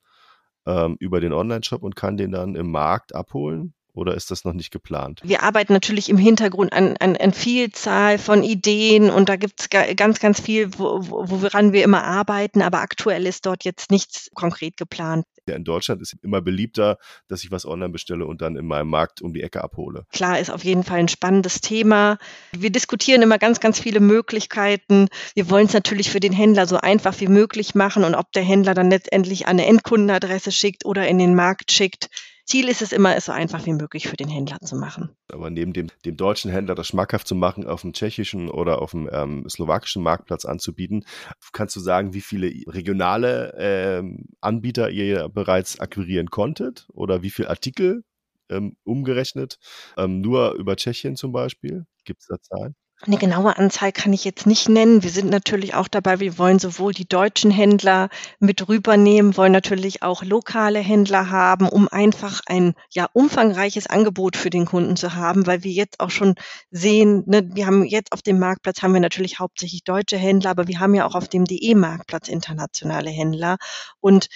ähm, 0.68 0.98
über 1.00 1.22
den 1.22 1.34
Online-Shop 1.34 1.84
und 1.84 1.96
kann 1.96 2.18
den 2.18 2.32
dann 2.32 2.56
im 2.56 2.72
Markt 2.72 3.16
abholen? 3.16 3.76
Oder 4.00 4.16
ist 4.16 4.32
das 4.32 4.46
noch 4.46 4.54
nicht 4.54 4.72
geplant? 4.72 5.20
Wir 5.26 5.44
arbeiten 5.44 5.74
natürlich 5.74 6.08
im 6.08 6.18
Hintergrund 6.18 6.72
an, 6.72 6.96
an, 7.02 7.18
an 7.18 7.34
Vielzahl 7.34 8.18
von 8.18 8.44
Ideen 8.44 9.10
und 9.10 9.28
da 9.28 9.36
gibt 9.36 9.60
es 9.60 9.70
ganz, 9.70 10.22
ganz 10.22 10.40
viel, 10.40 10.70
wo, 10.78 11.02
woran 11.02 11.74
wir 11.74 11.84
immer 11.84 12.06
arbeiten, 12.06 12.62
aber 12.62 12.80
aktuell 12.80 13.26
ist 13.26 13.46
dort 13.46 13.66
jetzt 13.66 13.92
nichts 13.92 14.30
konkret 14.34 14.78
geplant. 14.78 15.26
Ja, 15.50 15.56
in 15.56 15.66
Deutschland 15.66 16.02
ist 16.02 16.16
immer 16.22 16.42
beliebter, 16.42 16.98
dass 17.28 17.44
ich 17.44 17.52
was 17.52 17.66
online 17.66 17.90
bestelle 17.90 18.26
und 18.26 18.42
dann 18.42 18.56
in 18.56 18.68
meinem 18.68 18.88
Markt 18.88 19.22
um 19.22 19.34
die 19.34 19.42
Ecke 19.42 19.62
abhole. 19.62 20.06
Klar, 20.14 20.40
ist 20.40 20.50
auf 20.50 20.64
jeden 20.64 20.86
Fall 20.86 21.00
ein 21.00 21.10
spannendes 21.10 21.60
Thema. 21.60 22.20
Wir 22.54 22.72
diskutieren 22.72 23.22
immer 23.22 23.38
ganz, 23.38 23.60
ganz 23.60 23.82
viele 23.82 24.00
Möglichkeiten. 24.00 25.10
Wir 25.36 25.50
wollen 25.50 25.66
es 25.66 25.74
natürlich 25.74 26.10
für 26.10 26.22
den 26.22 26.32
Händler 26.32 26.68
so 26.68 26.78
einfach 26.78 27.20
wie 27.20 27.28
möglich 27.28 27.76
machen 27.76 28.06
und 28.06 28.16
ob 28.16 28.32
der 28.32 28.44
Händler 28.44 28.76
dann 28.76 28.92
letztendlich 28.92 29.48
eine 29.48 29.66
Endkundenadresse 29.66 30.54
schickt 30.54 30.86
oder 30.86 31.06
in 31.06 31.18
den 31.18 31.36
Markt 31.36 31.74
schickt, 31.74 32.10
Ziel 32.50 32.68
ist 32.68 32.82
es 32.82 32.92
immer, 32.92 33.16
es 33.16 33.26
so 33.26 33.32
einfach 33.32 33.68
wie 33.68 33.74
möglich 33.74 34.08
für 34.08 34.18
den 34.18 34.28
Händler 34.28 34.58
zu 34.60 34.76
machen. 34.76 35.16
Aber 35.32 35.52
neben 35.52 35.72
dem, 35.72 35.90
dem 36.04 36.18
deutschen 36.18 36.50
Händler 36.50 36.74
das 36.74 36.88
schmackhaft 36.88 37.28
zu 37.28 37.36
machen, 37.36 37.68
auf 37.68 37.82
dem 37.82 37.94
tschechischen 37.94 38.50
oder 38.50 38.82
auf 38.82 38.90
dem 38.90 39.08
ähm, 39.12 39.48
slowakischen 39.48 40.02
Marktplatz 40.02 40.46
anzubieten, 40.46 41.06
kannst 41.54 41.76
du 41.76 41.80
sagen, 41.80 42.16
wie 42.16 42.22
viele 42.22 42.48
regionale 42.68 43.54
ähm, 43.60 44.26
Anbieter 44.42 44.90
ihr 44.90 45.30
bereits 45.30 45.80
akquirieren 45.80 46.32
konntet 46.32 46.88
oder 46.92 47.22
wie 47.22 47.30
viele 47.30 47.52
Artikel 47.52 48.04
ähm, 48.50 48.76
umgerechnet? 48.84 49.60
Ähm, 49.96 50.20
nur 50.22 50.54
über 50.54 50.76
Tschechien 50.76 51.16
zum 51.16 51.32
Beispiel? 51.32 51.86
Gibt 52.04 52.22
es 52.22 52.28
da 52.28 52.42
Zahlen? 52.42 52.76
Eine 53.02 53.18
genaue 53.18 53.58
Anzahl 53.58 53.94
kann 53.94 54.12
ich 54.12 54.26
jetzt 54.26 54.46
nicht 54.46 54.68
nennen. 54.68 55.04
Wir 55.04 55.10
sind 55.10 55.30
natürlich 55.30 55.74
auch 55.74 55.88
dabei, 55.88 56.20
wir 56.20 56.38
wollen 56.38 56.60
sowohl 56.60 56.92
die 56.94 57.08
deutschen 57.08 57.50
Händler 57.50 58.10
mit 58.40 58.68
rübernehmen, 58.68 59.38
wollen 59.38 59.54
natürlich 59.54 60.04
auch 60.04 60.22
lokale 60.22 60.80
Händler 60.80 61.30
haben, 61.30 61.70
um 61.70 61.88
einfach 61.88 62.42
ein 62.48 62.74
ja 62.92 63.08
umfangreiches 63.14 63.88
Angebot 63.88 64.36
für 64.36 64.50
den 64.50 64.66
Kunden 64.66 64.98
zu 64.98 65.16
haben, 65.16 65.48
weil 65.48 65.64
wir 65.64 65.72
jetzt 65.72 66.02
auch 66.02 66.10
schon 66.10 66.36
sehen, 66.72 67.24
ne, 67.26 67.50
wir 67.54 67.68
haben 67.68 67.86
jetzt 67.86 68.12
auf 68.12 68.22
dem 68.22 68.38
Marktplatz 68.38 68.82
haben 68.82 68.94
wir 68.94 69.00
natürlich 69.00 69.40
hauptsächlich 69.40 69.86
deutsche 69.86 70.18
Händler, 70.18 70.50
aber 70.50 70.68
wir 70.68 70.82
haben 70.82 70.94
ja 70.94 71.06
auch 71.06 71.16
auf 71.16 71.30
dem 71.30 71.46
DE-Marktplatz 71.46 72.28
internationale 72.28 73.12
Händler. 73.12 73.56
Und 74.02 74.28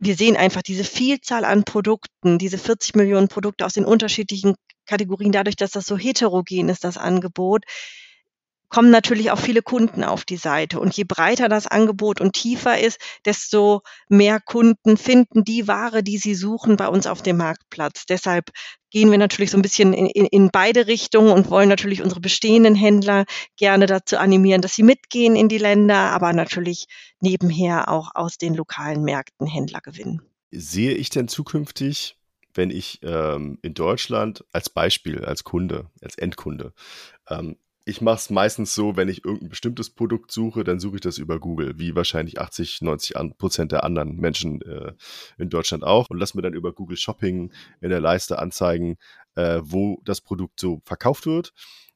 wir 0.00 0.16
sehen 0.16 0.36
einfach 0.36 0.62
diese 0.62 0.82
Vielzahl 0.82 1.44
an 1.44 1.62
Produkten, 1.62 2.38
diese 2.38 2.58
40 2.58 2.96
Millionen 2.96 3.28
Produkte 3.28 3.64
aus 3.64 3.74
den 3.74 3.84
unterschiedlichen 3.84 4.56
Kategorien, 4.86 5.30
dadurch, 5.30 5.56
dass 5.56 5.70
das 5.70 5.86
so 5.86 5.96
heterogen 5.96 6.68
ist, 6.68 6.82
das 6.82 6.96
Angebot, 6.96 7.64
kommen 8.68 8.90
natürlich 8.90 9.30
auch 9.30 9.38
viele 9.38 9.62
Kunden 9.62 10.04
auf 10.04 10.24
die 10.24 10.36
Seite. 10.36 10.80
Und 10.80 10.96
je 10.96 11.04
breiter 11.04 11.48
das 11.48 11.66
Angebot 11.66 12.20
und 12.20 12.32
tiefer 12.32 12.78
ist, 12.78 12.98
desto 13.24 13.82
mehr 14.08 14.40
Kunden 14.40 14.96
finden 14.96 15.44
die 15.44 15.68
Ware, 15.68 16.02
die 16.02 16.18
sie 16.18 16.34
suchen, 16.34 16.76
bei 16.76 16.88
uns 16.88 17.06
auf 17.06 17.22
dem 17.22 17.38
Marktplatz. 17.38 18.06
Deshalb 18.06 18.50
gehen 18.90 19.10
wir 19.10 19.18
natürlich 19.18 19.50
so 19.50 19.58
ein 19.58 19.62
bisschen 19.62 19.92
in, 19.92 20.06
in, 20.06 20.26
in 20.26 20.50
beide 20.50 20.86
Richtungen 20.86 21.32
und 21.32 21.50
wollen 21.50 21.68
natürlich 21.68 22.02
unsere 22.02 22.20
bestehenden 22.20 22.74
Händler 22.74 23.24
gerne 23.56 23.86
dazu 23.86 24.16
animieren, 24.16 24.62
dass 24.62 24.74
sie 24.74 24.82
mitgehen 24.82 25.36
in 25.36 25.48
die 25.48 25.58
Länder, 25.58 25.96
aber 25.96 26.32
natürlich 26.32 26.86
nebenher 27.20 27.90
auch 27.90 28.10
aus 28.14 28.38
den 28.38 28.54
lokalen 28.54 29.02
Märkten 29.02 29.46
Händler 29.46 29.80
gewinnen. 29.80 30.22
Sehe 30.50 30.94
ich 30.94 31.10
denn 31.10 31.28
zukünftig 31.28 32.18
wenn 32.58 32.70
ich 32.70 32.98
ähm, 33.02 33.58
in 33.62 33.72
Deutschland 33.72 34.44
als 34.52 34.68
Beispiel, 34.68 35.24
als 35.24 35.44
Kunde, 35.44 35.86
als 36.02 36.18
Endkunde, 36.18 36.72
ähm, 37.28 37.56
ich 37.88 38.02
mache 38.02 38.16
es 38.16 38.28
meistens 38.28 38.74
so, 38.74 38.96
wenn 38.96 39.08
ich 39.08 39.24
irgendein 39.24 39.48
bestimmtes 39.48 39.88
Produkt 39.88 40.30
suche, 40.30 40.62
dann 40.62 40.78
suche 40.78 40.96
ich 40.96 41.00
das 41.00 41.16
über 41.16 41.40
Google, 41.40 41.78
wie 41.78 41.96
wahrscheinlich 41.96 42.38
80, 42.38 42.82
90 42.82 43.16
Prozent 43.38 43.72
der 43.72 43.82
anderen 43.82 44.16
Menschen 44.16 44.60
äh, 44.60 44.92
in 45.38 45.48
Deutschland 45.48 45.84
auch 45.84 46.10
und 46.10 46.18
lass 46.18 46.34
mir 46.34 46.42
dann 46.42 46.52
über 46.52 46.72
Google 46.74 46.98
Shopping 46.98 47.50
in 47.80 47.88
der 47.88 48.00
Leiste 48.00 48.38
anzeigen, 48.38 48.98
äh, 49.36 49.60
wo 49.62 50.02
das 50.04 50.20
Produkt 50.20 50.60
so 50.60 50.82
verkauft 50.84 51.24
wird. 51.24 51.54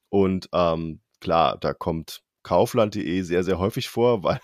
Und 0.09 0.49
ähm, 0.55 1.01
klar, 1.21 1.59
da 1.59 1.75
kommt 1.75 2.23
Kaufland.de 2.43 3.21
sehr, 3.21 3.45
sehr 3.45 3.59
häufig 3.59 3.91
vor, 3.91 4.23
weil 4.25 4.41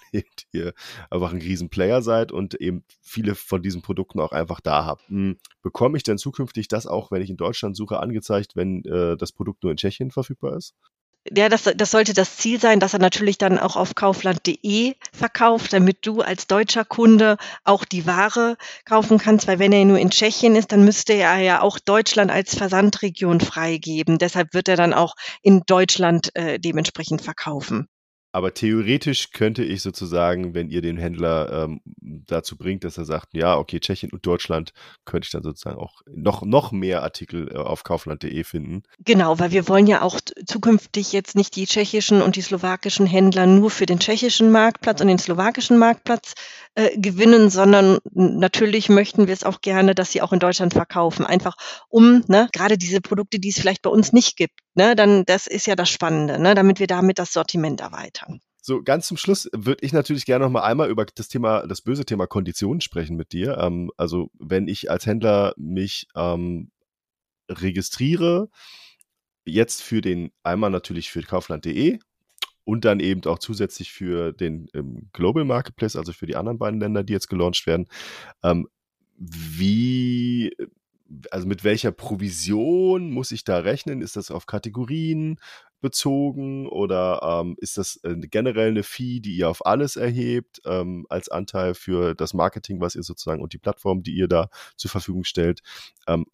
ihr 0.53 0.75
einfach 1.11 1.33
ein 1.33 1.41
Riesenplayer 1.41 2.03
seid 2.03 2.31
und 2.31 2.57
eben 2.57 2.85
viele 3.01 3.35
von 3.35 3.63
diesen 3.63 3.81
Produkten 3.81 4.21
auch 4.21 4.33
einfach 4.33 4.61
da 4.61 4.85
habt. 4.85 5.09
Hm, 5.09 5.39
bekomme 5.63 5.97
ich 5.97 6.03
denn 6.03 6.19
zukünftig 6.19 6.69
das 6.69 6.87
auch, 6.87 7.11
wenn 7.11 7.23
ich 7.23 7.31
in 7.31 7.39
Deutschland 7.39 7.75
suche, 7.75 8.01
angezeigt, 8.01 8.55
wenn 8.55 8.85
äh, 8.85 9.17
das 9.17 9.33
Produkt 9.33 9.63
nur 9.63 9.73
in 9.73 9.79
Tschechien 9.79 10.11
verfügbar 10.11 10.55
ist? 10.55 10.75
Ja, 11.37 11.49
das, 11.49 11.65
das 11.75 11.91
sollte 11.91 12.15
das 12.15 12.37
Ziel 12.37 12.61
sein, 12.61 12.81
dass 12.81 12.93
er 12.93 13.01
natürlich 13.01 13.39
dann 13.39 13.59
auch 13.59 13.77
auf 13.77 13.95
kaufland.de 13.95 14.95
verkauft, 15.13 15.73
damit 15.73 16.07
du 16.07 16.21
als 16.21 16.47
deutscher 16.47 16.85
Kunde 16.85 17.37
auch 17.65 17.85
die 17.85 18.07
Ware 18.07 18.57
kaufen 18.85 19.19
kannst, 19.19 19.47
weil 19.47 19.59
wenn 19.59 19.73
er 19.73 19.85
nur 19.85 19.99
in 19.99 20.11
Tschechien 20.11 20.57
ist, 20.57 20.73
dann 20.73 20.85
müsste 20.85 21.13
er 21.15 21.39
ja 21.39 21.61
auch 21.61 21.79
Deutschland 21.79 22.31
als 22.31 22.55
Versandregion 22.55 23.41
freigeben. 23.41 24.19
Deshalb 24.19 24.55
wird 24.55 24.69
er 24.69 24.77
dann 24.77 24.95
auch 24.95 25.15
in 25.43 25.63
Deutschland 25.67 26.35
äh, 26.35 26.59
dementsprechend 26.59 27.23
verkaufen. 27.23 27.89
Aber 28.31 28.53
theoretisch 28.53 29.31
könnte 29.31 29.65
ich 29.65 29.81
sozusagen, 29.81 30.55
wenn 30.55 30.69
ihr 30.69 30.83
den 30.83 30.99
Händler 30.99 31.65
ähm, 31.65 31.81
dazu 32.03 32.59
bringt, 32.59 32.85
dass 32.85 32.99
er 32.99 33.07
sagt, 33.07 33.29
ja, 33.33 33.57
okay, 33.57 33.81
Tschechien 33.81 34.13
und 34.13 34.27
Deutschland, 34.27 34.73
könnte 35.07 35.27
ich 35.27 35.33
dann 35.33 35.43
sozusagen 35.43 35.79
auch 35.79 36.03
noch, 36.15 36.43
noch 36.43 36.71
mehr 36.71 37.03
Artikel 37.03 37.49
äh, 37.51 37.57
auf 37.57 37.85
kaufland.de 37.85 38.45
finden. 38.45 38.83
Genau, 38.99 39.39
weil 39.39 39.51
wir 39.51 39.67
wollen 39.69 39.87
ja 39.87 40.03
auch 40.03 40.21
zukünftig 40.47 41.13
jetzt 41.13 41.37
nicht 41.37 41.57
die 41.57 41.67
tschechischen 41.67 42.21
und 42.21 42.37
die 42.37 42.43
slowakischen 42.43 43.07
Händler 43.07 43.47
nur 43.47 43.71
für 43.71 43.87
den 43.87 43.99
tschechischen 43.99 44.53
Marktplatz 44.53 45.01
und 45.01 45.09
den 45.09 45.19
slowakischen 45.19 45.79
Marktplatz 45.79 46.35
äh, 46.75 46.99
gewinnen, 46.99 47.49
sondern 47.49 47.99
natürlich 48.13 48.89
möchten 48.91 49.27
wir 49.27 49.35
es 49.35 49.43
auch 49.43 49.63
gerne, 49.63 49.95
dass 49.95 50.13
sie 50.13 50.21
auch 50.23 50.33
in 50.33 50.39
Deutschland 50.39 50.75
verkaufen. 50.75 51.25
Einfach 51.25 51.57
um, 51.89 52.23
ne, 52.29 52.49
gerade 52.53 52.77
diese 52.77 53.01
Produkte, 53.01 53.39
die 53.41 53.49
es 53.49 53.59
vielleicht 53.59 53.83
bei 53.83 53.91
uns 53.91 54.13
nicht 54.13 54.37
gibt, 54.37 54.61
ne, 54.75 54.97
dann 54.97 55.25
das 55.25 55.47
ist 55.47 55.67
ja 55.67 55.77
das 55.77 55.91
Spannende, 55.91 56.39
ne, 56.39 56.55
damit 56.55 56.81
wir 56.81 56.87
damit 56.87 57.19
das 57.19 57.33
Sortiment 57.33 57.81
erweitern. 57.81 58.41
So, 58.61 58.83
ganz 58.83 59.07
zum 59.07 59.17
Schluss 59.17 59.49
würde 59.55 59.85
ich 59.85 59.93
natürlich 59.93 60.27
gerne 60.27 60.45
noch 60.45 60.53
mal 60.53 60.63
einmal 60.63 60.91
über 60.91 61.07
das 61.07 61.29
Thema, 61.29 61.67
das 61.67 61.81
böse 61.81 62.05
Thema 62.05 62.27
Konditionen 62.27 62.81
sprechen 62.81 63.17
mit 63.17 63.33
dir. 63.33 63.57
Ähm, 63.59 63.91
also, 63.97 64.31
wenn 64.39 64.69
ich 64.69 64.91
als 64.91 65.07
Händler 65.07 65.55
mich 65.57 66.07
ähm, 66.15 66.71
registriere, 67.49 68.51
jetzt 69.47 69.83
für 69.83 70.01
den, 70.01 70.33
einmal 70.43 70.71
natürlich 70.71 71.11
für 71.11 71.23
kaufland.de 71.23 71.99
und 72.65 72.85
dann 72.85 73.01
eben 73.01 73.25
auch 73.25 73.39
zusätzlich 73.39 73.93
für 73.93 74.33
den 74.33 74.69
ähm, 74.75 75.09
Global 75.13 75.45
Marketplace, 75.45 75.97
also 75.97 76.13
für 76.13 76.27
die 76.27 76.37
anderen 76.37 76.59
beiden 76.59 76.81
Länder, 76.81 77.03
die 77.05 77.15
jetzt 77.15 77.29
gelauncht 77.29 77.67
werden. 77.67 77.87
Ähm, 78.43 78.69
wie 79.17 80.55
also 81.31 81.47
mit 81.47 81.65
welcher 81.65 81.93
Provision 81.93 83.11
muss 83.11 83.31
ich 83.31 83.45
da 83.45 83.59
rechnen? 83.59 84.03
Ist 84.03 84.17
das 84.17 84.31
auf 84.31 84.47
Kategorien 84.47 85.39
bezogen 85.81 86.67
oder 86.67 87.21
ähm, 87.23 87.57
ist 87.59 87.79
das 87.79 88.01
äh, 88.03 88.17
generell 88.17 88.71
eine 88.71 88.83
Fee, 88.83 89.21
die 89.21 89.37
ihr 89.37 89.49
auf 89.49 89.65
alles 89.65 89.97
erhebt 89.97 90.61
ähm, 90.65 91.07
als 91.09 91.29
Anteil 91.29 91.75
für 91.75 92.15
das 92.15 92.35
Marketing, 92.35 92.81
was 92.81 92.97
ihr 92.97 93.03
sozusagen 93.03 93.43
und 93.43 93.53
die 93.53 93.59
Plattform, 93.59 94.03
die 94.03 94.15
ihr 94.15 94.29
da 94.29 94.51
zur 94.77 94.91
Verfügung 94.91 95.25
stellt? 95.25 95.61
Ähm, 96.07 96.27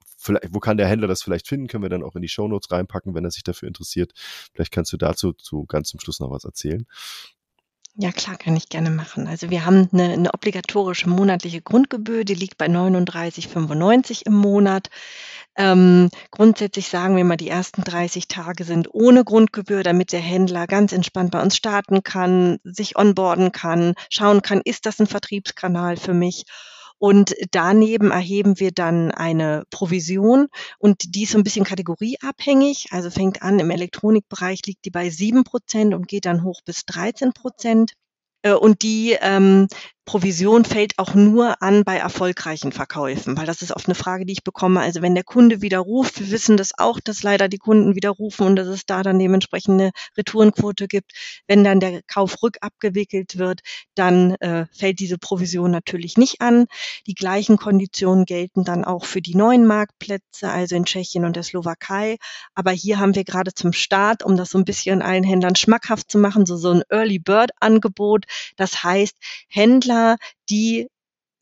wo 0.49 0.61
kann 0.61 0.79
der 0.79 0.89
Händler 0.89 1.09
das 1.09 1.23
vielleicht 1.23 1.47
finden? 1.47 1.67
Können 1.67 1.83
wir 1.83 1.91
dann 1.91 2.03
auch 2.03 2.17
in 2.17 2.23
die 2.23 2.29
Shownotes 2.29 2.71
reinpacken, 2.71 3.15
wenn 3.15 3.25
er 3.25 3.31
sich 3.31 3.43
dafür 3.43 3.69
interessiert. 3.69 4.13
Vielleicht 4.55 4.73
kannst 4.73 4.93
du 4.93 4.97
dazu 4.97 5.35
zu 5.35 5.67
ganz 5.67 5.89
zum 5.89 6.01
Schluss 6.01 6.21
noch 6.21 6.31
was 6.31 6.45
erzählen. 6.45 6.87
Ja, 7.97 8.11
klar, 8.11 8.37
kann 8.37 8.57
ich 8.57 8.69
gerne 8.69 8.91
machen. 8.91 9.29
Also 9.29 9.51
wir 9.51 9.65
haben 9.65 9.89
eine, 9.93 10.13
eine 10.15 10.35
obligatorische 10.35 11.09
monatliche 11.09 11.63
Grundgebühr, 11.63 12.25
die 12.25 12.35
liegt 12.35 12.59
bei 12.59 12.67
39,95 12.67 14.27
im 14.27 14.35
Monat. 14.35 14.91
Ähm, 15.57 16.11
grundsätzlich 16.33 16.89
sagen 16.89 17.17
wir 17.17 17.25
mal, 17.25 17.37
die 17.37 17.49
ersten 17.49 17.83
30 17.85 18.27
Tage 18.27 18.65
sind 18.65 18.89
ohne 18.93 19.23
Grundgebühr, 19.25 19.85
damit 19.85 20.11
der 20.13 20.21
Händler 20.21 20.67
ganz 20.67 20.93
entspannt 20.93 21.31
bei 21.31 21.41
uns 21.41 21.57
starten 21.57 22.03
kann, 22.03 22.59
sich 22.65 22.97
onboarden 22.99 23.53
kann, 23.53 23.95
schauen 24.11 24.43
kann, 24.43 24.61
ist 24.65 24.87
das 24.87 24.99
ein 24.99 25.07
Vertriebskanal 25.07 25.97
für 25.97 26.15
mich? 26.15 26.45
Und 26.99 27.35
daneben 27.51 28.11
erheben 28.11 28.61
wir 28.61 28.71
dann 28.71 29.11
eine 29.11 29.65
Provision 29.71 30.49
und 30.79 31.15
die 31.15 31.25
ist 31.25 31.33
so 31.33 31.39
ein 31.39 31.45
bisschen 31.45 31.65
kategorieabhängig. 31.65 32.87
Also 32.91 33.11
fängt 33.11 33.43
an, 33.43 33.59
im 33.59 33.71
Elektronikbereich 33.71 34.61
liegt 34.67 34.85
die 34.85 34.91
bei 34.91 35.11
sieben 35.11 35.45
Prozent 35.45 35.95
und 35.95 36.09
geht 36.09 36.25
dann 36.25 36.45
hoch 36.45 36.61
bis 36.65 36.85
13 36.87 37.33
Prozent. 37.33 37.95
Äh, 38.43 38.53
und 38.53 38.83
die 38.83 39.17
ähm, 39.21 39.69
Provision 40.07 40.67
fällt 40.67 40.99
auch 40.99 41.15
nur 41.15 41.63
an 41.63 41.83
bei 41.83 41.97
erfolgreichen 41.97 42.73
Verkäufen, 42.73 43.39
weil 43.39 43.47
das 43.47 43.63
ist 43.63 43.75
oft 43.75 43.87
eine 43.87 43.95
Frage, 43.95 44.27
die 44.27 44.35
ich 44.35 44.45
bekomme. 44.45 44.81
Also 44.81 45.01
wenn 45.01 45.15
der 45.15 45.25
Kunde 45.25 45.63
widerruft, 45.63 46.21
wir 46.21 46.31
wissen 46.31 46.59
das 46.59 46.73
auch, 46.77 47.01
dass 47.01 47.23
leider 47.23 47.49
die 47.49 47.59
Kunden 47.59 47.95
widerrufen 47.95 48.47
und 48.47 48.57
dass 48.57 48.69
es 48.69 48.85
da 48.85 49.03
dann 49.03 49.19
dementsprechend 49.19 49.81
eine 49.81 49.91
Retourenquote 50.17 50.89
gibt. 50.89 51.13
Wenn 51.47 51.65
dann 51.65 51.81
der 51.81 52.03
Kauf 52.03 52.43
rückabgewickelt 52.43 53.39
wird, 53.39 53.61
dann 53.95 54.33
äh, 54.37 54.67
fällt 54.73 55.01
diese 55.01 55.17
Provision 55.17 55.71
natürlich 55.71 56.19
nicht 56.19 56.43
an. 56.43 56.67
Die 57.07 57.15
gleichen 57.15 57.57
Konditionen 57.57 58.27
gelten 58.27 58.65
dann 58.65 58.85
auch 58.85 59.07
für 59.07 59.23
die 59.23 59.35
neuen 59.35 59.67
Marktplätze, 59.67 60.51
also 60.51 60.77
in 60.77 60.85
Tschechien 60.85 61.25
und 61.25 61.35
der 61.35 61.45
Slowakei. 61.45 62.19
Aber 62.55 62.73
hier 62.73 62.99
haben 62.99 63.15
wir 63.15 63.25
gerade 63.25 63.55
zum 63.55 63.73
Start, 63.73 64.23
um 64.23 64.37
das 64.37 64.51
so 64.51 64.59
ein 64.59 64.67
bisschen 64.67 65.01
allen 65.01 65.25
Händlern 65.25 65.57
schmackhaft 65.57 66.11
zu 66.11 66.19
machen, 66.19 66.45
so, 66.45 66.57
so 66.57 66.73
ein 66.73 66.83
Early 66.91 67.19
Bird 67.19 67.53
Angebot. 67.61 68.27
Das 68.57 68.83
heißt, 68.83 69.17
Händler 69.49 69.94
Händler, 69.95 70.17
die 70.51 70.89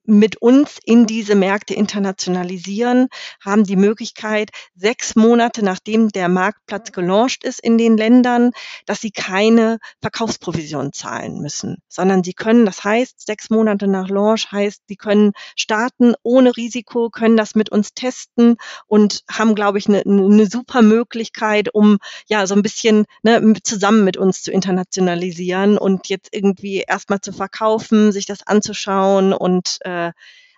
mit 0.05 0.37
uns 0.37 0.79
in 0.85 1.07
diese 1.07 1.35
Märkte 1.35 1.75
internationalisieren, 1.75 3.09
haben 3.41 3.65
die 3.65 3.77
Möglichkeit, 3.77 4.51
sechs 4.75 5.15
Monate 5.15 5.65
nachdem 5.65 6.09
der 6.09 6.29
Marktplatz 6.29 6.93
gelauncht 6.93 7.45
ist 7.45 7.61
in 7.61 7.79
den 7.79 7.97
Ländern, 7.97 8.51
dass 8.87 9.01
sie 9.01 9.11
keine 9.11 9.79
Verkaufsprovision 10.01 10.93
zahlen 10.93 11.41
müssen, 11.41 11.79
sondern 11.89 12.25
sie 12.25 12.33
können, 12.33 12.67
das 12.67 12.83
heißt, 12.83 13.25
sechs 13.25 13.51
Monate 13.51 13.87
nach 13.87 14.09
Launch 14.09 14.51
heißt, 14.51 14.83
sie 14.89 14.97
können 14.97 15.33
starten 15.57 16.15
ohne 16.23 16.57
Risiko, 16.57 17.11
können 17.11 17.37
das 17.37 17.55
mit 17.55 17.71
uns 17.71 17.95
testen 17.95 18.57
und 18.87 19.23
haben, 19.31 19.55
glaube 19.55 19.79
ich, 19.79 19.89
eine, 19.89 20.01
eine 20.01 20.47
super 20.47 20.83
Möglichkeit, 20.83 21.73
um 21.73 21.99
ja 22.27 22.47
so 22.47 22.55
ein 22.55 22.63
bisschen 22.63 23.05
ne, 23.23 23.55
zusammen 23.63 24.05
mit 24.05 24.17
uns 24.17 24.43
zu 24.43 24.51
internationalisieren 24.51 25.79
und 25.79 26.09
jetzt 26.09 26.29
irgendwie 26.33 26.85
erstmal 26.87 27.21
zu 27.21 27.33
verkaufen, 27.33 28.13
sich 28.13 28.27
das 28.27 28.47
anzuschauen 28.47 29.33
und 29.33 29.79
äh, 29.83 29.92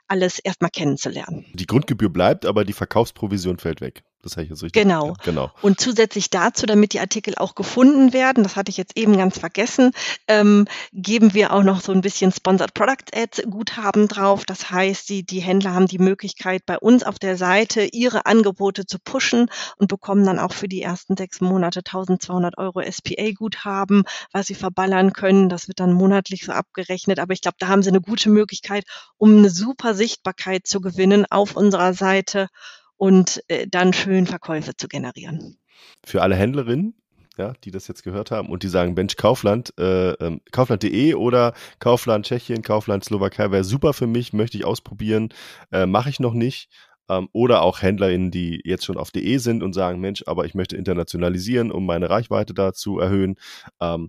alles 0.07 0.39
erstmal 0.39 0.71
kennenzulernen. 0.71 1.47
Die 1.55 1.67
Grundgebühr 1.67 2.11
bleibt, 2.11 2.47
aber 2.47 2.65
die 2.65 2.73
Verkaufsprovision 2.73 3.59
fällt 3.59 3.81
weg. 3.81 4.03
Das 4.25 4.33
habe 4.33 4.45
ich 4.45 4.51
jetzt 4.51 4.63
richtig 4.63 4.83
Genau. 4.83 5.09
Ja, 5.09 5.15
genau. 5.23 5.51
Und 5.61 5.79
zusätzlich 5.79 6.31
dazu, 6.31 6.65
damit 6.65 6.95
die 6.95 7.01
Artikel 7.01 7.35
auch 7.37 7.55
gefunden 7.55 8.15
werden, 8.15 8.43
das 8.43 8.57
hatte 8.57 8.71
ich 8.71 8.79
jetzt 8.79 8.97
eben 8.97 9.19
ganz 9.19 9.39
vergessen, 9.39 9.93
ähm, 10.29 10.67
geben 10.95 11.35
wir 11.35 11.53
auch 11.53 11.63
noch 11.63 11.83
so 11.83 11.93
ein 11.93 12.01
bisschen 12.01 12.33
Sponsored 12.33 12.73
Product 12.73 13.15
Ads 13.15 13.43
Guthaben 13.51 14.09
drauf. 14.09 14.47
Das 14.47 14.71
heißt, 14.71 15.11
die, 15.11 15.27
die 15.27 15.41
Händler 15.41 15.75
haben 15.75 15.87
die 15.87 15.99
Möglichkeit, 15.99 16.63
bei 16.65 16.79
uns 16.79 17.03
auf 17.03 17.19
der 17.19 17.37
Seite 17.37 17.85
ihre 17.93 18.25
Angebote 18.25 18.87
zu 18.87 18.99
pushen 18.99 19.51
und 19.77 19.89
bekommen 19.89 20.25
dann 20.25 20.39
auch 20.39 20.55
für 20.55 20.69
die 20.69 20.81
ersten 20.81 21.19
sechs 21.19 21.43
Monate 21.43 21.81
1200 21.81 22.57
Euro 22.57 22.81
SPA 22.81 23.31
Guthaben, 23.33 24.05
was 24.33 24.47
sie 24.47 24.55
verballern 24.55 25.13
können. 25.13 25.51
Das 25.51 25.69
wird 25.69 25.81
dann 25.81 25.93
monatlich 25.93 26.47
so 26.47 26.53
abgerechnet. 26.53 27.19
Aber 27.19 27.35
ich 27.35 27.43
glaube, 27.43 27.57
da 27.59 27.69
haben 27.69 27.83
sie 27.83 27.91
eine 27.91 28.01
gute 28.01 28.31
Möglichkeit, 28.31 28.85
um 29.19 29.37
eine 29.37 29.51
super 29.51 29.95
Sichtbarkeit 29.95 30.67
zu 30.67 30.81
gewinnen 30.81 31.27
auf 31.29 31.57
unserer 31.57 31.93
Seite 31.93 32.49
und 32.97 33.43
äh, 33.49 33.67
dann 33.69 33.93
schön 33.93 34.27
Verkäufe 34.27 34.77
zu 34.77 34.89
generieren. 34.89 35.59
Für 36.05 36.23
alle 36.23 36.37
Händlerinnen, 36.37 36.95
ja, 37.37 37.53
die 37.65 37.71
das 37.71 37.89
jetzt 37.89 38.03
gehört 38.03 38.31
haben 38.31 38.49
und 38.49 38.63
die 38.63 38.69
sagen, 38.69 38.95
Mensch, 38.95 39.17
Kaufland, 39.17 39.73
äh, 39.79 40.13
ähm, 40.13 40.41
Kaufland.de 40.53 41.15
oder 41.15 41.55
Kaufland 41.79 42.27
Tschechien, 42.27 42.63
Kaufland 42.63 43.05
Slowakei 43.05 43.51
wäre 43.51 43.65
super 43.65 43.93
für 43.93 44.07
mich, 44.07 44.33
möchte 44.33 44.57
ich 44.57 44.65
ausprobieren, 44.65 45.31
äh, 45.73 45.87
mache 45.87 46.11
ich 46.11 46.21
noch 46.21 46.35
nicht. 46.35 46.69
Ähm, 47.09 47.29
oder 47.33 47.63
auch 47.63 47.83
HändlerInnen, 47.83 48.31
die 48.31 48.63
jetzt 48.65 48.85
schon 48.85 48.97
auf 48.97 49.11
DE 49.11 49.39
sind 49.39 49.63
und 49.63 49.75
sagen, 49.75 50.01
Mensch, 50.01 50.25
aber 50.27 50.47
ich 50.47 50.55
möchte 50.55 50.77
internationalisieren, 50.77 51.71
um 51.71 51.85
meine 51.85 52.09
Reichweite 52.09 52.55
da 52.55 52.73
zu 52.73 52.99
erhöhen. 52.99 53.37
Ähm, 53.81 54.09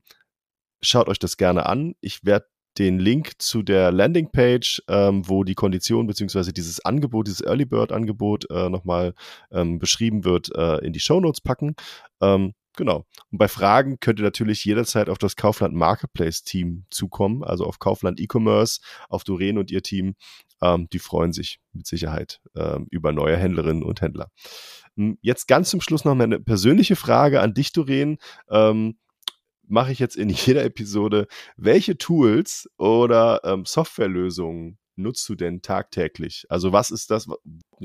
schaut 0.81 1.09
euch 1.09 1.19
das 1.19 1.35
gerne 1.37 1.65
an. 1.65 1.95
Ich 1.99 2.23
werde 2.23 2.47
den 2.77 2.99
Link 2.99 3.33
zu 3.39 3.63
der 3.63 3.91
Landingpage, 3.91 4.83
ähm, 4.87 5.27
wo 5.27 5.43
die 5.43 5.55
Kondition 5.55 6.07
beziehungsweise 6.07 6.53
dieses 6.53 6.83
Angebot, 6.83 7.27
dieses 7.27 7.41
Early 7.41 7.65
Bird 7.65 7.91
Angebot 7.91 8.49
äh, 8.49 8.69
nochmal 8.69 9.13
ähm, 9.51 9.79
beschrieben 9.79 10.25
wird, 10.25 10.53
äh, 10.55 10.77
in 10.85 10.93
die 10.93 10.99
Show 10.99 11.19
Notes 11.19 11.41
packen. 11.41 11.75
Ähm, 12.21 12.53
genau. 12.75 13.05
Und 13.31 13.37
bei 13.37 13.47
Fragen 13.47 13.99
könnt 13.99 14.19
ihr 14.19 14.25
natürlich 14.25 14.65
jederzeit 14.65 15.09
auf 15.09 15.17
das 15.17 15.35
Kaufland 15.35 15.73
Marketplace 15.73 16.43
Team 16.43 16.85
zukommen, 16.89 17.43
also 17.43 17.65
auf 17.65 17.79
Kaufland 17.79 18.19
E-Commerce, 18.19 18.81
auf 19.09 19.23
Doreen 19.23 19.57
und 19.57 19.71
ihr 19.71 19.81
Team. 19.81 20.15
Ähm, 20.61 20.87
die 20.91 20.99
freuen 20.99 21.33
sich 21.33 21.59
mit 21.73 21.87
Sicherheit 21.87 22.41
ähm, 22.55 22.87
über 22.89 23.11
neue 23.11 23.37
Händlerinnen 23.37 23.83
und 23.83 24.01
Händler. 24.01 24.29
Hm, 24.97 25.17
jetzt 25.21 25.47
ganz 25.47 25.69
zum 25.69 25.81
Schluss 25.81 26.05
noch 26.05 26.15
mal 26.15 26.25
eine 26.25 26.39
persönliche 26.39 26.95
Frage 26.95 27.41
an 27.41 27.53
dich, 27.53 27.71
Doreen. 27.71 28.17
Ähm, 28.49 28.97
mache 29.67 29.91
ich 29.91 29.99
jetzt 29.99 30.15
in 30.15 30.29
jeder 30.29 30.63
Episode. 30.63 31.27
Welche 31.57 31.97
Tools 31.97 32.69
oder 32.77 33.41
ähm, 33.43 33.65
Softwarelösungen 33.65 34.77
nutzt 34.95 35.27
du 35.29 35.35
denn 35.35 35.61
tagtäglich? 35.61 36.45
Also 36.49 36.71
was 36.71 36.91
ist 36.91 37.11
das, 37.11 37.27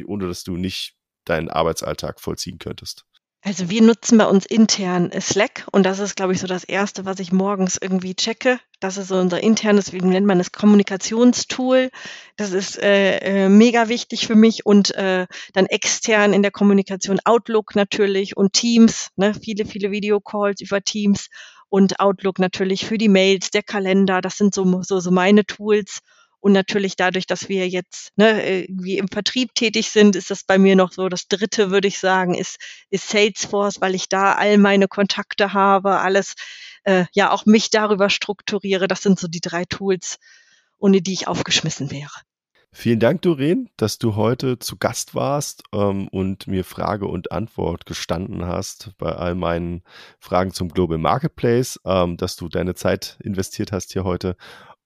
ohne 0.07 0.28
dass 0.28 0.45
du 0.45 0.57
nicht 0.57 0.95
deinen 1.24 1.49
Arbeitsalltag 1.49 2.20
vollziehen 2.20 2.59
könntest? 2.59 3.05
Also 3.43 3.70
wir 3.70 3.81
nutzen 3.81 4.18
bei 4.18 4.26
uns 4.26 4.45
intern 4.45 5.11
Slack 5.18 5.66
und 5.72 5.85
das 5.85 5.99
ist, 5.99 6.14
glaube 6.14 6.35
ich, 6.35 6.41
so 6.41 6.47
das 6.47 6.62
Erste, 6.62 7.07
was 7.07 7.20
ich 7.20 7.33
morgens 7.33 7.78
irgendwie 7.81 8.14
checke. 8.14 8.61
Das 8.81 8.99
ist 8.99 9.09
so 9.09 9.16
unser 9.16 9.43
internes, 9.43 9.95
wie 9.95 10.01
nennt 10.01 10.26
man 10.26 10.37
das, 10.37 10.53
Kommunikationstool. 10.53 11.89
Das 12.37 12.53
ist 12.53 12.78
äh, 12.78 13.16
äh, 13.20 13.49
mega 13.49 13.89
wichtig 13.89 14.26
für 14.26 14.35
mich 14.35 14.66
und 14.66 14.95
äh, 14.95 15.26
dann 15.55 15.66
extern 15.66 16.35
in 16.35 16.43
der 16.43 16.51
Kommunikation 16.51 17.18
Outlook 17.24 17.74
natürlich 17.74 18.37
und 18.37 18.53
Teams, 18.53 19.09
ne, 19.16 19.33
viele, 19.33 19.64
viele 19.64 19.91
Videocalls 19.91 20.61
über 20.61 20.83
Teams 20.83 21.28
und 21.71 22.01
Outlook 22.01 22.39
natürlich 22.39 22.85
für 22.85 22.99
die 22.99 23.09
Mails, 23.09 23.51
der 23.51 23.62
Kalender, 23.62 24.21
das 24.21 24.37
sind 24.37 24.55
so, 24.55 24.83
so, 24.83 25.01
so 25.01 25.11
meine 25.11 25.47
Tools. 25.47 26.01
Und 26.41 26.53
natürlich 26.53 26.97
dadurch, 26.97 27.27
dass 27.27 27.49
wir 27.51 27.68
jetzt 27.68 28.12
ne, 28.16 28.66
wie 28.68 28.97
im 28.97 29.09
Vertrieb 29.09 29.55
tätig 29.55 29.91
sind, 29.91 30.16
ist 30.16 30.31
das 30.31 30.43
bei 30.43 30.59
mir 30.59 30.75
noch 30.75 30.91
so. 30.93 31.09
Das 31.09 31.29
dritte, 31.29 31.71
würde 31.71 31.87
ich 31.87 31.99
sagen, 31.99 32.35
ist, 32.35 32.59
ist 32.89 33.09
Salesforce, 33.09 33.81
weil 33.83 33.95
ich 33.95 34.09
da 34.09 34.33
all 34.33 34.57
meine 34.57 34.89
Kontakte 34.89 35.53
habe, 35.53 35.99
alles, 36.01 36.35
äh, 36.85 37.05
ja, 37.12 37.31
auch 37.31 37.45
mich 37.45 37.68
darüber 37.68 38.09
strukturiere. 38.09 38.89
Das 38.89 39.03
sind 39.03 39.21
so 39.21 39.29
die 39.29 39.41
drei 39.41 39.64
Tools, 39.66 40.18
ohne 40.79 41.03
die 41.03 41.12
ich 41.12 41.29
aufgeschmissen 41.29 41.91
wäre. 41.91 42.23
Vielen 42.73 43.01
Dank, 43.01 43.23
Doreen, 43.23 43.68
dass 43.77 43.99
du 43.99 44.14
heute 44.14 44.61
zu 44.61 44.77
Gast 44.77 45.14
warst 45.16 45.64
ähm, 45.73 46.07
und 46.09 46.47
mir 46.47 46.64
Frage 46.64 47.07
und 47.07 47.33
Antwort 47.33 47.85
gestanden 47.85 48.47
hast 48.47 48.93
bei 48.97 49.11
all 49.11 49.35
meinen 49.35 49.83
Fragen 50.21 50.53
zum 50.53 50.68
Global 50.68 50.99
Marketplace, 50.99 51.81
ähm, 51.85 52.16
dass 52.16 52.37
du 52.37 52.49
deine 52.49 52.75
Zeit 52.75 53.18
investiert 53.23 53.73
hast 53.73 53.93
hier 53.93 54.05
heute. 54.05 54.37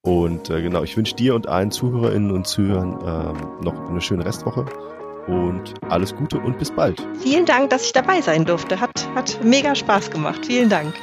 Und 0.00 0.48
äh, 0.48 0.62
genau, 0.62 0.82
ich 0.82 0.96
wünsche 0.96 1.14
dir 1.14 1.34
und 1.34 1.46
allen 1.46 1.70
Zuhörerinnen 1.70 2.30
und 2.30 2.46
Zuhörern 2.46 3.00
äh, 3.00 3.64
noch 3.64 3.78
eine 3.88 4.00
schöne 4.00 4.24
Restwoche 4.24 4.64
und 5.26 5.74
alles 5.90 6.14
Gute 6.16 6.38
und 6.38 6.58
bis 6.58 6.70
bald. 6.70 7.06
Vielen 7.20 7.44
Dank, 7.44 7.68
dass 7.68 7.84
ich 7.84 7.92
dabei 7.92 8.22
sein 8.22 8.46
durfte. 8.46 8.80
Hat, 8.80 9.06
hat 9.14 9.44
mega 9.44 9.74
Spaß 9.74 10.10
gemacht. 10.10 10.46
Vielen 10.46 10.70
Dank. 10.70 10.94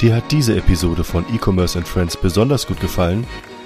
Dir 0.00 0.14
hat 0.14 0.30
diese 0.30 0.56
Episode 0.56 1.02
von 1.04 1.24
E-Commerce 1.34 1.76
and 1.76 1.86
Friends 1.86 2.16
besonders 2.16 2.66
gut 2.66 2.80
gefallen? 2.80 3.26